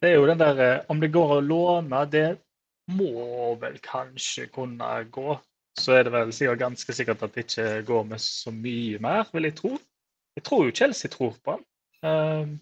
Det 0.00 0.08
er 0.08 0.14
jo 0.16 0.26
den 0.26 0.38
der 0.38 0.84
Om 0.88 1.00
det 1.00 1.12
går 1.12 1.36
å 1.36 1.40
låne, 1.44 2.04
det 2.12 2.38
må 2.92 3.54
vel 3.60 3.78
kanskje 3.84 4.48
kunne 4.52 5.04
gå. 5.12 5.38
Så 5.78 5.94
er 5.94 6.04
det 6.04 6.12
vel 6.12 6.32
sikkert 6.34 6.60
ganske 6.60 6.92
sikkert 6.92 7.22
at 7.22 7.34
det 7.34 7.46
ikke 7.46 7.82
går 7.86 8.04
med 8.12 8.20
så 8.20 8.52
mye 8.52 8.98
mer, 9.00 9.28
vil 9.32 9.48
jeg 9.48 9.56
tro. 9.60 9.78
Jeg 10.38 10.44
tror 10.46 10.68
jo 10.68 10.74
Chelsea 10.74 11.10
tror 11.10 11.34
på 11.42 11.56
han. 11.56 11.64
Ehm, 12.06 12.52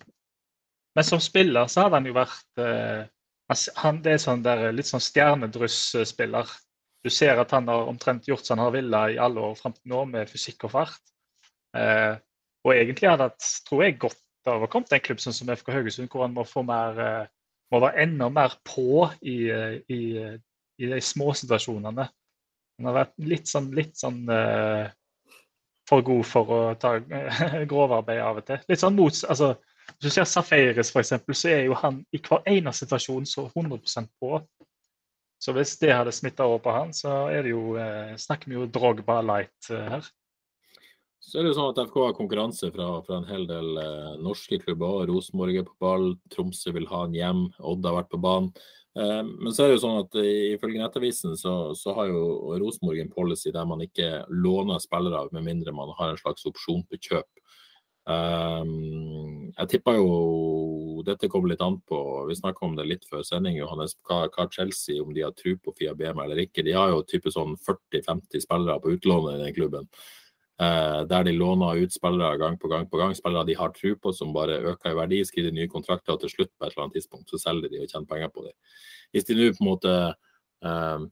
men 0.96 1.04
som 1.04 1.20
spiller 1.20 1.68
så 1.68 1.84
hadde 1.84 1.98
han 1.98 2.08
jo 2.08 2.14
vært 2.16 2.62
eh, 2.62 3.02
han, 3.82 3.98
Det 4.02 4.14
er 4.14 4.22
sånn 4.22 4.40
der, 4.42 4.70
litt 4.74 4.88
sånn 4.88 5.04
stjernedryss-spiller. 5.04 6.48
Du 7.04 7.12
ser 7.12 7.38
at 7.38 7.52
han 7.54 7.68
har 7.70 7.86
omtrent 7.86 8.26
gjort 8.26 8.46
som 8.46 8.56
han 8.56 8.64
har 8.64 8.74
villet 8.78 9.14
i 9.14 9.20
alle 9.22 9.44
år 9.50 9.54
fram 9.58 9.76
til 9.76 9.92
nå, 9.92 10.00
med 10.10 10.32
fysikk 10.32 10.66
og 10.66 10.72
fart. 10.72 11.12
Eh, 11.76 12.16
og 12.66 12.72
egentlig 12.74 13.12
hadde 13.12 13.28
han, 13.28 13.46
tror 13.68 13.84
jeg, 13.84 13.98
godt 14.02 14.50
av 14.50 14.64
å 14.64 14.70
komme 14.72 14.88
til 14.88 14.98
en 14.98 15.04
klubb 15.04 15.22
sånn 15.22 15.36
som 15.36 15.52
FK 15.52 15.70
Haugesund, 15.76 16.10
hvor 16.10 16.24
han 16.24 16.34
må 16.34 16.46
få 16.48 16.64
mer 16.66 16.98
eh, 17.02 17.24
må 17.70 17.82
være 17.82 18.02
enda 18.06 18.30
mer 18.30 18.56
på 18.66 19.04
i, 19.26 19.38
i, 19.90 20.00
i 20.78 20.90
de 20.90 21.00
småsituasjonene. 21.02 22.04
Han 22.78 22.88
har 22.88 22.94
vært 23.02 23.16
litt 23.26 23.50
sånn, 23.50 23.72
litt 23.74 23.96
sånn 23.98 24.20
for 25.88 26.04
god 26.06 26.26
for 26.26 26.52
å 26.52 26.60
ta 26.80 26.96
grovarbeid 27.70 28.20
av 28.22 28.40
og 28.40 28.46
til. 28.48 28.62
Litt 28.70 28.82
sånn 28.82 28.96
mot, 28.98 29.22
altså, 29.30 29.54
Hvis 29.86 30.10
du 30.10 30.14
ser 30.16 30.26
Safaris, 30.26 30.90
f.eks., 30.90 31.12
så 31.38 31.50
er 31.52 31.60
jo 31.68 31.76
han 31.78 32.00
i 32.10 32.18
hver 32.18 32.42
eneste 32.50 32.84
situasjon 32.84 33.28
så 33.30 33.44
100% 33.52 34.08
på. 34.18 34.40
Så 35.38 35.52
hvis 35.54 35.76
det 35.78 35.92
hadde 35.94 36.14
smitta 36.16 36.46
over 36.48 36.58
på 36.64 36.74
han, 36.74 36.90
så 36.96 37.28
er 37.30 37.46
det 37.46 37.52
jo, 37.52 37.76
eh, 37.78 38.16
snakker 38.18 38.50
vi 38.50 38.56
jo 38.56 38.66
Drogba 38.66 39.20
light 39.22 39.70
eh, 39.70 39.86
her. 39.92 40.08
Så 41.26 41.40
er 41.40 41.46
det 41.46 41.56
sånn 41.56 41.72
at 41.72 41.80
FK 41.88 41.96
har 42.04 42.14
konkurranse 42.14 42.68
fra, 42.70 42.86
fra 43.02 43.18
en 43.18 43.26
hel 43.26 43.48
del 43.48 43.78
eh, 43.82 44.10
norske 44.22 44.60
klubber. 44.62 45.08
Rosenborg 45.10 45.58
er 45.58 45.64
på 45.66 45.74
ball, 45.82 46.12
Tromsø 46.30 46.70
vil 46.76 46.86
ha 46.86 47.02
en 47.02 47.16
hjem, 47.16 47.40
Odd 47.66 47.86
har 47.88 47.96
vært 47.96 48.12
på 48.12 48.20
banen. 48.22 48.52
Eh, 48.94 49.22
men 49.26 49.50
så 49.50 49.64
er 49.64 49.72
det 49.72 49.78
jo 49.80 49.82
sånn 49.82 50.04
at 50.04 50.14
ifølge 50.22 50.78
Nettavisen 50.78 51.34
så, 51.36 51.56
så 51.74 51.96
har 51.96 52.12
jo 52.12 52.54
Rosenborg 52.62 53.02
en 53.02 53.10
policy 53.10 53.50
der 53.50 53.66
man 53.66 53.82
ikke 53.82 54.22
låner 54.30 54.78
spillere 54.80 55.24
av, 55.24 55.32
med 55.34 55.48
mindre 55.48 55.74
man 55.74 55.90
har 55.98 56.12
en 56.12 56.20
slags 56.20 56.46
opsjon 56.46 56.86
på 56.86 57.00
kjøp. 57.08 57.26
Um, 58.06 59.48
jeg 59.50 59.66
tipper 59.72 59.96
jo 59.98 61.00
Dette 61.08 61.26
kommer 61.26 61.50
litt 61.50 61.62
an 61.64 61.80
på 61.90 61.96
Vi 62.28 62.36
snakka 62.38 62.62
om 62.62 62.76
det 62.78 62.84
litt 62.86 63.08
før 63.10 63.24
sending, 63.26 63.56
Johannes. 63.58 63.96
Hva, 64.06 64.28
hva 64.30 64.46
Chelsea, 64.46 65.02
om 65.02 65.10
de 65.14 65.24
har 65.26 65.34
tro 65.34 65.56
på 65.58 65.74
Fia 65.74 65.94
Bema 65.98 66.22
eller 66.22 66.44
ikke. 66.44 66.62
De 66.62 66.76
har 66.76 66.92
jo 66.94 67.02
type 67.02 67.34
sånn 67.34 67.58
40-50 67.66 68.46
spillere 68.46 68.78
på 68.78 68.94
utlånet 68.94 69.40
i 69.40 69.42
den 69.42 69.58
klubben. 69.58 69.90
Uh, 70.56 71.02
der 71.04 71.26
de 71.26 71.34
låner 71.36 71.82
ut 71.84 71.92
spillere 71.92 72.38
gang 72.40 72.54
på 72.56 72.68
gang 72.68 72.86
på 72.88 72.96
gang. 72.96 73.12
Spillere 73.14 73.44
de 73.44 73.56
har 73.58 73.74
tro 73.76 73.90
på, 74.00 74.12
som 74.16 74.32
bare 74.32 74.56
øker 74.70 74.94
i 74.94 74.96
verdi, 74.96 75.18
skriver 75.28 75.52
nye 75.52 75.68
kontrakter, 75.68 76.14
og 76.14 76.22
til 76.22 76.32
slutt 76.32 76.52
på 76.56 76.64
et 76.64 76.72
eller 76.72 76.86
annet 76.86 76.96
tidspunkt 76.96 77.28
så 77.28 77.40
selger 77.42 77.68
de 77.68 77.82
og 77.82 77.90
tjener 77.90 78.08
penger 78.08 78.30
på 78.32 78.46
dem. 78.46 78.54
Hvis 79.12 79.28
de 79.28 79.36
nå 79.36 79.50
på 79.52 79.60
en 79.60 79.68
måte 79.68 79.92
uh, 80.64 81.02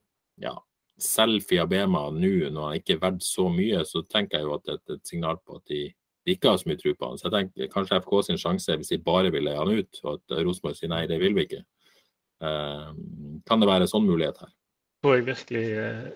ja, 0.40 0.54
selger 0.96 1.44
Fiabema 1.44 2.07
nå 2.14 2.33
når 2.54 2.70
han 2.70 2.78
ikke 2.80 2.96
er 2.96 3.02
verdt 3.02 3.26
så 3.26 3.50
mye, 3.52 3.83
så 3.85 4.00
tenker 4.09 4.40
jeg 4.40 4.48
jo 4.48 4.54
at 4.57 4.64
det 4.64 4.78
er 4.78 4.96
et 4.96 5.12
signal 5.12 5.40
på 5.44 5.59
at 5.61 5.74
de, 5.74 5.83
de 6.24 6.37
ikke 6.38 6.48
har 6.48 6.62
så 6.62 6.70
mye 6.70 6.80
tro 6.80 6.94
på 6.96 7.11
han. 7.11 7.20
Så 7.20 7.28
jeg 7.28 7.35
tenker 7.37 7.72
kanskje 7.74 8.00
FK 8.00 8.14
sin 8.24 8.40
sjanse 8.40 8.78
hvis 8.80 8.94
de 8.94 9.00
bare 9.04 9.33
vil 9.35 9.44
leie 9.44 9.61
han 9.61 9.74
ut, 9.76 10.00
og 10.07 10.14
at 10.14 10.38
Rosenborg 10.40 10.78
sier 10.78 10.92
nei, 10.94 11.02
det 11.11 11.20
vil 11.20 11.37
vi 11.37 11.44
ikke. 11.50 11.61
Uh, 12.40 12.96
kan 13.44 13.61
det 13.61 13.68
være 13.68 13.85
en 13.85 13.92
sånn 13.92 14.09
mulighet 14.09 14.40
her? 14.40 14.54
Jeg 14.54 15.04
tror 15.04 15.18
jeg 15.18 15.28
virkelig 15.28 15.66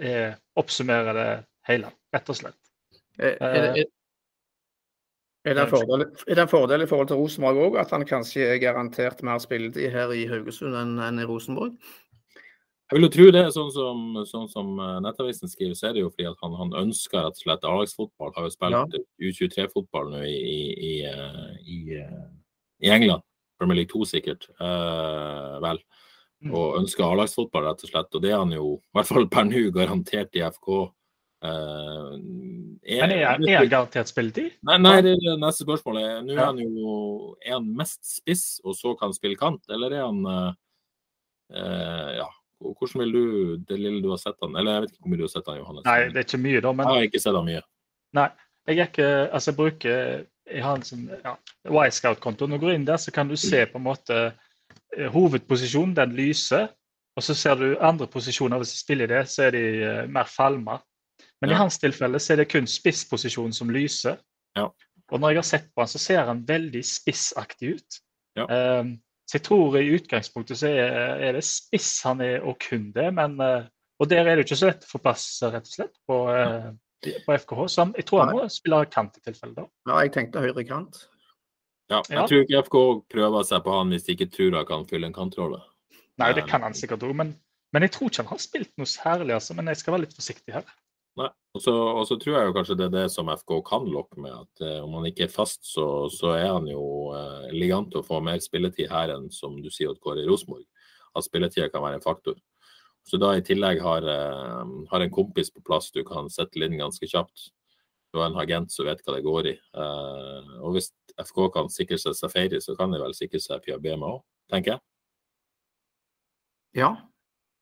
er, 0.09 0.41
oppsummerer 0.57 1.17
det 1.21 1.29
hele, 1.69 1.93
rett 2.17 2.33
og 2.33 2.41
slett. 2.41 2.68
Er, 3.19 3.37
er, 3.43 3.71
det- 3.75 3.87
en 5.49 5.71
fordel, 5.71 6.03
er 6.29 6.35
det 6.35 6.43
en 6.45 6.51
fordel 6.51 6.83
i 6.85 6.87
forhold 6.91 7.09
til 7.09 7.17
Rosenborg 7.17 7.63
òg, 7.63 7.79
at 7.81 7.95
han 7.95 8.05
kanskje 8.07 8.45
er 8.45 8.61
garantert 8.63 9.23
mer 9.27 9.39
spilletid 9.43 9.91
her 9.95 10.13
i 10.13 10.27
Haugesund 10.29 10.77
enn, 10.77 10.99
enn 11.01 11.23
i 11.23 11.27
Rosenborg? 11.29 11.73
Jeg 12.89 12.97
vil 12.97 13.05
jo 13.05 13.11
tro 13.13 13.25
det, 13.37 13.43
sånn 13.53 13.71
som, 13.73 14.05
sånn 14.25 14.47
som 14.49 14.69
eh, 14.81 14.95
Nettavisen 15.05 15.51
skriver, 15.51 15.77
så 15.77 15.91
er 15.91 15.97
det 15.97 16.03
jo 16.07 16.11
fordi 16.13 16.29
at 16.31 16.39
han, 16.41 16.55
han 16.57 16.71
ønsker 16.87 17.21
rett 17.21 17.37
og 17.37 17.43
slett 17.43 17.67
A-lagsfotball. 17.69 18.31
Har 18.33 18.47
jo 18.47 18.53
spilt 18.55 18.95
U23-fotball 19.21 20.09
nå 20.15 20.23
i, 20.25 20.37
i, 20.39 20.63
i, 20.89 20.93
eh, 21.05 21.51
i, 21.69 21.79
eh, 22.01 22.23
i 22.89 22.93
England. 22.95 23.27
Premier 23.61 23.83
League 23.83 23.93
2 23.93 24.09
sikkert. 24.09 24.49
Eh, 24.57 25.59
vel. 25.67 25.83
Mm. 26.41 26.55
Og 26.55 26.79
ønsker 26.81 27.05
A-lagsfotball, 27.05 27.67
rett 27.69 27.85
og 27.85 27.93
slett. 27.93 28.09
Og 28.17 28.25
det 28.25 28.33
er 28.33 28.41
han 28.41 28.57
jo, 28.57 28.79
i 28.81 28.97
hvert 28.97 29.11
fall 29.11 29.29
per 29.37 29.45
nå, 29.51 29.67
garantert 29.77 30.41
i 30.41 30.47
FK. 30.49 30.73
Eh, 31.39 32.15
Men 32.99 33.13
er, 33.15 33.39
er 33.47 33.69
garantert 33.71 34.09
spilletid? 34.11 34.57
Nei, 34.67 34.79
nei, 34.83 34.97
det 35.07 35.13
er 35.13 35.21
det 35.23 35.35
neste 35.39 35.63
spørsmål. 35.63 35.99
er- 36.03 36.23
Nå 36.27 36.33
er 36.35 36.45
han 36.49 36.59
jo 36.59 37.37
Er 37.47 37.53
han 37.53 37.69
mest 37.77 38.01
spiss, 38.17 38.61
og 38.65 38.75
så 38.75 38.95
kan 38.99 39.09
han 39.13 39.15
spille 39.15 39.37
kant, 39.39 39.63
eller 39.71 39.93
er 39.95 40.03
han 40.07 40.19
uh, 40.27 40.53
uh, 41.55 42.11
Ja, 42.19 42.27
hvordan 42.61 43.05
vil 43.05 43.13
du 43.13 43.57
Det 43.69 43.79
lille 43.79 44.03
du 44.03 44.11
har 44.11 44.19
sett 44.19 44.35
han 44.43 44.57
Eller 44.57 44.73
jeg 44.73 44.83
vet 44.83 44.91
ikke 44.97 45.05
hvor 45.05 45.13
mye 45.15 45.21
du 45.21 45.27
har 45.29 45.35
sett 45.37 45.47
han, 45.53 45.61
Johannes. 45.61 45.85
Nei, 45.87 45.99
det 46.09 46.17
er 46.17 46.27
ikke 46.27 46.43
mye, 46.43 46.61
da. 46.61 46.73
Jeg 46.75 46.91
har 46.91 47.07
ikke 47.07 47.23
sett 47.23 47.39
han 47.39 47.47
mye. 47.53 47.63
nei, 48.19 48.29
jeg 48.67 48.79
er 48.79 48.91
ikke 48.91 49.09
Altså, 49.33 49.51
jeg 49.53 49.57
bruker 49.63 50.27
Jeg 50.49 50.63
har 50.65 50.75
en 50.75 50.83
sånn 50.83 51.07
ja, 51.23 51.37
Y-Scout-konto. 51.69 52.47
Når 52.49 52.59
du 52.59 52.67
går 52.67 52.75
inn 52.75 52.85
der, 52.89 52.97
så 52.97 53.13
kan 53.13 53.29
du 53.29 53.37
se 53.37 53.67
på 53.69 53.77
en 53.79 53.85
måte 53.85 54.33
hovedposisjonen, 55.13 55.95
den 55.95 56.15
lyser. 56.17 56.69
Og 57.19 57.23
så 57.23 57.35
ser 57.37 57.55
du 57.61 57.77
andre 57.85 58.07
posisjoner. 58.07 58.57
Hvis 58.63 58.73
du 58.73 58.79
spiller 58.81 59.05
i 59.05 59.13
det, 59.13 59.25
så 59.29 59.43
er 59.49 59.51
de 59.53 59.63
mer 60.09 60.25
falma. 60.25 60.79
Men 61.41 61.53
i 61.55 61.59
hans 61.59 61.79
tilfelle 61.79 62.19
så 62.23 62.35
er 62.35 62.43
det 62.43 62.49
kun 62.51 62.67
spissposisjonen 62.67 63.55
som 63.55 63.71
lyser. 63.71 64.19
Ja. 64.59 64.69
Og 65.13 65.21
når 65.23 65.31
jeg 65.33 65.39
har 65.39 65.47
sett 65.49 65.69
på 65.73 65.85
han, 65.85 65.91
så 65.91 66.01
ser 66.03 66.25
han 66.27 66.43
veldig 66.49 66.83
spissaktig 66.85 67.77
ut. 67.79 67.99
Ja. 68.39 68.47
Um, 68.81 68.97
så 69.29 69.39
jeg 69.39 69.45
tror 69.47 69.77
i 69.79 69.93
utgangspunktet 69.95 70.59
så 70.61 70.71
er, 70.73 71.23
er 71.29 71.37
det 71.37 71.45
spiss 71.47 71.93
han 72.09 72.21
er, 72.25 72.41
og 72.43 72.59
kun 72.65 72.91
det. 72.97 73.07
Men, 73.15 73.39
uh, 73.41 73.69
og 74.01 74.11
der 74.11 74.25
er 74.25 74.35
det 74.35 74.43
jo 74.43 74.49
ikke 74.49 74.61
så 74.63 74.71
lett 74.71 74.85
å 74.89 74.91
få 74.91 75.01
plass, 75.05 75.29
rett 75.45 75.69
og 75.69 75.75
slett, 75.77 75.95
på, 76.09 76.19
uh, 76.33 76.73
på 77.25 77.39
FKH. 77.45 77.63
Så 77.71 77.85
han, 77.85 77.95
jeg 77.99 78.09
tror 78.09 78.25
han 78.25 78.35
må 78.35 78.49
spille 78.53 78.83
kant 78.91 79.21
i 79.21 79.25
tilfelle, 79.29 79.55
da. 79.61 79.69
Ja, 79.91 80.03
jeg 80.05 80.15
tenkte 80.17 80.43
høyre 80.45 80.67
kant. 80.69 81.05
Ja, 81.89 82.03
jeg 82.05 82.19
Ja. 82.19 82.27
tror 82.29 82.43
ikke 82.45 82.63
FK 82.67 82.79
prøver 83.15 83.47
seg 83.49 83.63
på 83.65 83.79
han 83.79 83.95
hvis 83.95 84.05
de 84.05 84.17
ikke 84.17 84.29
tror 84.35 84.59
han 84.59 84.67
kan 84.69 84.89
fylle 84.91 85.09
en 85.09 85.17
kantrolle. 85.17 85.63
Nei, 86.19 86.33
det 86.37 86.45
kan 86.51 86.67
han 86.67 86.75
sikkert 86.77 87.07
òg, 87.07 87.15
men, 87.17 87.31
men 87.73 87.87
jeg 87.87 87.95
tror 87.95 88.11
ikke 88.11 88.25
han 88.27 88.33
har 88.35 88.43
spilt 88.43 88.73
noe 88.77 88.91
særlig, 88.91 89.33
altså. 89.39 89.55
Men 89.57 89.71
jeg 89.71 89.81
skal 89.81 89.95
være 89.95 90.05
litt 90.05 90.17
forsiktig 90.19 90.53
her. 90.59 90.67
Nei. 91.17 91.29
Og 91.57 91.63
så, 91.65 91.73
og 91.73 92.05
så 92.07 92.19
tror 92.21 92.37
jeg 92.37 92.49
jo 92.49 92.55
kanskje 92.55 92.77
det 92.79 92.85
er 92.87 92.95
det 92.95 93.07
som 93.11 93.31
FK 93.33 93.55
kan 93.67 93.87
lokke 93.91 94.21
med. 94.23 94.35
At 94.45 94.63
eh, 94.63 94.81
om 94.85 94.93
han 94.99 95.09
ikke 95.09 95.27
er 95.27 95.33
fast, 95.33 95.65
så, 95.67 96.07
så 96.13 96.35
er 96.37 96.53
han 96.53 96.69
jo 96.71 97.15
eh, 97.17 97.49
ligant 97.57 97.91
til 97.93 98.03
å 98.03 98.07
få 98.07 98.21
mer 98.23 98.39
spilletid 98.45 98.91
her 98.93 99.15
enn 99.17 99.27
som 99.35 99.57
du 99.63 99.71
sier 99.73 99.91
at 99.91 100.03
går 100.05 100.23
i 100.23 100.29
Rosenborg. 100.29 100.67
At 101.17 101.27
spilletida 101.27 101.71
kan 101.73 101.83
være 101.83 101.99
en 101.99 102.05
faktor. 102.05 102.37
Så 103.09 103.17
da 103.17 103.33
i 103.35 103.43
tillegg 103.43 103.81
har, 103.83 104.05
eh, 104.05 104.75
har 104.93 105.05
en 105.05 105.15
kompis 105.15 105.51
på 105.55 105.65
plass 105.65 105.91
du 105.95 106.05
kan 106.07 106.29
sette 106.31 106.61
inn 106.63 106.79
ganske 106.79 107.09
kjapt. 107.09 107.49
Du 108.13 108.21
har 108.21 108.31
en 108.31 108.41
agent 108.41 108.73
som 108.73 108.87
vet 108.89 109.03
hva 109.05 109.17
det 109.17 109.25
går 109.25 109.51
i. 109.51 109.57
Eh, 109.57 110.55
og 110.61 110.77
hvis 110.77 110.93
FK 111.19 111.49
kan 111.57 111.73
sikre 111.73 111.99
seg 112.01 112.17
Safari, 112.17 112.61
så 112.63 112.77
kan 112.79 112.93
de 112.93 113.01
vel 113.01 113.17
sikre 113.17 113.41
seg 113.43 113.65
Piabema 113.65 114.15
òg, 114.15 114.23
tenker 114.53 114.77
jeg. 114.77 114.85
Ja, 116.79 116.95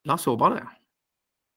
la 0.05 0.19
oss 0.19 0.27
håpe 0.29 0.51
det. 0.55 0.65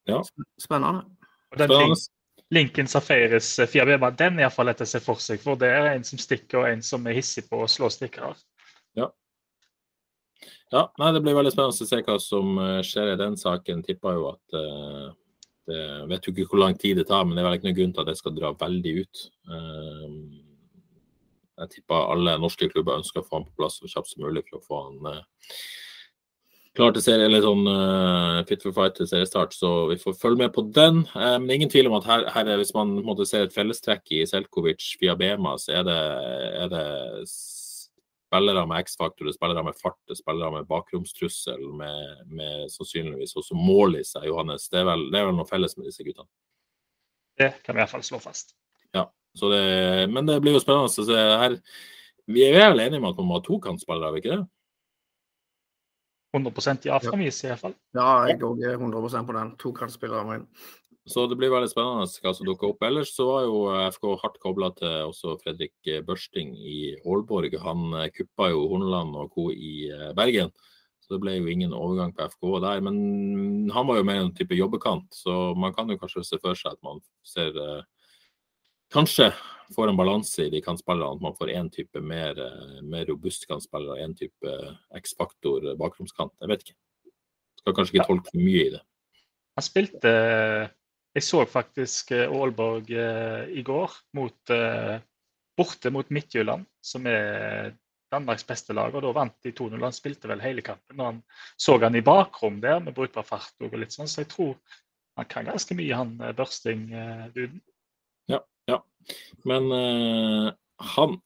Ja. 0.10 0.22
Spennende. 0.62 1.10
Og 1.54 1.62
den 1.62 1.74
link, 1.74 2.06
Linken 2.54 2.90
Safaris 2.90 3.52
4BMA, 3.60 4.12
den 4.18 4.40
er 4.40 4.48
iallfall 4.48 4.70
lett 4.72 4.82
å 4.82 4.88
se 4.90 5.02
for 5.04 5.22
seg. 5.22 5.42
For 5.44 5.60
det 5.60 5.70
er 5.74 5.92
en 5.92 6.06
som 6.08 6.22
stikker, 6.22 6.64
og 6.64 6.70
en 6.70 6.86
som 6.86 7.06
er 7.08 7.18
hissig 7.18 7.46
på 7.50 7.64
å 7.64 7.70
slå 7.70 7.92
stikkere. 7.94 8.36
Ja, 10.70 10.84
nei, 11.02 11.14
Det 11.14 11.22
blir 11.26 11.34
veldig 11.34 11.52
spennende 11.54 11.74
å 11.74 11.88
se 11.90 12.04
hva 12.06 12.20
som 12.22 12.60
eh, 12.62 12.82
skjer 12.86 13.16
i 13.16 13.18
den 13.18 13.38
saken. 13.42 13.82
Tipper 13.86 14.20
jo 14.20 14.28
at 14.30 14.54
uh, 14.54 15.08
det 15.70 15.82
vet 16.10 16.28
jo 16.28 16.34
ikke 16.34 16.46
hvor 16.52 16.62
lang 16.64 16.78
tid 16.78 17.00
det 17.00 17.08
tar, 17.10 17.26
men 17.26 17.36
det 17.36 17.42
er 17.42 17.48
vel 17.48 17.58
ikke 17.58 17.70
noen 17.70 17.80
grunn 17.80 17.96
til 17.96 18.04
at 18.04 18.10
det 18.10 18.18
skal 18.20 18.36
dra 18.38 18.52
veldig 18.58 18.94
ut. 19.02 19.26
Eh, 19.54 20.14
jeg 21.60 21.74
tipper 21.74 22.14
alle 22.14 22.38
norske 22.42 22.70
klubber 22.72 23.02
ønsker 23.02 23.22
å 23.22 23.28
få 23.28 23.40
han 23.40 23.48
på 23.50 23.58
plass 23.60 23.78
så 23.82 23.90
kjapt 23.92 24.14
som 24.14 24.24
mulig 24.24 24.46
for 24.48 24.60
å 24.60 24.66
få 24.66 24.82
han 24.88 25.12
eh, 25.12 25.58
klar 26.80 26.96
til 26.96 27.04
serie, 27.06 27.28
eller 27.28 27.44
sånn 27.44 27.68
uh, 27.68 28.40
fit 28.50 28.64
for 28.66 28.76
fight 28.76 28.98
til 28.98 29.10
seriestart. 29.10 29.54
Så 29.56 29.70
vi 29.92 30.00
får 30.02 30.18
følge 30.22 30.46
med 30.46 30.54
på 30.56 30.64
den. 30.76 31.04
Uh, 31.14 31.38
men 31.38 31.54
ingen 31.58 31.72
tvil 31.72 31.92
om 31.92 31.98
at 32.00 32.08
her, 32.10 32.26
her 32.34 32.50
er, 32.50 32.60
hvis 32.62 32.74
man 32.78 32.96
måte, 33.06 33.28
ser 33.30 33.46
et 33.46 33.56
fellestrekk 33.56 34.16
i 34.16 34.26
Selkovic 34.30 34.94
via 35.04 35.18
Bema, 35.20 35.58
så 35.62 35.80
er 35.80 35.88
det, 35.88 36.00
er 36.64 36.72
det 36.74 36.86
spillere 37.30 38.66
med 38.70 38.86
X-faktor, 38.86 39.30
er 39.30 39.36
spillere 39.36 39.66
med 39.68 39.78
fart, 39.78 40.00
er 40.10 40.18
spillere 40.18 40.54
med 40.58 40.70
bakromstrussel, 40.70 41.66
med, 41.82 42.24
med 42.32 42.72
sannsynligvis 42.74 43.36
også 43.42 43.58
mål 43.58 44.00
i 44.00 44.06
seg, 44.08 44.30
Johannes. 44.32 44.70
Det 44.72 44.82
er, 44.82 44.88
vel, 44.90 45.10
det 45.14 45.22
er 45.22 45.30
vel 45.30 45.38
noe 45.38 45.50
felles 45.50 45.78
med 45.78 45.92
disse 45.92 46.06
guttene. 46.08 46.30
Det 47.40 47.54
kan 47.64 47.78
vi 47.78 47.84
iallfall 47.84 48.04
slå 48.04 48.20
fast. 48.24 48.56
Så 49.38 49.50
det, 49.50 50.10
men 50.10 50.26
det 50.26 50.40
blir 50.42 50.56
jo 50.58 50.62
spennende 50.62 50.90
å 50.90 51.06
se 51.06 51.26
her. 51.44 51.58
Vi 52.30 52.46
er 52.46 52.72
vel 52.72 52.82
enige 52.84 53.02
om 53.02 53.10
at 53.10 53.20
man 53.20 53.30
må 53.30 53.38
ha 53.38 53.46
to 53.46 53.60
kantspillere, 53.62 54.10
er 54.10 54.16
vi 54.16 54.24
ikke 54.24 54.36
det? 54.36 54.44
100% 56.36 56.86
ja 56.86 57.00
fra 57.02 57.18
min 57.18 57.32
side 57.34 57.54
iallfall. 57.54 57.74
Ja, 57.98 58.10
jeg 58.30 58.44
òg 58.46 58.62
er 58.66 58.78
100% 58.78 59.26
på 59.26 59.36
den. 59.38 59.56
To 59.62 59.74
kantspillere 59.76 60.28
med 60.28 60.42
inn. 60.42 60.50
Så 61.10 61.24
det 61.26 61.40
blir 61.40 61.50
veldig 61.50 61.72
spennende 61.72 62.22
hva 62.22 62.34
som 62.38 62.46
dukker 62.46 62.70
opp. 62.70 62.84
Ellers 62.86 63.16
så 63.16 63.26
var 63.26 63.46
jo 63.48 63.62
FK 63.96 64.04
hardt 64.22 64.38
kobla 64.44 64.70
til 64.78 65.08
også 65.08 65.40
Fredrik 65.42 65.90
Børsting 66.06 66.52
i 66.54 66.80
Aalborg. 67.00 67.56
Han 67.64 67.96
eh, 67.98 68.12
kuppa 68.14 68.52
jo 68.52 68.68
Horneland 68.70 69.18
og 69.18 69.32
co. 69.34 69.48
i 69.50 69.90
eh, 69.90 70.12
Bergen. 70.18 70.54
Så 71.02 71.16
det 71.16 71.24
ble 71.24 71.40
jo 71.40 71.50
ingen 71.50 71.74
overgang 71.74 72.14
på 72.14 72.28
FK 72.30 72.60
der. 72.62 72.84
Men 72.86 73.72
han 73.74 73.90
var 73.90 73.98
jo 73.98 74.06
mer 74.06 74.22
en 74.22 74.36
type 74.38 74.54
jobbekant, 74.54 75.08
så 75.16 75.56
man 75.58 75.74
kan 75.74 75.90
jo 75.90 75.98
kanskje 75.98 76.28
se 76.28 76.38
for 76.44 76.58
seg 76.58 76.78
at 76.78 76.84
man 76.86 77.02
ser 77.26 77.58
eh, 77.58 77.82
Kanskje 78.94 79.30
får 79.76 79.92
en 79.92 79.98
balanse 80.00 80.46
i 80.46 80.50
de 80.50 80.62
kantspillerne. 80.66 81.18
At 81.18 81.22
man 81.22 81.36
får 81.38 81.54
én 81.54 81.70
type 81.70 82.02
mer, 82.02 82.40
eh, 82.40 82.82
mer 82.82 83.06
robust 83.06 83.46
kantspiller 83.48 83.94
og 83.94 84.04
én 84.04 84.16
type 84.18 84.54
X-faktor 84.98 85.76
bakromskant. 85.78 86.34
Jeg 86.42 86.50
vet 86.50 86.64
ikke. 86.66 86.78
Skal 87.60 87.76
kanskje 87.76 87.98
ikke 87.98 88.08
tolke 88.08 88.32
for 88.32 88.42
mye 88.42 88.66
i 88.66 88.74
det. 88.78 88.82
Han 89.60 89.64
spilte 89.64 90.12
Jeg 91.16 91.26
så 91.26 91.42
faktisk 91.50 92.12
eh, 92.12 92.30
Aalborg 92.30 92.92
eh, 92.94 93.50
i 93.58 93.64
går 93.66 93.94
mot 94.14 94.52
eh, 94.54 95.00
borte 95.58 95.90
mot 95.92 96.10
Midtjylland, 96.14 96.68
som 96.82 97.08
er 97.10 97.74
Danmarks 98.14 98.46
beste 98.46 98.76
lag. 98.78 98.94
og 98.94 99.02
Da 99.02 99.14
vant 99.18 99.36
de 99.44 99.52
2-0. 99.52 99.82
Han 99.82 99.96
spilte 99.96 100.30
vel 100.30 100.44
hele 100.44 100.62
kampen. 100.62 101.00
og 101.00 101.06
Han 101.06 101.24
så 101.58 101.80
han 101.82 101.96
i 101.96 102.06
bakrom 102.06 102.62
der 102.62 102.80
med 102.80 102.94
brukbar 102.94 103.26
fart 103.26 103.58
og 103.60 103.74
litt 103.74 103.96
sånn, 103.96 104.08
så 104.08 104.22
jeg 104.22 104.30
tror 104.30 104.56
han 105.18 105.28
kan 105.28 105.50
ganske 105.50 105.76
mye, 105.76 105.98
han 105.98 106.16
eh, 106.22 106.36
Børsting-duden. 106.38 107.62
Ja. 108.70 108.82
Men 109.50 109.70
uh, 109.74 110.50
han 110.96 111.18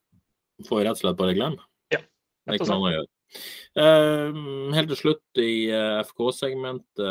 får 0.67 0.85
rett 0.85 0.97
og 0.97 1.03
slett 1.03 1.19
bare 1.19 1.35
glemme. 1.37 1.63
Ja, 1.93 1.99
Det 1.99 2.55
er 2.55 2.61
ikke 2.61 2.71
noe 2.73 2.91
å 2.91 2.95
gjøre. 2.97 3.09
Uh, 3.73 4.69
helt 4.75 4.91
til 4.93 4.99
slutt 4.99 5.41
i 5.41 5.53
uh, 5.73 6.03
FK-segmentet. 6.05 7.03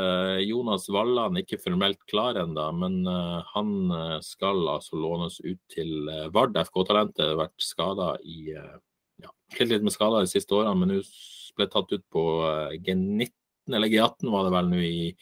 Jonas 0.46 0.88
Walland 0.92 1.38
ikke 1.40 1.60
formelt 1.60 2.00
klar 2.10 2.38
ennå, 2.40 2.64
men 2.76 3.02
eh, 3.08 3.38
han 3.54 3.90
eh, 3.92 4.18
skal 4.24 4.62
altså 4.70 4.98
lånes 5.00 5.40
ut 5.44 5.60
til 5.72 6.08
eh, 6.10 6.28
Vard. 6.34 6.56
FK-talentet 6.56 7.24
har 7.24 7.38
vært 7.40 7.62
skada 7.62 8.14
i 8.22 8.52
eh, 8.56 8.76
ja, 9.22 9.32
Slitt 9.54 9.72
litt 9.72 9.86
med 9.86 9.94
skader 9.94 10.24
de 10.24 10.32
siste 10.32 10.56
årene, 10.56 10.74
men 10.78 10.96
hun 10.96 11.14
ble 11.58 11.68
tatt 11.72 11.92
ut 11.92 12.04
på 12.12 12.24
eh, 12.48 12.78
G19, 12.84 13.32
eller 13.72 13.92
G18 13.92 14.32
var 14.32 14.46
det 14.46 14.54
vel 14.56 14.70
nå 14.72 14.82
i, 14.82 15.12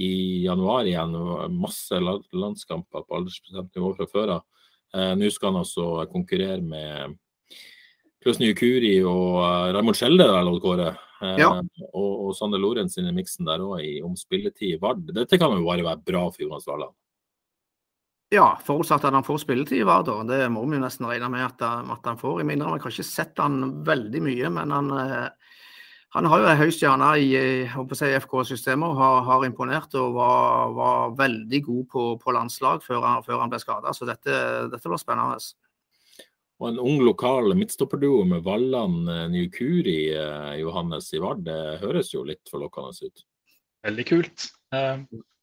i 0.00 0.44
januar 0.46 0.84
igjen. 0.88 1.12
Masse 1.58 1.98
landskamper 2.00 3.04
på 3.04 3.18
aldersbestemt 3.18 3.74
nivå 3.76 3.94
fra 3.96 4.06
før 4.08 4.34
av. 4.38 4.42
Eh, 4.94 5.14
Nå 5.16 5.30
skal 5.32 5.52
han 5.52 5.62
altså 5.64 6.06
konkurrere 6.12 6.62
med 6.62 7.18
Krosny 8.22 8.52
Kuri 8.54 9.00
og 9.02 9.40
uh, 9.42 9.72
Raymond 9.74 9.98
Skjelde, 9.98 10.24
der, 10.30 10.46
Odd 10.46 10.60
Kåre. 10.62 10.92
Eh, 11.22 11.38
Ja. 11.42 11.48
Og, 11.92 12.10
og 12.28 12.32
Sander 12.38 12.58
Lorentz 12.62 12.96
i 12.98 13.04
miksen 13.14 13.46
der 13.46 13.62
òg, 13.62 13.82
om 14.06 14.14
spilletid 14.18 14.76
i 14.76 14.78
Vard. 14.82 15.04
Dette 15.14 15.38
kan 15.38 15.54
jo 15.56 15.64
bare 15.66 15.84
være 15.86 16.02
bra 16.06 16.24
for 16.30 16.42
Jonas 16.44 16.66
Valand? 16.66 16.94
Ja, 18.32 18.54
forutsatt 18.64 19.04
at 19.04 19.12
han 19.12 19.26
får 19.26 19.42
spilletid 19.42 19.82
i 19.82 19.86
Vard. 19.86 20.08
Det 20.28 20.46
må 20.50 20.62
vi 20.64 20.78
jo 20.78 20.82
nesten 20.86 21.06
regne 21.10 21.28
med 21.30 21.44
at, 21.44 21.60
han- 21.60 21.90
at 21.92 22.06
han 22.08 22.16
får. 22.18 22.38
Jeg 22.40 22.46
minner 22.48 22.66
om, 22.66 22.74
jeg 22.78 22.82
har 22.86 22.94
ikke 22.94 23.04
sett 23.10 23.38
han 23.42 23.58
veldig 23.84 24.22
mye, 24.24 24.50
men 24.50 24.70
han, 24.72 24.90
eh, 24.98 25.28
han 26.12 26.28
har 26.28 26.42
jo 26.42 26.48
en 26.50 26.60
høy 26.60 26.70
stjerne 26.74 27.08
i 27.22 27.32
eh, 27.38 27.74
si, 27.96 28.12
FK-systemet 28.20 28.92
og 28.92 29.00
har, 29.00 29.18
har 29.30 29.46
imponert 29.48 29.94
og 29.96 30.18
var, 30.18 30.72
var 30.76 31.16
veldig 31.16 31.60
god 31.64 31.88
på, 31.94 32.06
på 32.20 32.34
landslag 32.36 32.84
før 32.84 33.00
han, 33.06 33.24
før 33.24 33.40
han 33.40 33.52
ble 33.52 33.60
skada. 33.62 33.94
Så 33.96 34.08
dette, 34.08 34.38
dette 34.72 34.92
blir 34.92 35.00
spennende. 35.00 35.40
Og 36.60 36.68
en 36.68 36.78
ung 36.78 37.00
lokal 37.02 37.56
midtstopperduo 37.58 38.22
med 38.28 38.44
Valland 38.44 39.08
Nykuri, 39.32 40.12
eh, 40.14 40.54
Johannes 40.60 41.08
i 41.16 41.22
Vard, 41.22 41.42
det 41.48 41.60
høres 41.82 42.12
jo 42.12 42.26
litt 42.28 42.44
forlokkende 42.52 43.08
ut. 43.08 43.24
Veldig 43.88 44.06
kult. 44.06 44.50
Eh, 44.76 45.00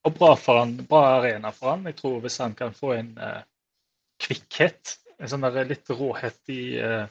og 0.07 0.15
bra, 0.15 0.35
for 0.39 0.61
han, 0.61 0.77
bra 0.87 1.03
arena 1.17 1.51
for 1.51 1.73
han. 1.73 1.87
Jeg 1.89 1.97
tror 1.99 2.19
hvis 2.23 2.39
han 2.39 2.55
kan 2.57 2.75
få 2.75 2.93
en 2.95 3.11
eh, 3.19 3.41
kvikkhet. 4.23 4.95
En 5.19 5.31
sånn 5.31 5.47
litt 5.67 5.91
råhet 5.91 6.53
i, 6.53 6.61
eh, 6.79 7.09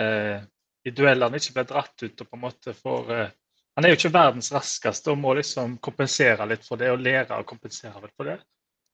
eh, 0.00 0.38
i 0.86 0.92
duellene. 0.94 1.40
Ikke 1.40 1.58
blir 1.58 1.68
dratt 1.70 2.02
ut 2.02 2.22
og 2.22 2.28
på 2.30 2.38
en 2.38 2.44
måte 2.44 2.74
får 2.76 3.12
eh, 3.14 3.34
Han 3.76 3.84
er 3.84 3.92
jo 3.92 3.98
ikke 3.98 4.14
verdens 4.14 4.52
raskeste 4.54 5.12
og 5.12 5.18
må 5.20 5.34
liksom 5.36 5.76
kompensere 5.84 6.46
litt 6.48 6.64
for 6.64 6.80
det 6.80 6.88
og 6.94 7.02
lære 7.04 7.36
å 7.36 7.44
kompensere 7.48 8.00
litt 8.00 8.14
for 8.16 8.30
det. 8.30 8.38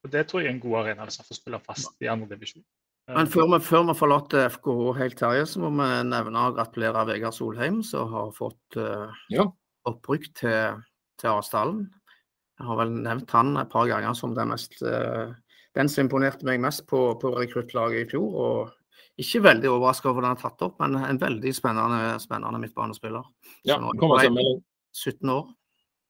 Og 0.03 0.11
Det 0.11 0.25
tror 0.27 0.43
jeg 0.43 0.51
er 0.51 0.57
en 0.57 0.63
god 0.65 0.79
arena 0.81 1.07
hvis 1.07 1.21
han 1.21 1.29
får 1.29 1.39
spille 1.39 1.61
fast 1.63 2.03
i 2.03 2.11
andredivisjon. 2.11 2.65
Men 3.13 3.29
før 3.31 3.49
vi, 3.53 3.59
før 3.67 3.85
vi 3.89 3.95
forlater 3.99 4.49
FKH 4.51 4.99
helt, 4.99 5.17
Terje, 5.19 5.47
så 5.51 5.63
må 5.63 5.71
vi 5.75 5.87
nevne 6.09 6.43
og 6.49 6.57
gratulere 6.59 7.03
Vegard 7.09 7.35
Solheim, 7.35 7.81
som 7.87 8.11
har 8.11 8.31
fått 8.35 8.79
uh, 8.79 9.11
Ja. 9.31 9.47
opprykk 9.91 10.29
til, 10.39 10.83
til 11.19 11.31
Asdalen. 11.31 11.89
Jeg 12.59 12.69
har 12.69 12.79
vel 12.79 12.95
nevnt 13.03 13.35
han 13.35 13.57
et 13.59 13.71
par 13.73 13.89
ganger 13.91 14.15
som 14.19 14.37
den, 14.39 14.53
mest, 14.55 14.79
uh, 14.87 15.35
den 15.79 15.91
som 15.91 16.07
imponerte 16.07 16.47
meg 16.47 16.63
mest 16.63 16.87
på, 16.91 17.05
på 17.19 17.35
rekruttlaget 17.39 18.07
i 18.07 18.11
fjor. 18.15 18.39
og 18.47 18.73
Ikke 19.21 19.43
veldig 19.45 19.69
overraska 19.69 20.09
over 20.09 20.23
den 20.25 20.31
han 20.33 20.39
har 20.41 20.51
tatt 20.51 20.63
opp, 20.65 20.79
men 20.81 20.95
en 21.05 21.19
veldig 21.21 21.51
spennende, 21.55 22.15
spennende 22.23 22.59
midtbanespiller. 22.63 23.27
Ja, 23.69 23.77
er 23.77 23.91
det 23.93 24.01
kommer 24.01 24.25
en 24.25 24.35
melding, 24.39 24.63
17 24.97 25.29
år. 25.35 25.51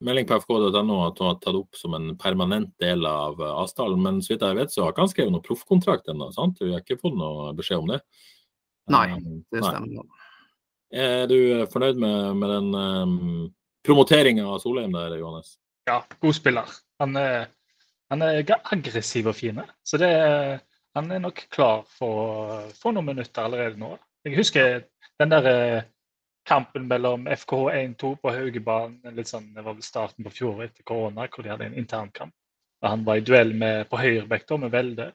melding 0.03 0.27
på 0.31 0.39
fk.no 0.43 0.99
at 1.07 1.19
hun 1.19 1.27
har 1.29 1.39
tatt 1.43 1.55
opp 1.59 1.75
som 1.79 1.95
en 1.99 2.13
permanent 2.19 2.71
del 2.83 3.05
av 3.07 3.41
eh, 3.43 3.51
avtalen. 3.65 4.01
Men 4.03 4.21
så 4.23 4.33
vidt 4.35 4.43
jeg 4.47 4.57
vet, 4.61 4.71
så 4.75 4.85
har 4.85 4.93
ikke 4.95 5.03
han 5.07 5.11
skrevet 5.13 5.35
noen 5.35 5.45
proffkontrakt 5.47 6.09
ennå. 6.15 6.31
sant? 6.35 6.59
Vi 6.63 6.71
har 6.73 6.81
ikke 6.85 7.01
fått 7.03 7.19
noe 7.19 7.53
beskjed 7.59 7.83
om 7.83 7.91
det. 7.95 8.01
Nei, 8.91 9.07
det 9.19 9.35
Det 9.51 9.61
nei. 9.63 9.71
stemmer. 9.71 10.29
Er 10.93 11.27
du 11.31 11.37
eh, 11.61 11.67
fornøyd 11.73 11.99
med, 12.03 12.37
med 12.37 12.51
den 12.55 12.75
um, 12.75 13.53
promoteringa 13.87 14.47
av 14.47 14.59
Solheim 14.63 14.93
der, 14.95 15.15
Johannes? 15.19 15.57
Ja, 15.91 16.01
god 16.23 16.35
spiller. 16.39 16.71
Han 17.03 17.17
er, 17.19 17.49
han 18.13 18.23
er 18.23 18.43
aggressiv 18.71 19.27
og 19.31 19.35
fin. 19.39 19.59
Så 19.83 19.99
det, 19.99 20.11
er- 20.23 20.61
han 20.95 21.11
er 21.11 21.23
nok 21.23 21.47
klar 21.51 21.83
for 21.89 22.69
for 22.79 22.93
noen 22.93 23.13
minutter 23.13 23.47
allerede 23.47 23.81
nå. 23.81 23.95
Jeg 24.27 24.37
husker 24.37 24.85
den 25.21 25.33
der 25.33 25.49
eh, 25.51 25.83
kampen 26.47 26.89
mellom 26.89 27.27
FKH 27.27 27.75
1-2 27.79 28.15
på 28.23 28.35
Haugebanen. 28.35 29.15
litt 29.17 29.31
sånn, 29.31 29.53
Det 29.55 29.65
var 29.65 29.75
vel 29.75 29.87
starten 29.87 30.25
på 30.25 30.35
fjoråret 30.35 30.71
etter 30.71 30.85
korona, 30.85 31.29
hvor 31.29 31.45
de 31.45 31.53
hadde 31.53 31.69
en 31.71 31.79
internkamp. 31.79 32.35
Han 32.83 33.05
var 33.07 33.17
i 33.17 33.25
duell 33.27 33.55
med, 33.55 33.89
på 33.89 33.99
høyrebekk 33.99 34.51
med 34.59 34.71
Velde. 34.71 35.13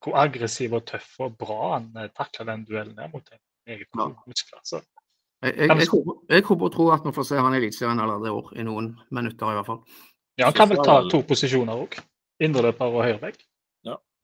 Hvor 0.00 0.16
aggressiv 0.16 0.72
og 0.78 0.86
tøff 0.86 1.18
og 1.20 1.36
bra 1.36 1.74
han 1.74 1.90
eh, 1.96 2.10
takla 2.16 2.46
den 2.52 2.64
duellen 2.64 2.96
der 2.96 3.10
mot 3.12 3.26
en 3.32 3.42
meget 3.66 3.90
god 3.92 4.14
motspiller. 4.26 4.64
Så 4.64 4.80
Jeg, 5.42 5.54
jeg, 5.56 5.68
jeg, 5.68 5.88
jeg 6.28 6.42
håper 6.44 6.64
og 6.64 6.72
tror 6.72 6.94
at 6.94 7.04
vi 7.04 7.12
får 7.16 7.24
se 7.24 7.36
han 7.36 7.54
i 7.54 7.56
Eliteserien 7.56 8.00
allerede 8.00 8.28
i 8.28 8.32
år, 8.38 8.48
i 8.60 8.62
noen 8.62 8.90
minutter 9.10 9.48
i 9.48 9.54
hvert 9.56 9.66
fall. 9.66 9.78
ja, 10.38 10.44
han 10.44 10.52
kan 10.52 10.68
vel 10.68 10.82
ta 10.84 10.96
to 11.08 11.22
posisjoner 11.24 11.80
òg. 11.80 11.96
Indreløper 12.44 12.92
og 12.92 13.04
høyrebekk. 13.04 13.40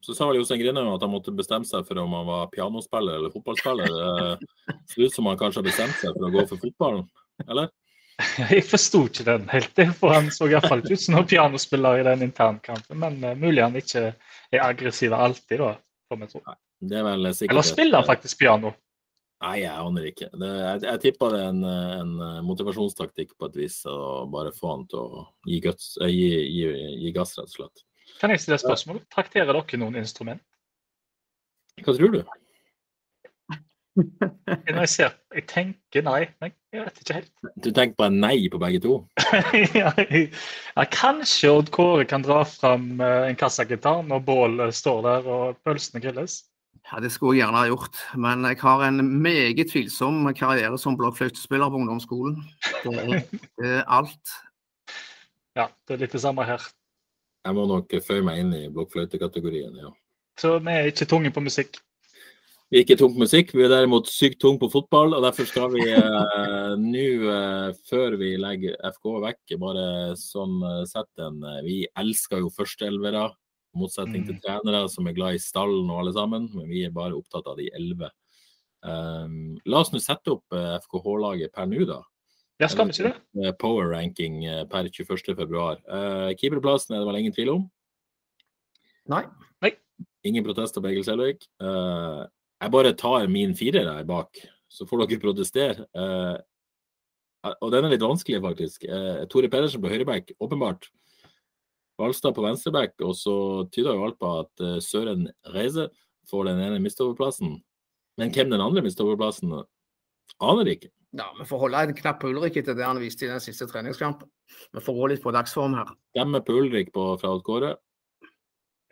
Så 0.06 0.14
sa 0.14 0.28
vel 0.28 0.36
Jostein 0.38 0.60
Grinaud 0.60 0.92
at 0.92 1.02
han 1.02 1.10
måtte 1.10 1.34
bestemme 1.34 1.66
seg 1.66 1.82
for 1.88 1.98
om 1.98 2.12
han 2.14 2.28
var 2.28 2.46
pianospiller 2.52 3.18
eller 3.18 3.32
fotballspiller. 3.34 3.90
Det 3.90 4.76
ser 4.92 5.08
ut 5.08 5.16
som 5.16 5.26
han 5.26 5.40
kanskje 5.40 5.58
har 5.58 5.66
bestemt 5.66 5.96
seg 5.98 6.14
for 6.14 6.28
å 6.28 6.30
gå 6.30 6.44
for 6.46 6.62
fotballen, 6.62 7.08
eller? 7.48 7.72
Jeg 8.54 8.62
forsto 8.64 9.02
ikke 9.10 9.26
den 9.26 9.48
helt, 9.50 9.82
for 9.98 10.14
han 10.14 10.30
så 10.32 10.46
iallfall 10.48 10.84
ikke 10.84 10.96
ut 10.96 11.02
som 11.02 11.18
noen 11.18 11.28
pianospiller 11.28 12.00
i 12.00 12.06
den 12.06 12.22
internkampen. 12.28 13.00
Men 13.02 13.18
uh, 13.24 13.34
mulig 13.36 13.64
han 13.64 13.76
ikke 13.76 14.06
er 14.14 14.62
aggressiv 14.62 15.12
alltid, 15.16 15.58
da. 15.60 15.74
får 16.08 16.22
vi 16.22 16.30
tro. 16.30 16.42
Det 16.86 17.00
er 17.00 17.04
vel 17.04 17.32
sikkert 17.32 17.56
Eller 17.56 17.66
spiller 17.66 18.00
han 18.00 18.08
faktisk 18.08 18.38
piano? 18.40 18.72
Nei, 19.44 19.56
jeg 19.66 19.74
aner 19.74 20.06
ikke. 20.08 20.30
Det, 20.32 20.48
jeg, 20.48 20.82
jeg 20.86 21.02
tipper 21.02 21.34
det 21.34 21.42
er 21.42 21.50
en, 21.50 21.66
en 21.66 22.46
motivasjonstaktikk 22.46 23.34
på 23.36 23.50
et 23.50 23.58
vis. 23.58 23.82
Å 23.90 24.24
bare 24.32 24.54
få 24.56 24.70
han 24.72 24.86
til 24.88 25.02
å 25.02 25.26
gi, 25.44 25.58
guts, 25.66 25.90
eh, 26.00 26.12
gi, 26.14 26.30
gi, 26.54 26.70
gi 27.02 27.12
gass, 27.16 27.34
rett 27.36 27.50
og 27.50 27.58
slett. 27.58 27.84
Kan 28.20 28.32
jeg 28.32 28.40
stille 28.40 28.58
spørsmål? 28.60 29.02
Trakterer 29.12 29.52
dere 29.52 29.80
noen 29.80 29.98
instrument? 30.00 30.42
Hva 31.84 31.92
tror 31.96 32.14
du? 32.14 32.20
Når 33.96 34.82
jeg 34.84 34.88
ser 34.92 35.14
Jeg 35.32 35.46
tenker 35.48 36.04
nei, 36.04 36.26
men 36.40 36.52
jeg 36.72 36.84
vet 36.84 36.98
ikke 37.00 37.16
helt. 37.16 37.30
Du 37.64 37.70
tenker 37.70 37.96
bare 38.00 38.12
nei 38.12 38.48
på 38.52 38.60
begge 38.60 38.80
to? 38.84 38.96
ja, 39.76 39.92
ja, 39.96 40.84
kanskje 40.92 41.52
Odd 41.52 41.72
Kåre 41.72 42.04
kan 42.08 42.24
dra 42.24 42.42
fram 42.48 43.00
eh, 43.00 43.30
en 43.30 43.38
kassagitar 43.40 44.04
når 44.08 44.24
bålet 44.26 44.76
står 44.76 45.02
der 45.08 45.30
og 45.32 45.60
pølsene 45.64 46.02
grilles. 46.04 46.42
Ja, 46.86 47.00
Det 47.02 47.10
skulle 47.10 47.34
jeg 47.36 47.44
gjerne 47.44 47.58
ha 47.64 47.68
gjort, 47.70 47.98
men 48.14 48.44
jeg 48.46 48.60
har 48.62 48.84
en 48.86 49.00
meget 49.22 49.72
tvilsom 49.72 50.28
karriere 50.38 50.78
som 50.78 50.96
blokkfløytespiller 51.00 51.72
på 51.72 51.80
ungdomsskolen. 51.80 52.36
Det 52.84 53.24
er 53.64 53.80
alt. 53.98 54.36
Ja, 55.56 55.66
det 55.88 55.96
er 55.96 56.04
litt 56.04 56.14
det 56.14 56.22
samme 56.22 56.44
her. 56.46 56.62
Jeg 57.46 57.54
må 57.54 57.66
nok 57.70 57.92
føye 58.02 58.24
meg 58.26 58.42
inn 58.42 58.54
i 58.56 58.64
blokkfløytekategorien, 58.74 59.76
ja. 59.78 59.92
Så 60.40 60.56
vi 60.60 60.72
er 60.74 60.90
ikke 60.90 61.06
tunge 61.08 61.30
på 61.32 61.40
musikk. 61.44 61.78
Vi 62.66 62.80
er 62.80 62.82
ikke 62.82 62.96
tung 62.98 63.12
på 63.14 63.22
musikk, 63.22 63.52
vi 63.54 63.62
er 63.62 63.70
derimot 63.70 64.08
sykt 64.10 64.40
tung 64.42 64.56
på 64.58 64.66
fotball. 64.72 65.14
og 65.14 65.22
Derfor 65.22 65.46
skal 65.46 65.70
vi 65.70 65.84
eh, 65.86 66.72
nå, 66.82 67.04
eh, 67.30 67.68
før 67.86 68.16
vi 68.18 68.32
legger 68.42 68.74
FK 68.90 69.06
vekk, 69.22 69.54
bare 69.62 69.84
sånn 70.18 70.58
eh, 70.66 70.82
sett 70.90 71.22
en 71.22 71.38
eh, 71.46 71.60
Vi 71.62 71.76
elsker 72.02 72.42
jo 72.42 72.50
førsteelvere, 72.50 73.28
i 73.30 73.78
motsetning 73.78 74.24
til 74.26 74.34
Mm. 74.34 74.42
trenere 74.42 74.82
som 74.90 75.06
er 75.06 75.14
glad 75.14 75.36
i 75.36 75.42
stallen 75.44 75.90
og 75.92 76.02
alle 76.02 76.16
sammen. 76.16 76.50
Men 76.56 76.66
vi 76.72 76.82
er 76.88 76.94
bare 76.96 77.14
opptatt 77.14 77.46
av 77.46 77.60
de 77.60 77.70
elleve. 77.76 78.10
Um, 78.82 79.56
la 79.66 79.80
oss 79.82 79.92
nå 79.94 80.00
sette 80.02 80.34
opp 80.34 80.54
eh, 80.54 80.76
FKH-laget 80.82 81.54
per 81.54 81.70
nå, 81.70 81.86
da. 81.86 82.00
Ja, 82.60 82.70
skal 82.72 82.88
vi 82.88 82.96
ikke 82.96 83.10
det? 83.10 83.16
Eh, 83.42 83.54
Power 83.60 83.90
ranking 83.92 84.44
eh, 84.48 84.62
per 84.70 84.88
21.2. 84.88 85.36
Uh, 85.84 86.30
Keeperplassen 86.40 86.96
er 86.96 87.02
det 87.02 87.08
vel 87.10 87.18
ingen 87.20 87.36
tvil 87.36 87.52
om. 87.52 87.66
Nei. 89.12 89.22
Nei. 89.64 89.74
Ingen 90.26 90.46
protester 90.46 90.80
på 90.80 90.90
Egil 90.90 91.04
Selvik. 91.06 91.44
Uh, 91.60 92.24
jeg 92.56 92.72
bare 92.72 92.94
tar 92.96 93.28
min 93.28 93.52
firer 93.58 93.90
her 93.92 94.06
bak, 94.08 94.40
så 94.72 94.88
får 94.88 95.04
dere 95.04 95.22
protestere. 95.22 95.84
Uh, 95.92 96.38
og 97.60 97.70
den 97.74 97.84
er 97.84 97.92
litt 97.92 98.02
vanskelig, 98.02 98.40
faktisk. 98.42 98.88
Uh, 98.88 99.26
Tore 99.30 99.52
Pedersen 99.52 99.84
på 99.84 99.92
høyreback, 99.92 100.32
åpenbart. 100.40 100.88
Valstad 101.96 102.34
på 102.36 102.44
venstreback, 102.44 102.96
og 103.00 103.14
så 103.16 103.36
tyder 103.72 103.96
jo 103.96 104.04
alt 104.04 104.18
på 104.20 104.32
at 104.42 104.60
eh, 104.60 104.80
Søren 104.84 105.30
Reise 105.54 105.88
får 106.28 106.50
den 106.50 106.60
ene 106.60 106.80
mistoverplassen. 106.84 107.54
Men 108.20 108.32
hvem 108.34 108.52
den 108.52 108.60
andre 108.60 108.82
mistoverplassen 108.84 109.54
aner 110.36 110.72
ikke. 110.74 110.90
Ja, 111.16 111.30
Vi 111.38 111.46
får 111.48 111.58
holde 111.64 111.82
en 111.86 111.96
knapp 111.96 112.20
på 112.20 112.28
Ulrik 112.28 112.58
etter 112.60 112.76
det 112.76 112.84
han 112.84 113.00
viste 113.00 113.24
i 113.24 113.30
den 113.30 113.40
siste 113.40 113.68
treningskampen. 113.70 114.28
Vi 114.74 114.82
får 114.84 114.96
gå 114.98 115.10
litt 115.12 115.22
på 115.24 115.32
dagsform 115.32 115.76
her. 115.78 115.92
Stemmer 116.12 116.42
på 116.44 116.56
Ulrik 116.60 116.92
på, 116.94 117.08
fra 117.20 117.32
Odd 117.32 117.44
Kåre. 117.46 117.74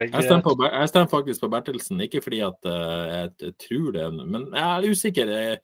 Jeg, 0.00 0.10
stemmer, 0.26 0.42
på, 0.42 0.66
jeg 0.66 0.90
stemmer 0.90 1.10
faktisk 1.12 1.44
på 1.44 1.48
Bertelsen, 1.52 2.00
ikke 2.02 2.20
fordi 2.24 2.40
at 2.42 2.66
eh, 2.66 3.12
jeg 3.14 3.52
tror 3.62 3.92
det, 3.94 4.06
men 4.26 4.48
jeg 4.50 4.64
er 4.64 4.86
usikker. 4.90 5.30
Jeg, 5.30 5.60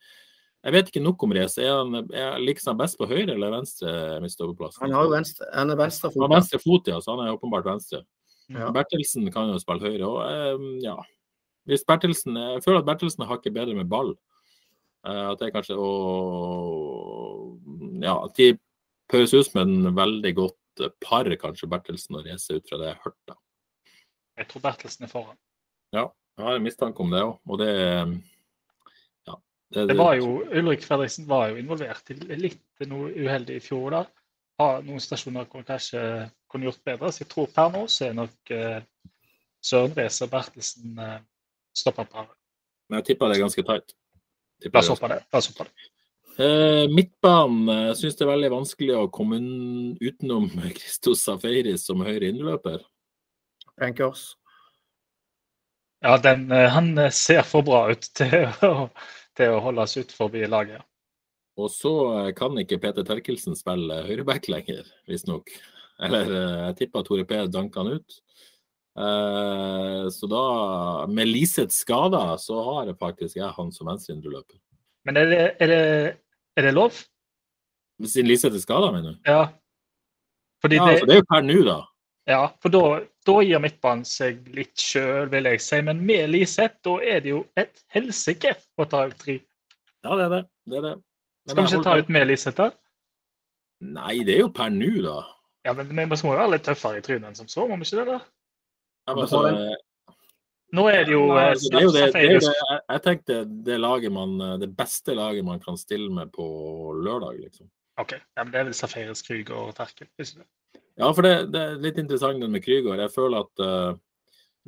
jeg 0.61 0.75
vet 0.77 0.93
ikke 0.93 1.03
nok 1.03 1.25
om 1.27 1.35
Race. 1.35 1.59
Er 1.59 1.81
han 1.81 1.97
er, 1.99 2.39
liker 2.39 2.77
best 2.79 2.99
på 3.01 3.09
høyre 3.11 3.35
eller 3.35 3.57
venstre? 3.57 3.91
Han 4.21 4.95
har 4.95 5.09
jo 5.09 5.15
venstre, 5.17 5.49
han 5.57 5.75
er 5.75 5.81
venstre 5.81 6.13
Han 6.15 6.27
har 6.29 6.35
venstre 6.37 6.61
fot, 6.63 6.93
ja, 6.93 7.01
så 7.03 7.17
han 7.17 7.25
er 7.27 7.35
åpenbart 7.35 7.67
venstre. 7.67 8.05
Ja. 8.51 8.71
Bertelsen 8.75 9.27
kan 9.35 9.51
jo 9.51 9.59
spille 9.63 9.89
høyre. 9.89 10.07
òg. 10.07 10.21
eh, 10.31 10.69
ja. 10.87 10.97
Hvis 11.67 11.85
Bertelsen, 11.87 12.37
Jeg 12.37 12.63
føler 12.65 12.85
at 12.85 12.87
Bertelsen 12.87 13.27
har 13.27 13.39
ikke 13.39 13.55
bedre 13.57 13.75
med 13.75 13.91
ball. 13.91 14.15
Eh, 15.07 15.27
at 15.33 15.41
det 15.41 15.49
er 15.49 15.55
kanskje 15.55 15.77
å 15.81 15.91
Ja, 18.01 18.17
at 18.25 18.37
de 18.37 18.55
høres 19.13 19.35
ut 19.35 19.55
med 19.57 19.69
en 19.69 19.95
veldig 19.97 20.33
godt 20.37 20.57
par, 21.03 21.29
kanskje, 21.41 21.69
Bertelsen 21.69 22.17
og 22.17 22.27
Reze, 22.27 22.57
ut 22.57 22.69
fra 22.69 22.79
det 22.81 22.91
jeg 22.91 22.97
har 22.97 23.05
hørt. 23.05 23.21
da. 23.29 23.35
jeg 24.39 24.49
tror 24.49 24.63
Bertelsen 24.65 25.05
er 25.05 25.13
foran. 25.13 25.39
Ja, 25.93 26.07
jeg 26.39 26.47
har 26.47 26.57
en 26.57 26.65
mistanke 26.65 27.03
om 27.05 27.11
det 27.13 27.23
òg. 27.23 27.39
Og 27.47 27.59
det 27.59 27.71
Ja. 29.29 29.37
Det 29.73 29.97
var 29.97 30.15
jo, 30.15 30.43
Ulrik 30.51 30.83
Fredriksen 30.83 31.29
var 31.29 31.51
jo 31.51 31.57
involvert 31.57 32.11
i 32.11 32.15
litt 32.37 32.87
noe 32.89 33.13
uheldig 33.13 33.57
i 33.57 33.61
fjor. 33.61 33.91
da. 33.91 34.05
Har 34.59 34.83
noen 34.83 35.01
stasjoner 35.01 35.45
hvor 35.45 35.63
kanskje 35.63 36.31
kunne 36.51 36.65
gjort 36.65 36.85
bedre. 36.85 37.13
Så 37.13 37.25
jeg 37.25 37.29
tror 37.29 37.47
per 37.47 37.71
nå 37.71 37.87
så 37.89 38.09
er 38.09 38.13
nok 38.15 38.51
eh, 38.51 38.81
Søren 39.63 39.97
Reze 39.97 40.25
og 40.25 40.31
Bertelsen 40.31 40.99
eh, 40.99 41.21
stoppa 41.77 42.05
paret. 42.05 42.37
Men 42.89 43.01
jeg 43.01 43.13
tipper 43.13 43.29
det 43.29 43.37
er 43.37 43.45
ganske 43.45 43.63
tight. 43.63 43.95
La 44.69 44.73
det 44.75 44.83
oss 44.83 44.91
hoppe 44.93 45.09
det. 45.13 45.21
La 45.33 45.41
oss 45.41 45.49
hoppe 45.53 45.67
det. 45.69 45.89
Uh, 46.41 46.87
midtbanen 46.95 47.69
jeg 47.91 47.97
syns 47.99 48.17
det 48.17 48.25
er 48.25 48.31
veldig 48.31 48.51
vanskelig 48.55 48.95
å 48.97 49.09
komme 49.13 49.37
un- 49.41 49.97
utenom 50.01 50.47
Christos 50.79 51.25
Safaris 51.27 51.85
som 51.89 52.05
høyre 52.07 52.31
innløper. 52.31 52.85
Bankers. 53.81 54.35
Ja, 56.01 56.15
den, 56.17 56.47
eh, 56.53 56.69
han 56.73 56.95
eh, 56.99 57.11
ser 57.13 57.43
for 57.45 57.65
bra 57.67 57.83
ut 57.93 58.07
til 58.17 58.47
å, 58.65 58.89
til 59.37 59.53
å 59.53 59.61
holdes 59.67 59.99
ut 60.01 60.15
forbi 60.17 60.47
laget. 60.49 60.81
Og 61.61 61.69
så 61.73 61.93
eh, 62.23 62.31
kan 62.37 62.57
ikke 62.61 62.79
Peter 62.81 63.05
Terkelsen 63.05 63.57
spille 63.59 63.99
høyreback 64.07 64.49
lenger, 64.49 64.87
visstnok. 65.11 65.53
Eller 66.01 66.31
eh, 66.33 66.63
jeg 66.71 66.79
tipper 66.79 67.05
Tore 67.05 67.27
P 67.29 67.43
danker 67.53 67.85
han 67.85 67.99
ut. 68.01 68.21
Eh, 68.99 70.09
så 70.11 70.27
da, 70.27 70.43
med 71.07 71.31
Lisets 71.31 71.83
skader, 71.85 72.35
så 72.43 72.63
har 72.67 72.91
jeg 72.91 72.99
faktisk 72.99 73.39
jeg 73.39 73.53
han 73.57 73.71
som 73.73 73.91
venstreindreløper. 73.91 74.59
Men 75.07 75.17
er 75.17 75.31
det, 75.31 75.45
er 75.61 75.71
det, 75.71 75.85
er 76.57 76.69
det 76.69 76.75
lov? 76.75 76.99
Siden 78.01 78.29
Liseth 78.29 78.57
er 78.57 78.63
skada, 78.63 78.91
mener 78.93 79.15
du? 79.15 79.31
Ja. 79.31 79.47
Fordi 80.61 80.77
Ja, 80.77 80.89
altså, 80.89 81.07
det, 81.07 81.09
det 81.09 81.17
er 81.17 81.23
jo 81.23 81.31
per 81.31 81.47
nå, 81.47 81.59
da. 81.69 81.79
Ja, 82.29 82.41
for 82.63 82.73
da, 82.73 82.83
da 83.27 83.37
gir 83.43 83.63
midtbanen 83.63 84.05
seg 84.07 84.43
litt 84.55 84.79
sjøl, 84.79 85.31
vil 85.33 85.49
jeg 85.49 85.63
si. 85.65 85.81
Men 85.87 86.03
med 86.07 86.31
Liseth, 86.35 86.77
da 86.87 86.99
er 87.03 87.23
det 87.25 87.33
jo 87.33 87.45
et 87.61 87.81
helsike 87.95 88.53
å 88.77 88.87
ta 88.89 89.07
ut 89.09 89.17
tre. 89.21 89.39
Ja, 90.05 90.17
det 90.17 90.27
er 90.27 90.35
det. 90.35 90.43
det, 90.69 90.77
er 90.79 90.87
det. 90.89 90.95
Men 91.01 91.55
Skal 91.55 91.65
vi 91.65 91.71
ikke 91.71 91.87
ta 91.89 91.97
ut 92.01 92.13
med 92.13 92.29
Liseth, 92.29 92.57
da? 92.61 92.71
Nei, 93.81 94.21
det 94.29 94.37
er 94.37 94.45
jo 94.45 94.53
per 94.53 94.73
nå, 94.73 94.93
da. 95.05 95.17
Ja, 95.65 95.73
men 95.77 95.89
vi 95.89 96.05
må 96.05 96.17
jo 96.17 96.37
være 96.37 96.53
litt 96.55 96.65
tøffere 96.69 97.01
i 97.01 97.05
trynet 97.05 97.31
enn 97.31 97.37
som 97.37 97.49
så, 97.49 97.67
må 97.69 97.77
vi 97.81 97.89
ikke 97.89 98.05
det? 98.05 98.19
da? 98.19 98.21
Ja, 98.21 98.27
men 98.27 98.29
Du 98.29 98.29
får 98.29 98.90
altså, 99.07 99.43
Nå 100.77 100.85
er 100.87 101.05
det 101.07 101.15
jo 101.15 101.25
Nei, 101.31 101.41
eh, 101.41 101.51
altså, 101.55 101.71
det 101.73 101.81
er 101.81 101.85
jo 101.85 101.93
det, 101.95 102.05
det, 102.13 102.21
er 102.21 102.35
jo 102.35 102.43
det 102.45 102.53
jeg, 102.77 103.03
tenkte 103.07 103.39
det 103.67 103.79
laget 103.81 104.13
man 104.15 104.37
Det 104.61 104.71
beste 104.77 105.17
laget 105.19 105.47
man 105.47 105.63
kan 105.63 105.79
stille 105.81 106.11
med 106.15 106.33
på 106.35 106.47
lørdag, 107.01 107.41
liksom. 107.41 107.71
OK, 108.01 108.15
ja, 108.17 108.45
men 108.45 108.53
det 108.53 108.61
er 108.61 108.69
vel 108.71 108.77
Safaris, 108.77 109.25
Krüger 109.27 109.59
og 109.59 109.75
Terkel? 109.77 110.09
Ja, 110.97 111.11
for 111.11 111.27
det, 111.27 111.51
det 111.53 111.61
er 111.61 111.83
litt 111.83 111.99
interessant 112.01 112.45
med 112.49 112.63
Krüger. 112.65 112.97
Jeg 112.97 113.13
føler 113.13 113.45
at 113.45 113.65
uh, 113.65 113.99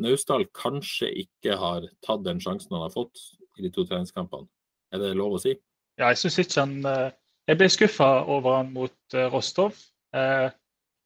Naustdal 0.01 0.47
kanskje 0.57 1.11
ikke 1.25 1.57
har 1.61 1.87
tatt 2.05 2.25
den 2.27 2.41
sjansen 2.43 2.75
han 2.77 2.87
har 2.87 2.93
fått 2.93 3.21
i 3.59 3.65
de 3.65 3.71
to 3.73 3.85
treningskampene. 3.89 4.49
Er 4.93 5.01
det 5.03 5.15
lov 5.17 5.37
å 5.37 5.43
si? 5.43 5.55
Ja, 6.01 6.11
jeg 6.11 6.21
syns 6.23 6.39
ikke 6.41 6.65
han 6.65 6.75
eh, 6.89 7.13
Jeg 7.51 7.59
ble 7.61 7.69
skuffa 7.73 8.11
over 8.31 8.59
han 8.61 8.73
mot 8.75 9.17
eh, 9.17 9.29
Rostov. 9.33 9.77
Eh, 10.17 10.49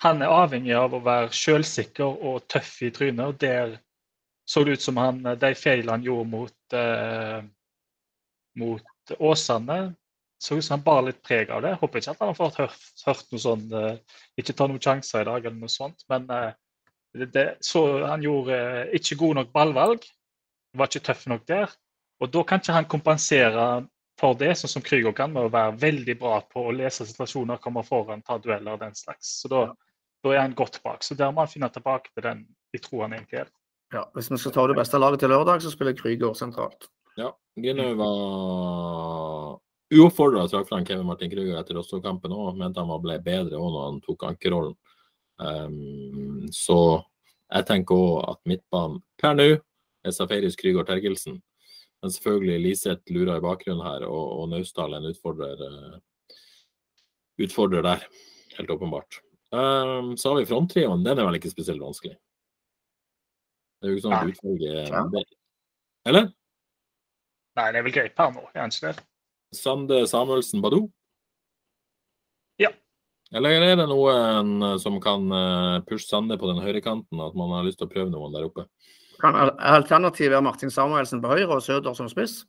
han 0.04 0.22
er 0.22 0.32
avhengig 0.32 0.74
av 0.76 0.94
å 0.94 1.02
være 1.04 1.32
selvsikker 1.34 2.24
og 2.30 2.44
tøff 2.52 2.74
i 2.84 2.92
trynet, 2.94 3.26
og 3.26 3.38
der 3.40 3.78
så 4.46 4.62
det 4.64 4.76
ut 4.76 4.82
som 4.82 4.98
han, 5.00 5.24
eh, 5.26 5.38
de 5.38 5.54
feilene 5.58 5.96
han 5.96 6.04
gjorde 6.06 6.30
mot, 6.30 6.74
eh, 6.78 7.40
mot 8.60 9.16
Åsane, 9.18 9.94
så 10.38 10.56
ut 10.56 10.64
som 10.64 10.76
han 10.76 10.84
bar 10.84 11.02
litt 11.02 11.22
preg 11.24 11.50
av 11.50 11.62
det. 11.64 11.74
Håper 11.80 12.00
ikke 12.00 12.12
at 12.12 12.20
han 12.20 12.30
har 12.30 12.38
fått 12.38 12.60
hørt, 12.60 12.86
hørt 13.06 13.32
noe 13.32 13.42
sånn 13.42 13.66
eh, 13.72 14.20
Ikke 14.38 14.54
ta 14.56 14.68
noen 14.68 14.82
sjanser 14.82 15.24
i 15.24 15.28
dag, 15.28 15.46
eller 15.46 15.58
noe 15.58 15.72
sånt. 15.72 16.04
Men 16.12 16.28
eh, 16.30 16.52
det, 17.32 17.46
så 17.64 17.82
han 18.04 18.24
gjorde 18.24 18.60
eh, 18.60 18.94
ikke 18.98 19.18
god 19.22 19.40
nok 19.40 19.52
ballvalg. 19.54 20.06
Var 20.76 20.90
ikke 20.90 21.06
tøff 21.08 21.26
nok 21.32 21.46
der. 21.48 21.72
Og 22.20 22.32
da 22.32 22.44
kan 22.44 22.60
ikke 22.60 22.76
han 22.76 22.88
kompensere 22.90 23.66
for 24.20 24.36
det, 24.38 24.54
sånn 24.56 24.76
som 24.76 24.84
Krüger 24.84 25.12
kan, 25.16 25.32
med 25.32 25.48
å 25.48 25.52
være 25.52 25.76
veldig 25.80 26.14
bra 26.20 26.38
på 26.48 26.68
å 26.68 26.72
lese 26.72 27.04
situasjoner, 27.08 27.60
komme 27.60 27.82
foran, 27.84 28.22
ta 28.24 28.38
dueller 28.40 28.76
og 28.76 28.80
den 28.80 28.96
slags. 28.96 29.34
Så 29.42 29.50
da, 29.52 29.66
da 30.26 30.34
er 30.34 30.42
han 30.42 30.56
godt 30.58 30.80
bak. 30.84 31.06
Så 31.06 31.14
der 31.14 31.30
må 31.30 31.44
han 31.44 31.52
finne 31.52 31.70
tilbake 31.72 32.10
til 32.12 32.26
den 32.26 32.44
vi 32.74 32.82
tror 32.82 33.06
han 33.06 33.14
egentlig 33.16 33.44
er. 33.44 33.52
Ja, 33.94 34.02
hvis 34.14 34.30
vi 34.30 34.38
skal 34.42 34.52
ta 34.52 34.66
det 34.66 34.76
beste 34.76 34.98
laget 34.98 35.22
til 35.22 35.30
lørdag, 35.30 35.62
så 35.62 35.70
spiller 35.70 35.94
Krüger 35.94 36.34
sentralt. 36.34 36.88
Ja. 37.16 37.30
Grinhaug 37.56 37.96
var 38.00 39.60
uoppfordra 39.96 40.48
trakk 40.50 40.68
fram 40.68 40.84
Kevin 40.84 41.06
Martin 41.06 41.30
Krüger 41.30 41.60
etter 41.60 41.78
Rostov-kampen 41.78 42.34
òg. 42.34 42.58
Mente 42.58 42.82
han 42.82 43.02
ble 43.04 43.20
bedre 43.22 43.60
òg 43.60 43.70
når 43.70 43.86
han 43.86 44.00
tok 44.04 44.26
ankerrollen. 44.28 44.74
Um, 45.36 46.48
så 46.52 46.78
jeg 47.52 47.68
tenker 47.68 47.94
òg 47.94 48.30
at 48.32 48.40
midtbanen 48.48 49.02
per 49.20 49.36
nå 49.38 49.48
er 49.54 50.14
Safaris 50.14 50.58
Krüger 50.58 50.86
Terkelsen. 50.88 51.38
Men 52.02 52.12
selvfølgelig 52.12 52.62
Liseth 52.62 53.12
lurer 53.14 53.38
i 53.38 53.44
bakgrunnen 53.44 53.86
her, 53.86 54.04
og, 54.06 54.26
og 54.40 54.50
Naustdal 54.52 54.98
en 54.98 55.08
utfordrer, 55.08 55.62
eh, 55.64 56.34
utfordrer 57.46 57.86
der. 57.86 58.04
Helt 58.58 58.70
åpenbart. 58.70 59.20
Um, 59.54 60.16
så 60.18 60.32
har 60.32 60.40
vi 60.40 60.48
fronttrioen. 60.48 61.04
Den 61.06 61.18
er 61.20 61.28
vel 61.28 61.38
ikke 61.38 61.52
spesielt 61.52 61.82
vanskelig. 61.82 62.16
Det 63.76 63.86
er 63.86 63.92
jo 63.92 63.98
ikke 63.98 64.06
sånn 64.06 64.16
at 64.16 64.32
utvalget 64.32 65.12
det, 65.12 65.22
Eller? 66.08 66.30
Nei, 67.56 67.66
det 67.72 67.78
er 67.78 67.84
vel 67.86 67.94
greit 67.94 68.16
per 68.16 68.32
nå, 68.34 68.42
er 68.52 68.66
ikke 68.68 68.90
det? 68.92 69.04
Sande 69.56 70.02
Samuelsen 70.10 70.60
Badou? 70.64 70.88
Ja. 72.60 72.72
Eller 73.36 73.62
er 73.62 73.78
det 73.78 73.86
noen 73.88 74.50
eh, 74.64 74.76
som 74.82 74.98
kan 75.02 75.24
eh, 75.32 75.78
pushe 75.86 76.08
Sande 76.08 76.36
på 76.40 76.50
den 76.50 76.60
høyrekanten, 76.64 77.22
at 77.22 77.38
man 77.38 77.54
har 77.54 77.64
lyst 77.66 77.80
til 77.80 77.88
å 77.88 77.92
prøve 77.92 78.10
noen 78.12 78.34
der 78.34 78.48
oppe? 78.48 78.66
Kan 79.22 79.38
al- 79.38 79.54
alternativet 79.78 80.34
være 80.34 80.44
Martin 80.44 80.72
Samuelsen 80.72 81.22
på 81.22 81.32
høyre 81.32 81.56
og 81.56 81.64
Søder 81.64 81.96
som 81.96 82.10
spiss? 82.12 82.42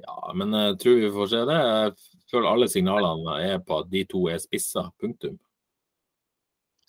Ja, 0.00 0.32
men 0.34 0.54
jeg 0.56 0.78
tror 0.80 0.98
vi 1.02 1.12
får 1.14 1.30
se 1.30 1.44
det. 1.46 1.58
Jeg 1.60 2.28
føler 2.32 2.48
alle 2.50 2.68
signalene 2.72 3.38
er 3.44 3.58
på 3.62 3.82
at 3.82 3.90
de 3.92 4.06
to 4.08 4.24
er 4.32 4.40
spissa. 4.42 4.88
Punktum. 4.98 5.36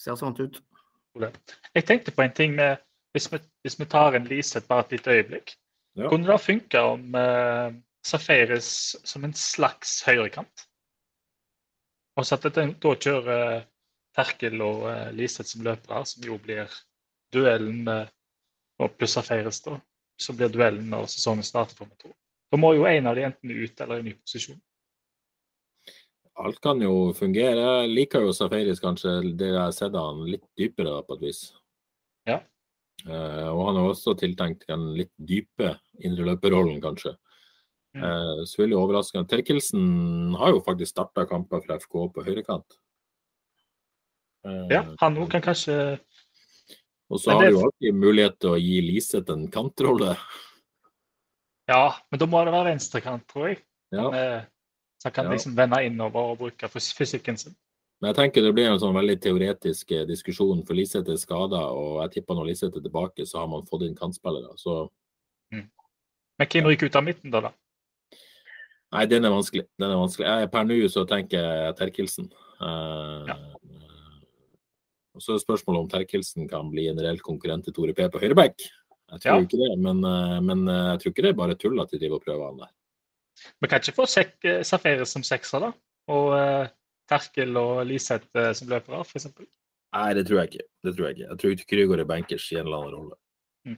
Ser 0.03 0.19
sånn 0.19 0.35
ut. 0.39 0.61
Jeg 1.21 1.85
tenkte 1.87 2.11
på 2.11 2.23
en 2.25 2.33
ting 2.35 2.55
med 2.57 2.81
Hvis 3.13 3.27
vi, 3.29 3.37
hvis 3.61 3.77
vi 3.77 3.85
tar 3.85 4.15
en 4.17 4.25
Liseth 4.25 4.65
bare 4.65 4.87
et 4.87 4.95
lite 4.95 5.13
øyeblikk. 5.13 5.51
Ja. 6.01 6.07
Kunne 6.09 6.25
det 6.25 6.39
funke 6.41 6.79
om 6.81 7.13
uh, 7.13 7.69
Safaris 8.01 8.69
som 9.05 9.27
en 9.27 9.35
slags 9.37 9.99
høyrekant? 10.07 10.63
Og 12.17 12.25
så 12.25 12.39
at 12.39 12.47
det, 12.55 12.63
da 12.81 12.95
kjører 13.05 13.43
eh, 13.43 13.67
Terkel 14.17 14.65
og 14.65 14.87
uh, 14.89 15.11
Liseth 15.13 15.51
som 15.51 15.61
løpere, 15.65 16.01
som 16.09 16.25
jo 16.25 16.39
blir 16.41 16.73
duellen 17.33 17.83
med 17.85 18.09
og 18.81 18.97
pluss 18.97 19.13
Safaris, 19.19 19.61
da. 19.61 19.77
Så 20.17 20.33
blir 20.33 20.49
duellen 20.49 20.89
når 20.89 21.05
sesongen 21.13 21.45
starter, 21.45 21.85
meg 21.85 22.01
to. 22.01 22.09
Da 22.49 22.57
må 22.57 22.73
jo 22.73 22.89
en 22.89 23.09
av 23.09 23.17
de 23.17 23.27
enten 23.29 23.53
ut 23.53 23.85
eller 23.85 24.01
i 24.01 24.07
ny 24.09 24.17
posisjon. 24.17 24.57
Alt 26.35 26.59
kan 26.61 26.79
jo 26.81 27.11
fungere. 27.13 27.83
Jeg 27.83 27.91
liker 27.93 28.23
jo 28.25 28.33
Safaris 28.33 28.81
kanskje 28.81 29.35
det 29.37 29.51
jeg 29.51 29.59
har 29.59 29.73
sett 29.75 29.93
han 29.93 30.23
litt 30.25 30.45
dypere 30.57 30.89
da, 30.95 31.03
på 31.05 31.17
et 31.19 31.27
vis. 31.27 31.41
Ja. 32.29 32.39
Uh, 33.05 33.51
og 33.51 33.61
han 33.67 33.77
er 33.77 33.89
også 33.91 34.15
tiltenkt 34.17 34.65
den 34.69 34.87
litt 34.97 35.11
dype 35.17 35.75
indreløperrollen, 36.01 36.79
kanskje. 36.81 37.13
Mm. 37.93 38.01
Eh, 38.01 38.39
så 38.49 38.63
veldig 38.63 38.77
overraskende. 38.79 39.29
Terkelsen 39.29 40.33
har 40.39 40.49
jo 40.55 40.63
faktisk 40.65 40.95
starta 40.95 41.27
kamper 41.29 41.61
fra 41.61 41.75
FK 41.77 42.07
på 42.15 42.23
høyrekant. 42.25 42.79
Uh, 44.41 44.65
Ja, 44.71 44.81
han 44.97 45.19
òg 45.21 45.29
kan 45.29 45.43
kanskje 45.45 45.99
Og 47.11 47.19
så 47.21 47.35
har 47.35 47.43
det- 47.43 47.51
du 47.51 47.59
jo 47.59 47.67
alltid 47.67 47.93
mulighet 47.93 48.39
til 48.39 48.49
å 48.49 48.57
gi 48.57 48.81
Liseth 48.81 49.29
en 49.29 49.45
kantrolle. 49.51 50.17
Ja, 51.69 51.93
men 52.09 52.19
da 52.19 52.25
må 52.25 52.43
det 52.43 52.53
være 52.55 52.71
venstrekant, 52.73 53.27
tror 53.27 53.49
jeg. 53.49 53.61
Ja. 53.91 54.09
Eh, 54.09 54.45
Så 55.03 55.09
han 55.09 55.13
kan 55.17 55.25
Ja. 55.25 55.31
liksom 55.35 55.55
vende 55.57 55.81
innover 55.85 56.31
og 56.31 56.37
bruke 56.39 56.69
fysikken 56.71 57.37
sin. 57.37 57.55
Men 58.01 58.13
jeg 58.13 58.15
tenker 58.15 58.41
det 58.41 58.53
blir 58.55 58.69
en 58.71 58.79
sånn 58.79 58.95
veldig 58.95 59.19
teoretisk 59.21 59.91
eh, 59.91 60.05
diskusjon, 60.05 60.63
for 60.65 60.73
Liseth 60.75 61.09
er 61.11 61.17
skada, 61.19 61.59
og 61.75 62.01
jeg 62.03 62.11
tipper 62.23 62.35
når 62.35 62.47
Liseth 62.47 62.77
er 62.77 62.81
tilbake, 62.81 63.25
så 63.27 63.39
har 63.39 63.47
man 63.47 63.65
fått 63.67 63.83
inn 63.83 63.95
kantspillere. 63.95 64.55
Så 64.57 64.89
Men 65.51 66.47
hvem 66.49 66.65
ryker 66.65 66.85
ut 66.87 66.95
av 66.95 67.03
midten 67.03 67.31
da? 67.31 67.41
da? 67.41 67.51
nei, 68.93 69.05
den 69.05 69.25
er 69.25 69.29
vanskelig. 69.33 69.65
Den 69.79 69.91
er 69.91 69.95
vanskelig. 69.97 70.25
Jeg, 70.25 70.51
per 70.51 70.63
nå 70.63 70.77
så 70.89 71.03
tenker 71.07 71.37
jeg 71.43 71.75
Terkelsen. 71.75 72.31
Eh, 72.61 73.25
Ja. 73.27 73.35
Og 75.15 75.21
så 75.21 75.35
er 75.35 75.43
spørsmålet 75.43 75.79
om 75.83 75.89
Terkelsen 75.89 76.47
kan 76.49 76.71
bli 76.71 76.87
en 76.89 76.97
reell 76.97 77.19
konkurrent 77.19 77.63
til 77.65 77.73
Tore 77.73 77.93
P 77.93 78.07
på 78.09 78.19
høyreback. 78.19 78.55
Jeg 79.11 79.19
tror 79.21 79.35
Ja. 79.35 79.41
ikke 79.41 79.59
det, 79.61 79.77
men, 79.79 80.03
eh, 80.03 80.39
men 80.41 80.67
eh, 80.67 80.97
jeg 80.97 80.99
tror 81.01 81.11
ikke 81.13 81.21
det 81.21 81.29
er 81.29 81.33
bare 81.33 81.55
tull 81.55 81.79
at 81.81 81.91
de 81.91 81.99
driver 81.99 82.15
og 82.15 82.23
prøver 82.25 82.45
han 82.49 82.57
der. 82.57 82.71
Vi 83.61 83.69
kan 83.69 83.81
ikke 83.81 83.95
få 83.97 84.05
eh, 84.21 84.61
Safaris 84.63 85.13
som 85.15 85.25
sekser, 85.25 85.63
da? 85.63 85.71
Og 86.13 86.29
uh, 86.35 86.67
Terkel 87.09 87.57
og 87.59 87.83
Liseth 87.87 88.27
uh, 88.37 88.51
som 88.55 88.69
løpere, 88.71 89.03
f.eks.? 89.03 89.27
Nei, 89.93 90.07
det 90.17 90.25
tror 90.27 90.41
jeg 90.41 90.51
ikke. 90.51 90.65
Det 90.83 90.95
tror 90.95 91.07
jeg 91.07 91.17
ikke. 91.17 91.27
Jeg 91.29 91.41
tror 91.41 91.67
Krüger 91.71 92.01
er 92.01 92.09
bankers 92.09 92.47
i 92.51 92.57
en 92.57 92.65
eller 92.65 92.79
annen 92.79 92.95
rolle. 92.97 93.19
Mm. 93.67 93.77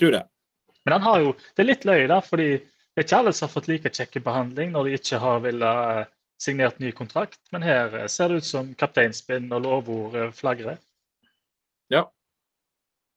Tror 0.00 0.16
jeg. 0.18 0.28
Men 0.86 0.96
han 0.96 1.02
har 1.04 1.24
jo 1.24 1.32
Det 1.34 1.62
er 1.62 1.68
litt 1.68 1.88
løye, 1.88 2.06
da, 2.08 2.20
fordi 2.24 2.50
det 2.60 3.02
er 3.02 3.06
ikke 3.06 3.18
alle 3.22 3.32
som 3.36 3.46
har 3.46 3.54
fått 3.54 3.68
like 3.70 3.92
kjekke 3.94 4.22
behandling 4.24 4.72
når 4.74 4.86
de 4.86 4.94
ikke 4.98 5.18
har 5.22 5.42
villet 5.44 6.14
signert 6.40 6.78
ny 6.80 6.92
kontrakt. 6.96 7.40
Men 7.52 7.66
her 7.66 7.98
ser 8.08 8.30
det 8.30 8.40
ut 8.40 8.48
som 8.48 8.72
kapteinspinn 8.78 9.50
og 9.52 9.66
lovord 9.66 10.16
flagrer. 10.36 10.80
Ja. 11.92 12.06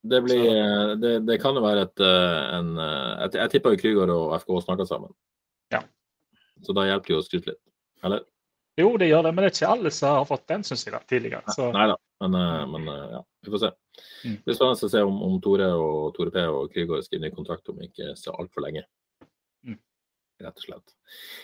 Det, 0.03 0.19
blir, 0.25 0.43
det, 0.99 1.13
det 1.23 1.37
kan 1.39 1.55
jo 1.55 1.63
være 1.63 1.85
et, 1.87 2.01
en 2.03 2.73
Jeg, 2.75 3.29
jeg 3.37 3.51
tipper 3.53 3.75
jo 3.75 3.79
Krüger 3.79 4.11
og 4.11 4.33
FK 4.41 4.57
snakker 4.65 4.89
sammen. 4.89 5.13
Ja. 5.73 5.83
Så 6.63 6.75
da 6.77 6.85
hjelper 6.87 7.11
det 7.11 7.15
jo 7.17 7.21
å 7.21 7.25
skryte 7.25 7.53
litt. 7.53 7.61
Eller? 8.03 8.23
Jo, 8.79 8.95
det 8.97 9.11
gjør 9.11 9.27
det, 9.27 9.31
men 9.35 9.43
det 9.43 9.51
er 9.51 9.53
ikke 9.53 9.69
alle 9.75 9.91
som 9.93 10.15
har 10.17 10.25
fått 10.25 10.47
den, 10.49 10.63
syns 10.65 10.87
jeg, 10.87 10.95
da, 10.95 11.03
tidligere. 11.05 11.53
Så 11.53 11.69
Nei 11.75 11.85
da, 11.91 11.97
men, 12.23 12.37
eh, 12.39 12.63
men 12.73 12.89
eh, 12.89 13.11
ja, 13.17 13.21
vi 13.45 13.53
får 13.53 13.61
se. 13.61 13.69
Mm. 14.23 14.33
Det 14.33 14.47
blir 14.47 14.57
spennende 14.57 14.87
å 14.89 14.93
se 14.95 15.03
om, 15.05 15.21
om 15.27 15.37
Tore 15.43 15.69
og 15.77 16.09
Tore 16.15 16.33
P 16.33 16.45
og 16.49 16.73
Krüger 16.73 17.05
skriver 17.05 17.27
ny 17.27 17.33
kontrakt 17.35 17.69
om 17.69 17.83
ikke 17.85 18.15
så 18.17 18.33
altfor 18.33 18.65
lenge. 18.65 18.81
Mm. 19.67 19.77
Rett 20.41 20.57
og 20.57 20.65
slett. 20.65 20.95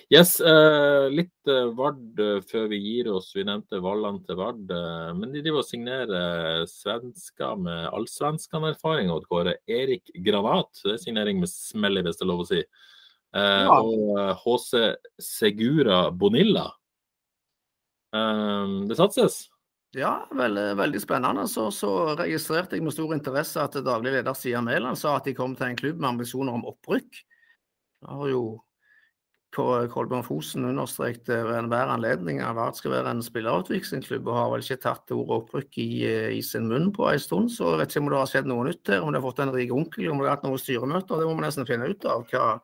Yes, 0.09 0.33
eh, 0.41 1.05
litt 1.13 1.51
eh, 1.53 1.69
Vard 1.77 2.23
eh, 2.25 2.41
før 2.49 2.65
vi 2.73 2.81
gir 2.81 3.11
oss. 3.13 3.29
Vi 3.37 3.45
nevnte 3.45 3.83
Valland 3.85 4.23
til 4.25 4.39
Vard. 4.39 4.65
eh, 4.73 5.11
men 5.19 5.29
de 5.35 5.43
driver 5.45 5.61
og 5.61 5.69
signerer 5.69 6.65
svensker 6.71 7.61
med 7.61 7.91
allsvenskan-erfaring 7.93 9.13
Erik 9.69 10.09
Granat. 10.25 10.81
Det 10.81 10.95
er 10.97 11.03
signering 11.05 11.45
med 11.45 11.53
smell, 11.53 12.01
hvis 12.01 12.17
det 12.17 12.25
er 12.25 12.33
lov 12.33 12.47
å 12.47 12.49
si. 12.49 12.63
Eh, 13.35 13.63
Ja. 13.65 13.79
Og 13.81 14.17
eh, 14.17 14.35
HC 14.41 14.95
Segura 15.21 16.09
Bonilla. 16.11 16.67
Eh, 18.15 18.87
det 18.89 18.97
satses. 18.97 19.47
Ja, 19.97 20.27
veldig, 20.37 20.75
veldig 20.77 21.01
spennende. 21.01 21.47
Så, 21.49 21.67
så 21.73 22.15
registrerte 22.19 22.77
jeg 22.77 22.85
med 22.85 22.93
stor 22.93 23.13
interesse 23.15 23.61
at 23.63 23.77
daglig 23.85 24.11
leder 24.19 24.35
Sian 24.37 24.65
Mæland 24.69 24.97
sa 25.01 25.15
at 25.17 25.25
de 25.25 25.33
kom 25.37 25.55
til 25.57 25.71
en 25.71 25.77
klubb 25.79 25.97
med 26.01 26.11
ambisjoner 26.11 26.53
om 26.53 26.65
opprykk. 26.69 27.21
Det 27.99 28.09
har 28.09 28.29
jo 28.29 28.43
Kol- 29.55 29.87
Kolbjørn 29.89 30.21
Fosen 30.27 30.67
understreket 30.69 31.25
ved 31.33 31.55
enhver 31.57 31.89
anledning 31.89 32.37
at 32.45 32.53
Vard 32.53 32.77
skal 32.77 32.91
være 32.93 33.15
en 33.15 33.23
spillerutviklingsklubb, 33.25 34.27
og 34.29 34.37
har 34.37 34.51
vel 34.53 34.61
ikke 34.61 34.77
tatt 34.83 35.09
ordet 35.15 35.39
opprykk 35.39 35.79
i, 35.81 35.87
eh, 36.05 36.27
i 36.37 36.41
sin 36.45 36.67
munn 36.69 36.91
på 36.93 37.07
en 37.09 37.17
stund. 37.23 37.49
Så 37.49 37.71
jeg 37.73 37.79
vet 37.81 37.89
ikke 37.95 38.03
om 38.05 38.09
det 38.13 38.19
har 38.21 38.29
skjedd 38.29 38.45
noe 38.51 38.67
nytt 38.69 38.93
her, 38.93 39.01
om 39.01 39.09
de 39.09 39.17
har 39.17 39.25
fått 39.25 39.41
en 39.41 39.53
rik 39.57 39.73
onkel, 39.73 40.05
om 40.11 40.21
de 40.21 40.27
har 40.29 40.35
hatt 40.37 40.45
noen 40.45 40.61
styremøter. 40.61 41.17
Det 41.17 41.25
må 41.25 41.33
vi 41.33 41.47
nesten 41.47 41.65
finne 41.65 41.89
ut 41.89 42.05
av. 42.05 42.27
hva 42.29 42.59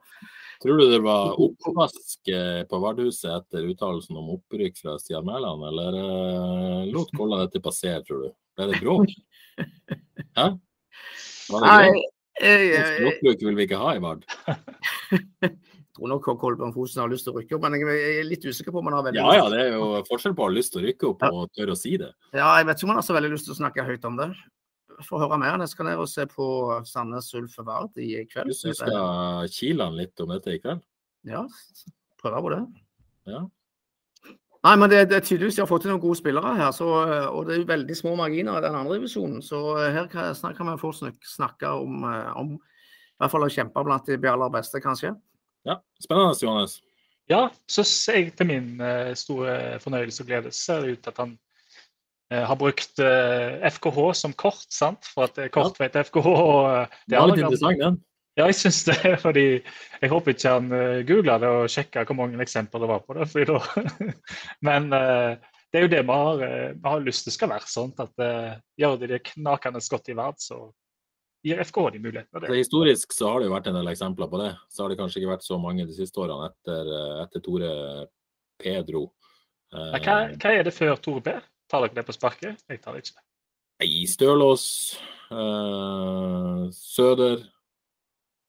Tror 0.62 0.80
du 0.80 0.86
det 0.90 1.02
var 1.04 1.36
oppvask 1.42 2.28
eh, 2.32 2.62
på 2.68 2.80
Vardhuset 2.80 3.28
etter 3.32 3.66
uttalelsen 3.68 4.16
om 4.16 4.34
opprykk 4.38 4.78
fra 4.80 4.96
Stian 5.00 5.26
Mæland, 5.26 5.64
eller 5.68 5.98
uh, 6.00 6.82
lot 6.92 7.12
Kolla 7.16 7.42
dette 7.44 7.60
passere, 7.64 8.00
tror 8.06 8.24
du? 8.24 8.34
Ble 8.56 8.70
det 8.72 8.80
bråk? 8.80 9.12
Hæ? 10.38 10.50
Var 11.52 11.66
det 11.66 12.04
jeg, 12.36 12.64
jeg, 12.68 12.88
Språkbruk 12.98 13.44
vil 13.48 13.56
vi 13.56 13.64
ikke 13.64 13.80
ha 13.80 13.94
i 13.96 14.00
Vard. 14.04 14.24
Jeg 14.36 15.52
tror 15.96 16.10
nok 16.12 16.26
Kolbjørn 16.40 16.74
Fosen 16.74 17.00
har 17.00 17.08
lyst 17.08 17.24
til 17.24 17.32
å 17.32 17.38
rykke 17.40 17.56
opp, 17.56 17.62
men 17.64 17.78
jeg 17.78 17.86
jeg 17.88 18.16
er 18.20 18.26
litt 18.28 18.42
usikker 18.44 18.74
på 18.74 18.82
om 18.82 18.90
han 18.90 18.98
har 18.98 19.06
veldig 19.06 19.22
Ja 19.22 19.36
ja, 19.38 19.46
det 19.48 19.62
er 19.62 19.78
jo 19.78 19.86
forskjell 20.04 20.34
på 20.36 20.44
å 20.44 20.50
ha 20.50 20.52
lyst 20.52 20.74
til 20.74 20.82
å 20.82 20.84
rykke 20.84 21.08
opp 21.08 21.24
og 21.30 21.46
tørre 21.56 21.72
å 21.72 21.78
si 21.80 21.94
det. 22.02 22.10
Ja, 22.36 22.50
jeg 22.58 22.68
vet 22.68 22.76
ikke 22.76 22.88
om 22.88 22.92
han 22.92 23.00
har 23.00 23.06
så 23.06 23.16
veldig 23.16 23.32
lyst 23.32 23.48
til 23.48 23.54
å 23.54 23.58
snakke 23.62 23.86
høyt 23.86 24.04
om 24.04 24.18
det. 24.20 24.28
Få 25.04 25.18
høre 25.20 25.36
mer. 25.40 25.60
Skal 25.68 25.90
ned 25.90 26.00
og 26.00 26.08
se 26.08 26.24
på 26.30 26.46
Sandnes 26.88 27.28
Ulf 27.36 27.58
Vard 27.66 27.98
i 28.00 28.24
kveld. 28.30 28.48
Du 28.48 28.72
skal 28.72 29.50
kile 29.52 29.90
han 29.90 29.98
litt 29.98 30.24
om 30.24 30.32
dette 30.32 30.54
i 30.56 30.62
kveld? 30.62 30.80
Ja, 31.26 31.42
prøve 32.22 32.42
på 32.46 32.54
det. 32.54 32.62
Ja. 33.28 33.42
Nei, 34.66 34.72
men 34.80 34.90
det, 34.90 35.04
det 35.10 35.18
er 35.20 35.26
tydeligvis 35.26 35.58
de 35.58 35.62
har 35.62 35.68
fått 35.70 35.84
til 35.84 35.92
noen 35.92 36.02
gode 36.02 36.18
spillere 36.18 36.54
her, 36.58 36.72
så, 36.74 36.86
og 37.30 37.46
det 37.46 37.54
er 37.54 37.60
jo 37.60 37.68
veldig 37.68 37.96
små 37.98 38.16
marginer 38.18 38.56
i 38.58 38.64
den 38.64 38.74
andre 38.74 38.96
divisjonen. 38.96 39.38
Så 39.44 39.60
her 39.78 40.08
kan, 40.10 40.34
kan 40.56 40.70
vi 40.72 40.80
fort 40.80 41.20
snakke 41.22 41.70
om, 41.70 42.02
eh, 42.08 42.32
om 42.40 42.56
i 42.56 43.20
hvert 43.22 43.32
fall 43.32 43.46
å 43.46 43.52
kjempe 43.52 43.84
blant 43.86 44.10
de 44.10 44.30
aller 44.32 44.52
beste, 44.54 44.82
kanskje. 44.82 45.14
ja. 45.68 45.78
Spennende, 46.02 46.34
Johannes. 46.42 46.80
Ja, 47.30 47.48
så 47.70 47.82
ser 47.86 48.20
jeg 48.20 48.34
til 48.38 48.46
min 48.50 48.80
eh, 48.82 49.12
store 49.18 49.78
fornøyelse 49.82 50.22
og 50.22 50.28
glede 50.30 50.52
ser 50.54 50.82
det 50.82 50.96
ut 50.96 51.00
til 51.02 51.14
at 51.14 51.22
han 51.22 51.32
har 52.34 52.58
brukt 52.58 52.98
eh, 52.98 53.70
FKH 53.70 54.12
som 54.18 54.34
kort, 54.34 54.66
sant? 54.74 55.06
For 55.14 55.28
at 55.28 55.38
er 55.38 55.52
kort 55.54 55.78
vet 55.78 55.98
FKH. 56.08 56.26
Og, 56.26 56.62
eh, 56.72 57.00
Det 57.06 57.18
er 57.18 57.30
litt 57.30 57.42
interessant, 57.44 57.82
den. 57.82 57.98
Ja, 58.36 58.46
jeg 58.50 58.58
syns 58.58 58.82
det. 58.84 58.96
fordi 59.24 59.46
Jeg 60.02 60.12
håper 60.12 60.34
ikke 60.34 60.54
han 60.58 60.72
uh, 60.72 61.02
googla 61.08 61.38
det 61.40 61.52
og 61.52 61.70
sjekka 61.72 62.04
hvor 62.04 62.18
mange 62.18 62.40
eksempler 62.44 62.84
det 62.84 62.90
var 62.90 63.04
på 63.04 63.16
det. 63.16 63.28
fordi 63.32 63.46
da... 63.52 63.60
Men 64.68 64.90
eh, 64.92 65.36
det 65.72 65.80
er 65.80 65.86
jo 65.86 65.92
det 65.92 66.02
vi 66.08 66.16
har, 66.16 66.42
eh, 66.46 66.74
vi 66.74 66.90
har 66.92 67.06
lyst 67.06 67.26
til 67.26 67.34
skal 67.34 67.52
være 67.54 67.70
sånn. 67.70 67.94
At 68.02 68.12
uh, 68.20 68.58
gjør 68.80 68.98
de 69.00 69.12
det 69.14 69.22
knakende 69.32 69.82
godt 69.90 70.12
i 70.12 70.18
verd, 70.18 70.42
så 70.42 70.60
gir 71.46 71.62
FKH 71.62 71.94
de 71.94 72.02
muligheter. 72.02 72.40
Så 72.40 72.44
Det. 72.44 72.58
historisk 72.58 73.12
så 73.14 73.30
har 73.30 73.40
det 73.40 73.48
jo 73.48 73.54
vært 73.54 73.70
en 73.70 73.78
del 73.78 73.92
eksempler 73.94 74.30
på 74.30 74.42
det. 74.42 74.52
Så 74.68 74.82
har 74.82 74.92
det 74.92 74.98
kanskje 75.00 75.22
ikke 75.22 75.32
vært 75.32 75.46
så 75.46 75.58
mange 75.62 75.86
de 75.86 75.96
siste 75.96 76.20
årene 76.20 76.50
etter, 76.50 76.92
eh, 76.98 77.18
etter 77.24 77.44
Tore 77.44 77.72
Pedro. 78.60 79.12
Eh, 79.72 79.98
Hva, 80.02 80.16
hva 80.36 80.52
er 80.52 80.66
det 80.66 80.74
før 80.74 80.96
Tore 81.00 81.22
P? 81.22 81.36
Tar 81.70 81.82
dere 81.82 81.98
det 81.98 82.06
på 82.06 82.14
sparket? 82.14 82.62
Jeg 82.70 82.80
tar 82.82 82.94
det 82.94 83.04
ikke. 83.04 83.22
Nei, 83.82 84.06
Stølås, 84.08 84.66
eh, 85.30 86.62
Søder, 86.72 87.42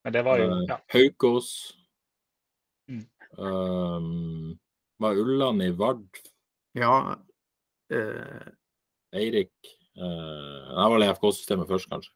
Men 0.05 0.13
det 0.13 0.23
var 0.23 0.39
jo 0.39 0.45
eh, 0.53 0.61
ja. 0.69 0.77
Haukås. 0.93 1.49
Mm. 2.87 3.03
eh, 3.43 4.57
var 5.03 5.19
Ulland 5.19 5.63
i 5.63 5.71
Vard? 5.75 6.21
Ja, 6.77 7.17
eh, 7.91 8.47
Eirik 9.15 9.51
uh, 9.97 10.67
Det 10.67 10.77
var 10.77 10.93
vel 10.93 11.07
FK-systemet 11.09 11.67
først, 11.67 11.89
kanskje. 11.89 12.11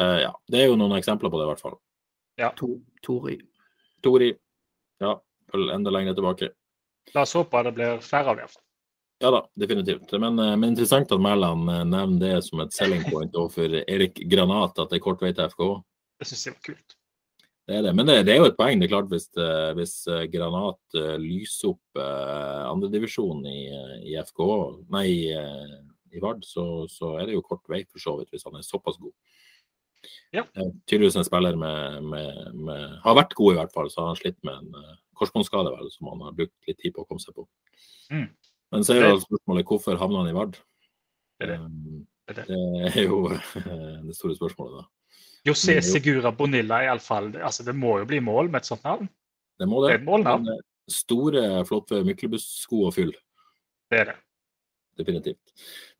Uh, 0.00 0.18
ja, 0.24 0.32
Det 0.50 0.62
er 0.62 0.70
jo 0.70 0.76
noen 0.78 0.98
eksempler 0.98 1.30
på 1.30 1.38
det, 1.40 1.46
i 1.46 1.50
hvert 1.52 1.62
fall. 1.62 1.78
to, 2.56 2.74
Tori. 3.02 3.38
Tori. 4.02 4.32
Ja, 5.00 5.18
enda 5.54 5.90
lenger 5.90 6.14
tilbake. 6.14 6.52
La 7.14 7.24
oss 7.24 7.36
håpe 7.38 7.62
det 7.64 7.74
blir 7.76 8.00
færre 8.04 8.32
av 8.32 8.36
dem. 8.36 8.46
iallfall. 8.46 8.67
Ja 9.18 9.30
da, 9.34 9.40
definitivt. 9.54 10.12
Men, 10.12 10.38
eh, 10.38 10.56
men 10.56 10.70
interessant 10.70 11.10
at 11.12 11.22
Mæland 11.22 11.70
eh, 11.70 11.84
nevner 11.84 12.20
det 12.22 12.44
som 12.46 12.62
et 12.62 12.74
selling 12.74 13.02
point 13.10 13.34
overfor 13.34 13.80
Erik 13.80 14.20
Granat, 14.30 14.78
at 14.78 14.92
det 14.92 15.00
er 15.00 15.04
kort 15.08 15.24
vei 15.24 15.32
til 15.34 15.50
FK. 15.50 15.64
Det 16.18 16.28
syns 16.30 16.46
jeg 16.46 16.54
var 16.54 16.66
kult. 16.68 16.94
Det 17.68 17.76
er 17.76 17.82
det. 17.84 17.94
Men 17.98 18.06
det, 18.08 18.14
det 18.24 18.32
er 18.32 18.38
jo 18.38 18.48
et 18.48 18.56
poeng. 18.56 18.78
Det 18.78 18.86
er 18.86 18.92
klart 18.94 19.10
Hvis, 19.10 19.26
eh, 19.36 19.72
hvis 19.76 19.96
Granat 20.32 21.00
lyser 21.18 21.74
opp 21.74 21.98
andredivisjon 21.98 23.42
i, 23.50 23.58
i 24.12 24.14
FK, 24.22 24.44
nei, 24.94 25.08
i 26.14 26.22
Vard, 26.22 26.46
så, 26.46 26.86
så 26.88 27.16
er 27.18 27.26
det 27.26 27.34
jo 27.34 27.44
kort 27.44 27.66
vei 27.68 27.82
for 27.90 28.00
så 28.00 28.14
vidt, 28.20 28.30
hvis 28.32 28.46
han 28.46 28.56
er 28.56 28.64
såpass 28.64 29.00
god. 29.02 29.12
Ja. 30.32 30.44
Tydeligvis 30.86 31.18
en 31.18 31.26
spiller 31.26 31.58
med, 31.58 32.04
med, 32.06 32.36
med 32.54 33.00
Har 33.02 33.18
vært 33.18 33.34
god, 33.34 33.56
i 33.56 33.58
hvert 33.58 33.74
fall. 33.74 33.90
Så 33.90 34.04
har 34.04 34.12
han 34.12 34.20
slitt 34.20 34.38
med 34.46 34.62
en 34.62 34.94
korsbåndskade, 35.18 35.74
som 35.90 36.12
han 36.14 36.22
har 36.28 36.38
brukt 36.38 36.70
litt 36.70 36.78
tid 36.78 36.94
på 36.94 37.02
å 37.02 37.08
komme 37.08 37.20
seg 37.20 37.34
på. 37.34 37.48
Mm. 38.14 38.28
Men 38.72 38.84
så 38.84 38.94
er 38.96 39.06
jo 39.08 39.20
spørsmålet 39.22 39.68
hvorfor 39.68 39.98
havna 40.00 40.22
han 40.22 40.30
i 40.30 40.36
Vard? 40.36 40.58
Det 41.38 41.48
er 41.48 41.54
det. 41.54 42.04
Det 42.28 42.46
er 42.92 43.06
jo 43.06 43.22
eh, 43.32 44.00
det 44.04 44.16
store 44.16 44.36
spørsmålet, 44.36 44.82
da. 44.82 44.88
José. 45.48 45.78
Segura 45.80 46.32
Bonilla, 46.34 46.82
iallfall. 46.84 47.30
Altså, 47.40 47.64
det 47.64 47.72
må 47.78 47.98
jo 48.02 48.08
bli 48.10 48.18
mål 48.20 48.50
med 48.52 48.60
et 48.60 48.68
sånt 48.68 48.84
navn. 48.84 49.08
Det 49.58 49.68
må 49.70 49.80
Det 49.84 49.88
det. 49.88 49.94
er 49.94 50.02
et 50.02 50.08
målnavn. 50.08 50.48
Eh, 50.52 50.64
Store, 50.88 51.44
flotte 51.68 52.00
Myklebust-sko 52.04 52.86
å 52.88 52.92
fylle. 52.92 53.16
Det 53.92 53.98
er 54.00 54.10
det. 54.10 54.14
Definitivt. 54.98 55.52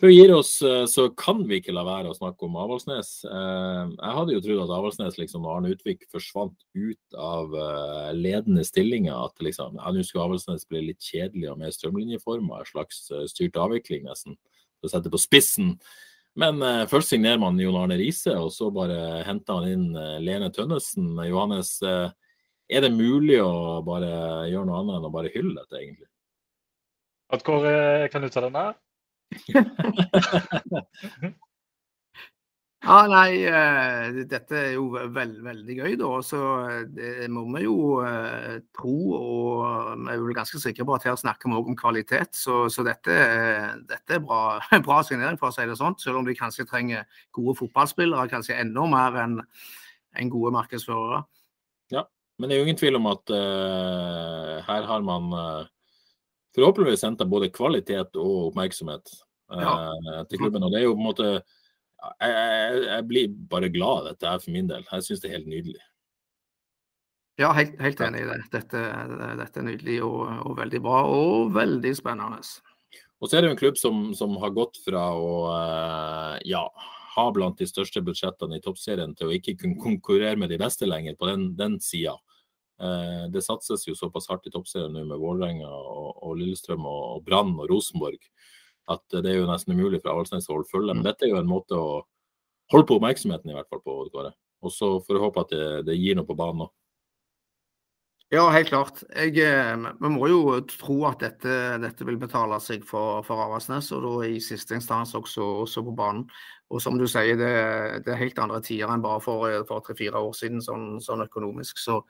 Før 0.02 0.10
vi 0.10 0.16
gir 0.16 0.32
oss, 0.34 0.56
eh, 0.66 0.82
så 0.90 1.04
kan 1.14 1.44
vi 1.46 1.60
ikke 1.60 1.74
la 1.76 1.84
være 1.86 2.10
å 2.10 2.16
snakke 2.16 2.48
om 2.48 2.56
Avaldsnes. 2.58 3.12
Eh, 3.24 3.92
Jeg 3.94 4.16
hadde 4.16 4.34
jo 4.34 4.42
trodd 4.42 4.64
at 4.64 4.74
Avaldsnes 4.74 5.20
liksom, 5.20 5.46
og 5.46 5.54
Arne 5.54 5.70
Utvik 5.70 6.02
forsvant 6.10 6.58
ut 6.74 7.14
av 7.14 7.54
eh, 7.54 8.10
ledende 8.18 8.66
stillinger. 8.66 9.14
At 9.30 9.38
liksom, 9.38 9.78
ja, 9.78 9.94
nå 9.94 10.02
skulle 10.02 10.26
Avaldsnes 10.26 10.66
bli 10.66 10.88
litt 10.88 10.98
kjedelig 10.98 11.52
og 11.52 11.62
mer 11.62 11.70
strømlinjeforma, 11.70 12.58
en 12.58 12.70
slags 12.72 13.06
styrt 13.30 13.60
avvikling 13.62 14.08
nesten. 14.10 14.34
For 14.78 14.90
å 14.90 14.96
sette 14.96 15.14
på 15.14 15.22
spissen. 15.22 15.76
Men 16.38 16.60
eh, 16.62 16.84
først 16.90 17.10
signerer 17.10 17.40
man 17.42 17.58
Jon 17.58 17.78
Arne 17.80 17.96
Riise, 17.98 18.34
og 18.38 18.52
så 18.54 18.68
bare 18.74 19.24
henter 19.26 19.58
han 19.58 19.72
inn 19.72 19.86
eh, 19.98 20.18
Lene 20.22 20.50
Tønnesen. 20.54 21.16
Johannes, 21.26 21.76
eh, 21.82 22.10
er 22.68 22.84
det 22.84 22.92
mulig 22.94 23.40
å 23.42 23.80
bare 23.86 24.10
gjøre 24.50 24.68
noe 24.68 24.82
annet 24.82 24.98
enn 24.98 25.08
å 25.08 25.14
bare 25.14 25.32
hylle 25.34 25.56
dette, 25.56 25.78
egentlig? 25.80 26.06
Odd 27.34 27.42
Kåre, 27.44 27.72
kan 28.12 28.22
du 28.24 28.30
ta 28.32 28.40
den 28.44 28.54
der? 28.54 28.76
Ja, 32.88 33.02
nei, 33.10 33.42
eh, 33.42 34.20
dette 34.30 34.54
er 34.54 34.68
jo 34.76 34.84
veld, 35.12 35.40
veldig 35.42 35.74
gøy, 35.80 35.94
da. 35.98 36.10
Så 36.22 36.38
eh, 36.70 36.84
det 36.94 37.26
må 37.34 37.42
vi 37.50 37.64
jo 37.64 37.98
eh, 38.06 38.60
tro, 38.76 38.94
og 39.18 40.04
vi 40.04 40.14
er 40.14 40.22
vel 40.22 40.36
ganske 40.36 40.60
sikre 40.62 40.86
på 40.86 40.94
at 40.94 41.08
her 41.08 41.18
snakker 41.18 41.50
vi 41.50 41.58
òg 41.58 41.72
om 41.72 41.76
kvalitet. 41.76 42.38
Så, 42.38 42.68
så 42.70 42.84
dette, 42.86 43.16
dette 43.90 44.16
er 44.16 44.22
bra, 44.22 44.60
bra 44.86 45.00
signering, 45.02 45.40
for 45.40 45.50
å 45.50 45.56
si 45.56 45.66
det 45.66 45.74
sånn. 45.80 45.98
Selv 45.98 46.22
om 46.22 46.28
de 46.28 46.38
kanskje 46.38 46.68
trenger 46.70 47.02
gode 47.34 47.56
fotballspillere, 47.58 48.30
kanskje 48.30 48.60
enda 48.62 48.86
mer 48.88 49.18
enn 49.24 49.40
en 50.22 50.32
gode 50.32 50.54
markedsførere. 50.54 51.24
Ja, 51.92 52.06
Men 52.38 52.48
det 52.48 52.56
er 52.56 52.62
jo 52.62 52.70
ingen 52.70 52.78
tvil 52.78 53.00
om 53.00 53.10
at 53.10 53.34
uh, 53.34 54.54
her 54.64 54.86
har 54.86 55.04
man 55.04 55.32
eh, 55.34 55.66
forhåpentligvis 56.56 57.04
henta 57.06 57.26
både 57.28 57.50
kvalitet 57.54 58.16
og 58.18 58.48
oppmerksomhet 58.48 59.12
eh, 59.52 60.22
til 60.30 60.42
klubben. 60.42 60.64
Og 60.64 60.72
det 60.72 60.82
er 60.82 60.88
jo 60.88 60.96
på 60.96 61.02
en 61.02 61.10
måte 61.10 61.28
jeg, 61.28 62.30
jeg, 62.30 62.82
jeg 62.86 63.06
blir 63.10 63.30
bare 63.50 63.70
glad 63.74 64.02
av 64.02 64.10
dette 64.12 64.32
her 64.32 64.42
for 64.42 64.54
min 64.54 64.68
del. 64.70 64.84
Jeg 64.86 65.06
syns 65.06 65.22
det 65.22 65.30
er 65.30 65.38
helt 65.38 65.50
nydelig. 65.50 65.80
Ja, 67.38 67.52
helt, 67.54 67.76
helt 67.78 68.00
enig 68.02 68.24
i 68.24 68.26
det. 68.26 68.38
Dette, 68.50 68.80
dette 69.38 69.60
er 69.60 69.66
nydelig 69.66 70.00
og, 70.02 70.22
og 70.50 70.56
veldig 70.58 70.80
bra, 70.82 71.02
og 71.06 71.52
veldig 71.54 71.92
spennende. 71.94 72.40
Og 73.18 73.30
så 73.30 73.38
er 73.38 73.42
det 73.42 73.50
jo 73.50 73.54
en 73.54 73.60
klubb 73.60 73.78
som, 73.78 74.00
som 74.18 74.34
har 74.42 74.54
gått 74.54 74.80
fra 74.82 75.04
å 75.14 75.34
eh, 75.52 76.34
ja, 76.50 76.64
ha 77.14 77.26
blant 77.34 77.58
de 77.58 77.66
største 77.66 78.02
budsjettene 78.06 78.58
i 78.58 78.62
toppserien 78.64 79.14
til 79.18 79.30
å 79.30 79.36
ikke 79.36 79.56
kunne 79.60 79.78
konkurrere 79.82 80.38
med 80.38 80.50
de 80.50 80.58
beste 80.60 80.86
lenger 80.86 81.18
på 81.18 81.30
den, 81.30 81.52
den 81.58 81.78
sida. 81.82 82.14
Eh, 82.78 83.24
det 83.34 83.42
satses 83.42 83.86
jo 83.88 83.96
såpass 83.98 84.28
hardt 84.30 84.46
i 84.46 84.54
toppserien 84.54 84.94
nå 84.94 85.02
med 85.08 85.18
Vålerenga 85.18 85.68
og, 85.68 86.22
og 86.22 86.38
Lillestrøm 86.38 86.86
og, 86.86 87.02
og 87.16 87.26
Brann 87.26 87.56
og 87.58 87.68
Rosenborg 87.72 88.20
at 88.88 89.04
det 89.20 89.28
er 89.28 89.42
jo 89.42 89.48
nesten 89.48 89.76
umulig 89.76 90.00
for 90.00 90.14
Avaldsnes 90.14 90.48
å 90.48 90.56
holde 90.56 90.70
følge. 90.70 90.94
Men 90.96 91.04
dette 91.06 91.26
er 91.26 91.34
jo 91.34 91.40
en 91.42 91.50
måte 91.50 91.76
å 91.76 92.02
holde 92.72 92.88
på 92.88 92.98
oppmerksomheten 92.98 93.52
i 93.52 93.56
hvert 93.56 93.68
fall 93.68 93.84
på. 93.84 93.96
Odd 94.04 94.12
Kåre. 94.14 94.32
Og 94.64 94.74
så 94.74 94.96
får 95.04 95.14
vi 95.14 95.22
håpe 95.22 95.44
at 95.44 95.54
det, 95.54 95.66
det 95.90 95.98
gir 95.98 96.18
noe 96.18 96.28
på 96.28 96.36
banen 96.38 96.66
òg. 96.66 96.74
Ja, 98.28 98.42
helt 98.52 98.68
klart. 98.68 98.98
Jeg, 99.16 99.38
eh, 99.40 99.84
vi 100.02 100.08
må 100.12 100.26
jo 100.28 100.58
tro 100.68 100.98
at 101.08 101.22
dette, 101.24 101.52
dette 101.80 102.04
vil 102.04 102.18
betale 102.20 102.58
seg 102.60 102.82
for, 102.84 103.22
for 103.24 103.40
Avaldsnes, 103.40 103.88
og 103.96 104.04
da 104.04 104.26
i 104.28 104.34
siste 104.44 104.76
instans 104.76 105.14
også, 105.16 105.46
også 105.64 105.84
på 105.86 105.94
banen. 105.96 106.26
Og 106.68 106.82
som 106.84 106.98
du 107.00 107.06
sier, 107.08 107.38
det, 107.40 107.52
det 108.04 108.12
er 108.12 108.20
helt 108.20 108.40
andre 108.42 108.60
tider 108.64 108.92
enn 108.92 109.04
bare 109.04 109.22
for 109.24 109.80
tre-fire 109.86 110.20
år 110.20 110.36
siden, 110.36 110.60
sånn, 110.64 110.98
sånn 111.00 111.24
økonomisk. 111.24 111.80
Så, 111.80 112.02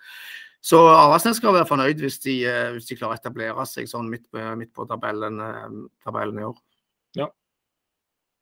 så 0.65 0.79
Avaldsnes 0.91 1.37
skal 1.39 1.55
være 1.55 1.69
fornøyd 1.69 1.99
hvis 2.03 2.19
de, 2.25 2.45
eh, 2.49 2.73
hvis 2.75 2.89
de 2.91 2.97
klarer 2.99 3.15
å 3.17 3.21
etablere 3.21 3.67
seg 3.69 3.85
sånn 3.91 4.09
midt, 4.11 4.25
på- 4.33 4.57
midt 4.59 4.73
på 4.75 4.87
tabellen, 4.91 5.35
eh, 5.41 5.69
tabellen 6.05 6.39
i 6.39 6.43
år. 6.49 6.57
Ja. 7.15 7.27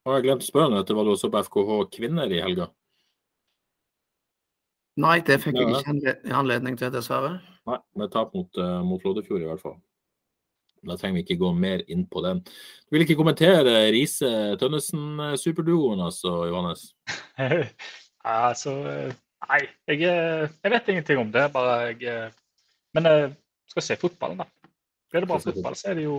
Og 0.07 0.15
jeg 0.17 0.25
glemte 0.25 0.45
å 0.47 0.51
spørre 0.51 0.77
dette, 0.79 0.95
var 0.97 1.05
du 1.05 1.11
også 1.13 1.31
på 1.31 1.39
FKH 1.45 1.71
kvinner 1.93 2.27
i 2.33 2.41
helga? 2.41 2.67
Nei, 4.97 5.21
det 5.21 5.41
fikk 5.43 5.57
jeg 5.61 5.69
ikke 5.77 6.33
anledning 6.33 6.77
til, 6.79 6.91
dessverre. 6.91 7.41
Nei, 7.67 7.79
med 8.01 8.11
tap 8.15 8.35
mot, 8.35 8.49
uh, 8.57 8.83
mot 8.83 9.03
Loddefjord 9.05 9.43
i 9.43 9.47
hvert 9.51 9.61
fall. 9.61 9.77
Da 10.87 10.97
trenger 10.97 11.15
vi 11.19 11.23
ikke 11.25 11.39
gå 11.43 11.51
mer 11.57 11.79
inn 11.91 12.07
på 12.07 12.23
den. 12.25 12.41
Du 12.41 12.91
vil 12.95 13.03
ikke 13.05 13.17
kommentere 13.19 13.91
Riise-Tønnesen-superduoen, 13.93 16.01
altså, 16.01 16.47
Johannes? 16.49 16.95
altså 18.25 18.73
Nei, 19.45 19.63
jeg, 19.91 20.01
jeg, 20.07 20.71
vet 20.73 20.89
ingenting 20.93 21.21
om 21.21 21.33
det. 21.33 21.45
bare 21.53 21.75
jeg, 21.93 22.31
Men 22.97 23.09
jeg 23.11 23.35
skal 23.71 23.85
se 23.85 23.97
fotballen, 24.01 24.41
da. 24.41 24.71
Blir 25.11 25.23
det 25.23 25.29
bra 25.31 25.39
fotball, 25.43 25.77
så 25.77 25.93
er 25.93 26.01
det 26.01 26.07
jo 26.07 26.17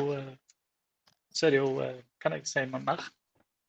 Så 1.34 1.48
er 1.48 1.56
det 1.56 1.64
jo 1.64 1.82
Kan 2.22 2.38
jeg 2.38 2.46
si 2.48 2.64
noe 2.66 2.84
mer? 2.86 3.02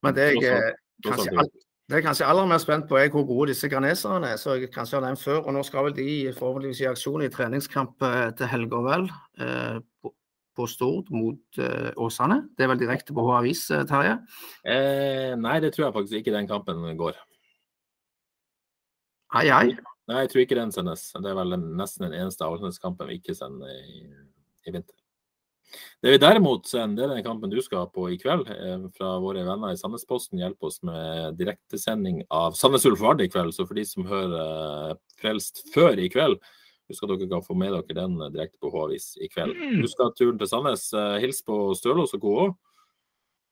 Men 0.05 0.15
det 0.15 0.29
jeg 0.37 0.77
kanskje, 1.05 1.49
det 1.89 1.99
jeg 1.99 2.05
kanskje 2.05 2.29
aller 2.29 2.47
mer 2.47 2.61
spent 2.63 2.87
på, 2.89 2.99
er 3.01 3.09
hvor 3.11 3.25
gode 3.27 3.49
disse 3.51 3.69
graneserne 3.69 4.35
er. 4.35 4.37
så 4.37 4.55
jeg 4.55 4.71
kanskje 4.71 4.99
har 4.99 5.07
nevnt 5.07 5.23
før, 5.25 5.41
og 5.41 5.57
Nå 5.57 5.63
skal 5.67 5.89
vel 5.89 5.97
de 5.97 6.35
forhåpentligvis 6.37 6.85
i 6.85 6.91
aksjon 6.93 7.25
i 7.25 7.31
treningskamp 7.33 8.05
til 8.39 8.47
helga, 8.53 8.83
vel. 8.85 9.09
på, 10.03 10.13
på 10.59 10.67
Stord 10.67 11.11
mot 11.15 11.61
uh, 11.63 11.91
Åsane. 11.97 12.43
Det 12.59 12.67
er 12.67 12.73
vel 12.73 12.83
direkte 12.83 13.15
på 13.15 13.25
H-avis, 13.29 13.65
Terje? 13.91 14.19
Eh, 14.67 15.35
nei, 15.39 15.59
det 15.63 15.73
tror 15.75 15.89
jeg 15.89 15.97
faktisk 15.97 16.21
ikke 16.21 16.35
den 16.35 16.51
kampen 16.51 16.83
går. 16.99 17.19
Ai, 19.37 19.49
ai. 19.53 19.66
Nei, 20.09 20.22
jeg 20.24 20.31
tror 20.33 20.45
ikke 20.45 20.57
den 20.57 20.72
sendes. 20.72 21.11
Det 21.12 21.29
er 21.29 21.37
vel 21.37 21.59
nesten 21.76 22.07
den 22.07 22.16
eneste 22.16 22.47
avgjørelseskampen 22.47 23.11
vi 23.11 23.18
ikke 23.18 23.37
sender 23.37 23.68
i, 23.68 24.07
i, 24.64 24.72
vinter. 24.72 24.95
Det 26.01 26.14
vi 26.14 26.20
derimot 26.22 26.64
sender, 26.70 27.03
det 27.03 27.05
er 27.05 27.18
den 27.18 27.26
kampen 27.26 27.53
du 27.53 27.59
skal 27.61 27.91
på 27.93 28.07
i 28.09 28.16
kveld. 28.20 28.49
Eh, 28.49 28.87
fra 28.97 29.18
våre 29.20 29.43
venner 29.45 29.74
i 29.74 29.81
Sandnesposten 29.81 30.41
hjelper 30.41 30.70
oss 30.70 30.81
med 30.87 31.37
direktesending 31.37 32.22
av 32.33 32.57
Sandnes 32.57 32.89
Ulf 32.89 33.03
Vard 33.05 33.20
i 33.20 33.29
kveld. 33.29 33.53
Så 33.53 33.68
for 33.68 33.76
de 33.76 33.85
som 33.85 34.09
hører 34.09 34.95
uh, 34.95 34.97
Frelst 35.20 35.61
før 35.74 36.01
i 36.01 36.09
kveld, 36.09 36.39
husk 36.89 37.05
at 37.05 37.12
dere 37.12 37.29
kan 37.29 37.45
få 37.45 37.59
med 37.61 37.76
dere 37.76 37.99
den 38.01 38.16
direkte 38.33 38.57
på 38.64 38.72
H-avis 38.72 39.11
i 39.20 39.29
kveld. 39.29 39.53
Mm. 39.53 39.85
at 39.85 39.93
skal 39.93 40.16
turen 40.16 40.41
til 40.41 40.49
Sandnes. 40.49 40.89
Hils 41.20 41.45
på 41.45 41.61
Stølås 41.76 42.16
og 42.16 42.24
Koå. 42.24 42.49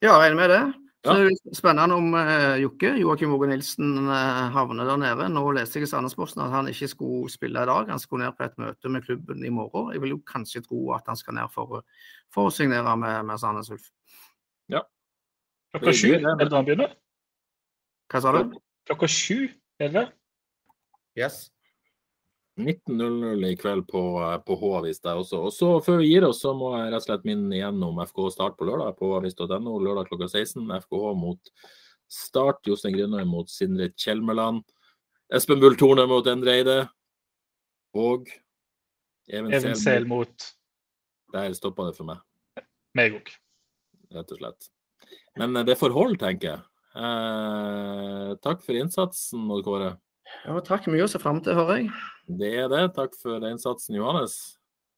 Ja, 0.01 0.17
regner 0.17 0.41
med 0.41 0.55
det. 0.55 0.65
Så 1.07 1.15
det 1.17 1.27
er 1.31 1.55
spennende 1.55 1.97
om 1.97 2.15
uh, 2.17 2.57
Jokke. 2.59 2.91
Joakim 3.01 3.31
Våge 3.31 3.49
Nilsen 3.51 4.09
uh, 4.09 4.49
havner 4.55 4.89
der 4.89 4.99
nede. 5.01 5.29
Nå 5.31 5.45
leste 5.55 5.79
jeg 5.79 5.87
i 5.87 5.91
Sandnesposten 5.91 6.43
at 6.43 6.55
han 6.55 6.69
ikke 6.71 6.89
skulle 6.91 7.31
spille 7.31 7.63
i 7.63 7.71
dag. 7.71 7.93
Han 7.93 8.03
skulle 8.03 8.27
ned 8.27 8.37
på 8.37 8.47
et 8.47 8.59
møte 8.61 8.91
med 8.93 9.07
klubben 9.07 9.45
i 9.47 9.53
morgen. 9.55 9.93
Jeg 9.95 10.03
vil 10.03 10.17
jo 10.17 10.21
kanskje 10.27 10.65
tro 10.67 10.83
at 10.97 11.07
han 11.07 11.19
skal 11.19 11.39
ned 11.39 11.53
for, 11.55 11.83
for 12.35 12.51
å 12.51 12.55
signere 12.55 12.97
med, 12.99 13.23
med 13.31 13.43
Sandnes 13.43 13.71
Ulf. 13.73 13.89
Ja. 14.73 14.83
Klokka 15.77 15.95
sju 15.95 16.09
er 16.17 16.27
det 16.27 16.51
da 16.51 16.59
han 16.59 16.67
begynner? 16.67 16.97
Hva 18.11 18.23
sa 18.23 18.35
du? 18.35 18.57
Klokka 18.87 19.11
sju, 19.11 19.47
er 19.83 19.93
det? 19.95 20.07
Yes. 21.19 21.47
19.00 22.57 23.47
i 23.47 23.57
kveld 23.57 23.85
på, 23.89 24.03
på 24.47 24.57
H-avis 24.57 25.01
der 25.05 25.19
også. 25.21 25.43
Og 25.49 25.53
så 25.53 25.69
Før 25.85 26.01
vi 26.01 26.09
gir 26.09 26.25
oss, 26.25 26.41
så 26.41 26.55
må 26.57 26.73
jeg 26.73 26.89
rett 26.89 27.03
og 27.03 27.09
slett 27.11 27.27
minne 27.29 27.53
igjen 27.59 27.83
om 27.85 28.01
FKH 28.01 28.31
Start 28.33 28.57
på 28.57 28.69
lørdag 28.69 28.97
på 28.97 29.11
avis.no. 29.19 29.75
Lørdag 29.85 30.09
klokka 30.09 30.31
16. 30.31 30.65
FKH 30.87 31.11
mot 31.21 31.53
Start. 32.09 32.63
Jostein 32.65 32.97
Grüner 32.97 33.27
mot 33.29 33.53
Sindre 33.53 33.91
Kjelmeland. 33.93 34.65
Espen 35.37 35.61
Bull 35.61 35.77
Torne 35.77 36.07
mot 36.09 36.27
Endre 36.33 36.57
Eide. 36.57 36.79
Og 37.97 38.31
Even, 39.29 39.53
Even 39.53 39.77
Sel 39.77 40.07
mot 40.07 40.49
Der 41.35 41.53
stoppa 41.59 41.91
det 41.91 41.97
for 41.99 42.09
meg. 42.09 42.25
Meg 42.97 43.19
òg. 43.19 43.31
Rett 44.17 44.33
og 44.33 44.41
slett. 44.41 44.73
Men 45.37 45.61
det 45.67 45.77
får 45.77 45.93
hold, 45.93 46.17
tenker 46.23 46.55
jeg. 46.55 46.65
Eh, 46.97 48.35
takk 48.41 48.63
for 48.65 48.79
innsatsen, 48.79 49.45
Odd 49.53 49.67
Kåre. 49.67 49.97
Ja, 50.47 50.57
takk. 50.65 50.87
Mye 50.89 51.05
å 51.05 51.11
se 51.11 51.21
fram 51.21 51.43
til, 51.45 51.59
hører 51.59 51.83
jeg. 51.83 51.91
Det 52.27 52.53
er 52.65 52.69
det. 52.73 52.83
Takk 52.97 53.15
for 53.21 53.45
innsatsen, 53.47 53.97
Johannes. 53.99 54.37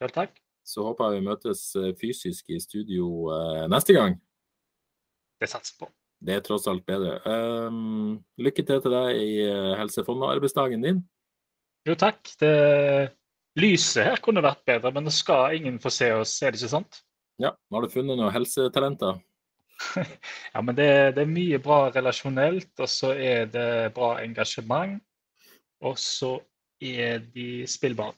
Vel, 0.01 0.12
takk. 0.14 0.39
Så 0.64 0.85
håper 0.85 1.12
jeg 1.12 1.20
vi 1.20 1.29
møtes 1.29 1.62
eh, 1.81 1.93
fysisk 1.97 2.51
i 2.53 2.59
studio 2.61 3.29
uh, 3.33 3.64
neste 3.72 3.97
gang. 3.97 4.18
Det 5.41 5.49
satser 5.49 5.79
på. 5.81 5.89
Det 6.18 6.35
er 6.35 6.43
tross 6.45 6.66
alt 6.68 6.85
bedre. 6.89 7.20
Um, 7.24 8.18
lykke 8.43 8.64
til 8.66 8.83
til 8.83 8.97
deg 8.97 9.20
i 9.20 9.31
uh, 9.47 9.76
Helse 9.79 10.05
Fonna-arbeidsdagen 10.05 10.85
din. 10.85 11.01
Jo, 11.89 11.95
takk. 11.97 12.20
Det 12.41 12.53
Lyset 13.59 14.05
her 14.07 14.20
kunne 14.22 14.43
vært 14.45 14.61
bedre, 14.68 14.93
men 14.95 15.09
det 15.09 15.14
skal 15.16 15.57
ingen 15.57 15.81
få 15.83 15.91
se 15.91 16.12
oss, 16.14 16.37
er 16.43 16.53
det 16.55 16.61
ikke 16.61 16.70
sant? 16.76 17.01
Ja. 17.43 17.55
Har 17.72 17.83
du 17.83 17.91
funnet 17.91 18.18
noen 18.18 18.31
helsetalenter? 18.35 19.18
ja, 20.55 20.61
men 20.62 20.76
det, 20.79 20.91
det, 21.16 21.24
er 21.24 21.33
mye 21.33 21.59
bra 21.62 21.79
relasjonelt, 21.95 22.70
og 22.79 22.91
så 22.91 23.14
er 23.14 23.51
det 23.51 23.68
bra 23.97 24.12
engasjement. 24.22 25.01
Og 25.87 25.99
så 25.99 26.37
er 26.81 27.24
de 27.35 27.66
spillbare. 27.68 28.16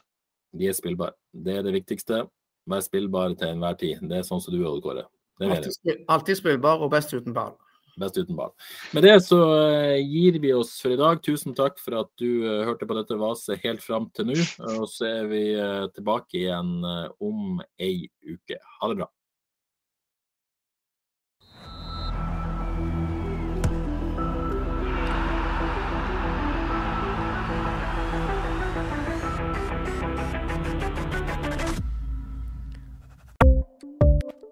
De 0.57 0.69
er 0.69 0.77
spillbare. 0.77 1.17
Det 1.33 1.57
er 1.59 1.67
det 1.67 1.75
viktigste. 1.79 2.25
Vær 2.71 2.85
spillbar 2.85 3.35
til 3.39 3.55
enhver 3.55 3.79
tid. 3.81 4.03
Det 4.07 4.21
er 4.21 4.27
sånn 4.27 4.43
som 4.43 4.55
du 4.55 4.63
er, 4.63 4.79
Kåre. 4.85 5.07
Alltid, 5.41 6.05
alltid 6.13 6.37
spillbar 6.37 6.83
og 6.85 6.91
best 6.93 7.15
uten 7.17 7.35
ball. 7.37 7.55
Best 8.01 8.19
uten 8.21 8.37
ball. 8.37 8.53
Med 8.95 9.05
det 9.07 9.17
så 9.25 9.39
uh, 9.41 9.97
gir 9.99 10.37
vi 10.43 10.53
oss 10.55 10.75
for 10.83 10.95
i 10.95 10.99
dag. 11.01 11.23
Tusen 11.25 11.57
takk 11.57 11.81
for 11.81 12.03
at 12.03 12.11
du 12.21 12.45
uh, 12.45 12.67
hørte 12.69 12.89
på 12.89 12.97
dette 12.99 13.19
vaset 13.21 13.63
helt 13.65 13.83
fram 13.85 14.11
til 14.17 14.31
nå. 14.31 14.37
Og 14.77 14.87
så 14.93 15.09
er 15.09 15.31
vi 15.33 15.43
uh, 15.57 15.89
tilbake 15.97 16.43
igjen 16.45 16.77
om 16.85 17.63
ei 17.81 18.11
uke. 18.27 18.61
Ha 18.61 18.93
det 18.93 19.01
bra. 19.03 19.09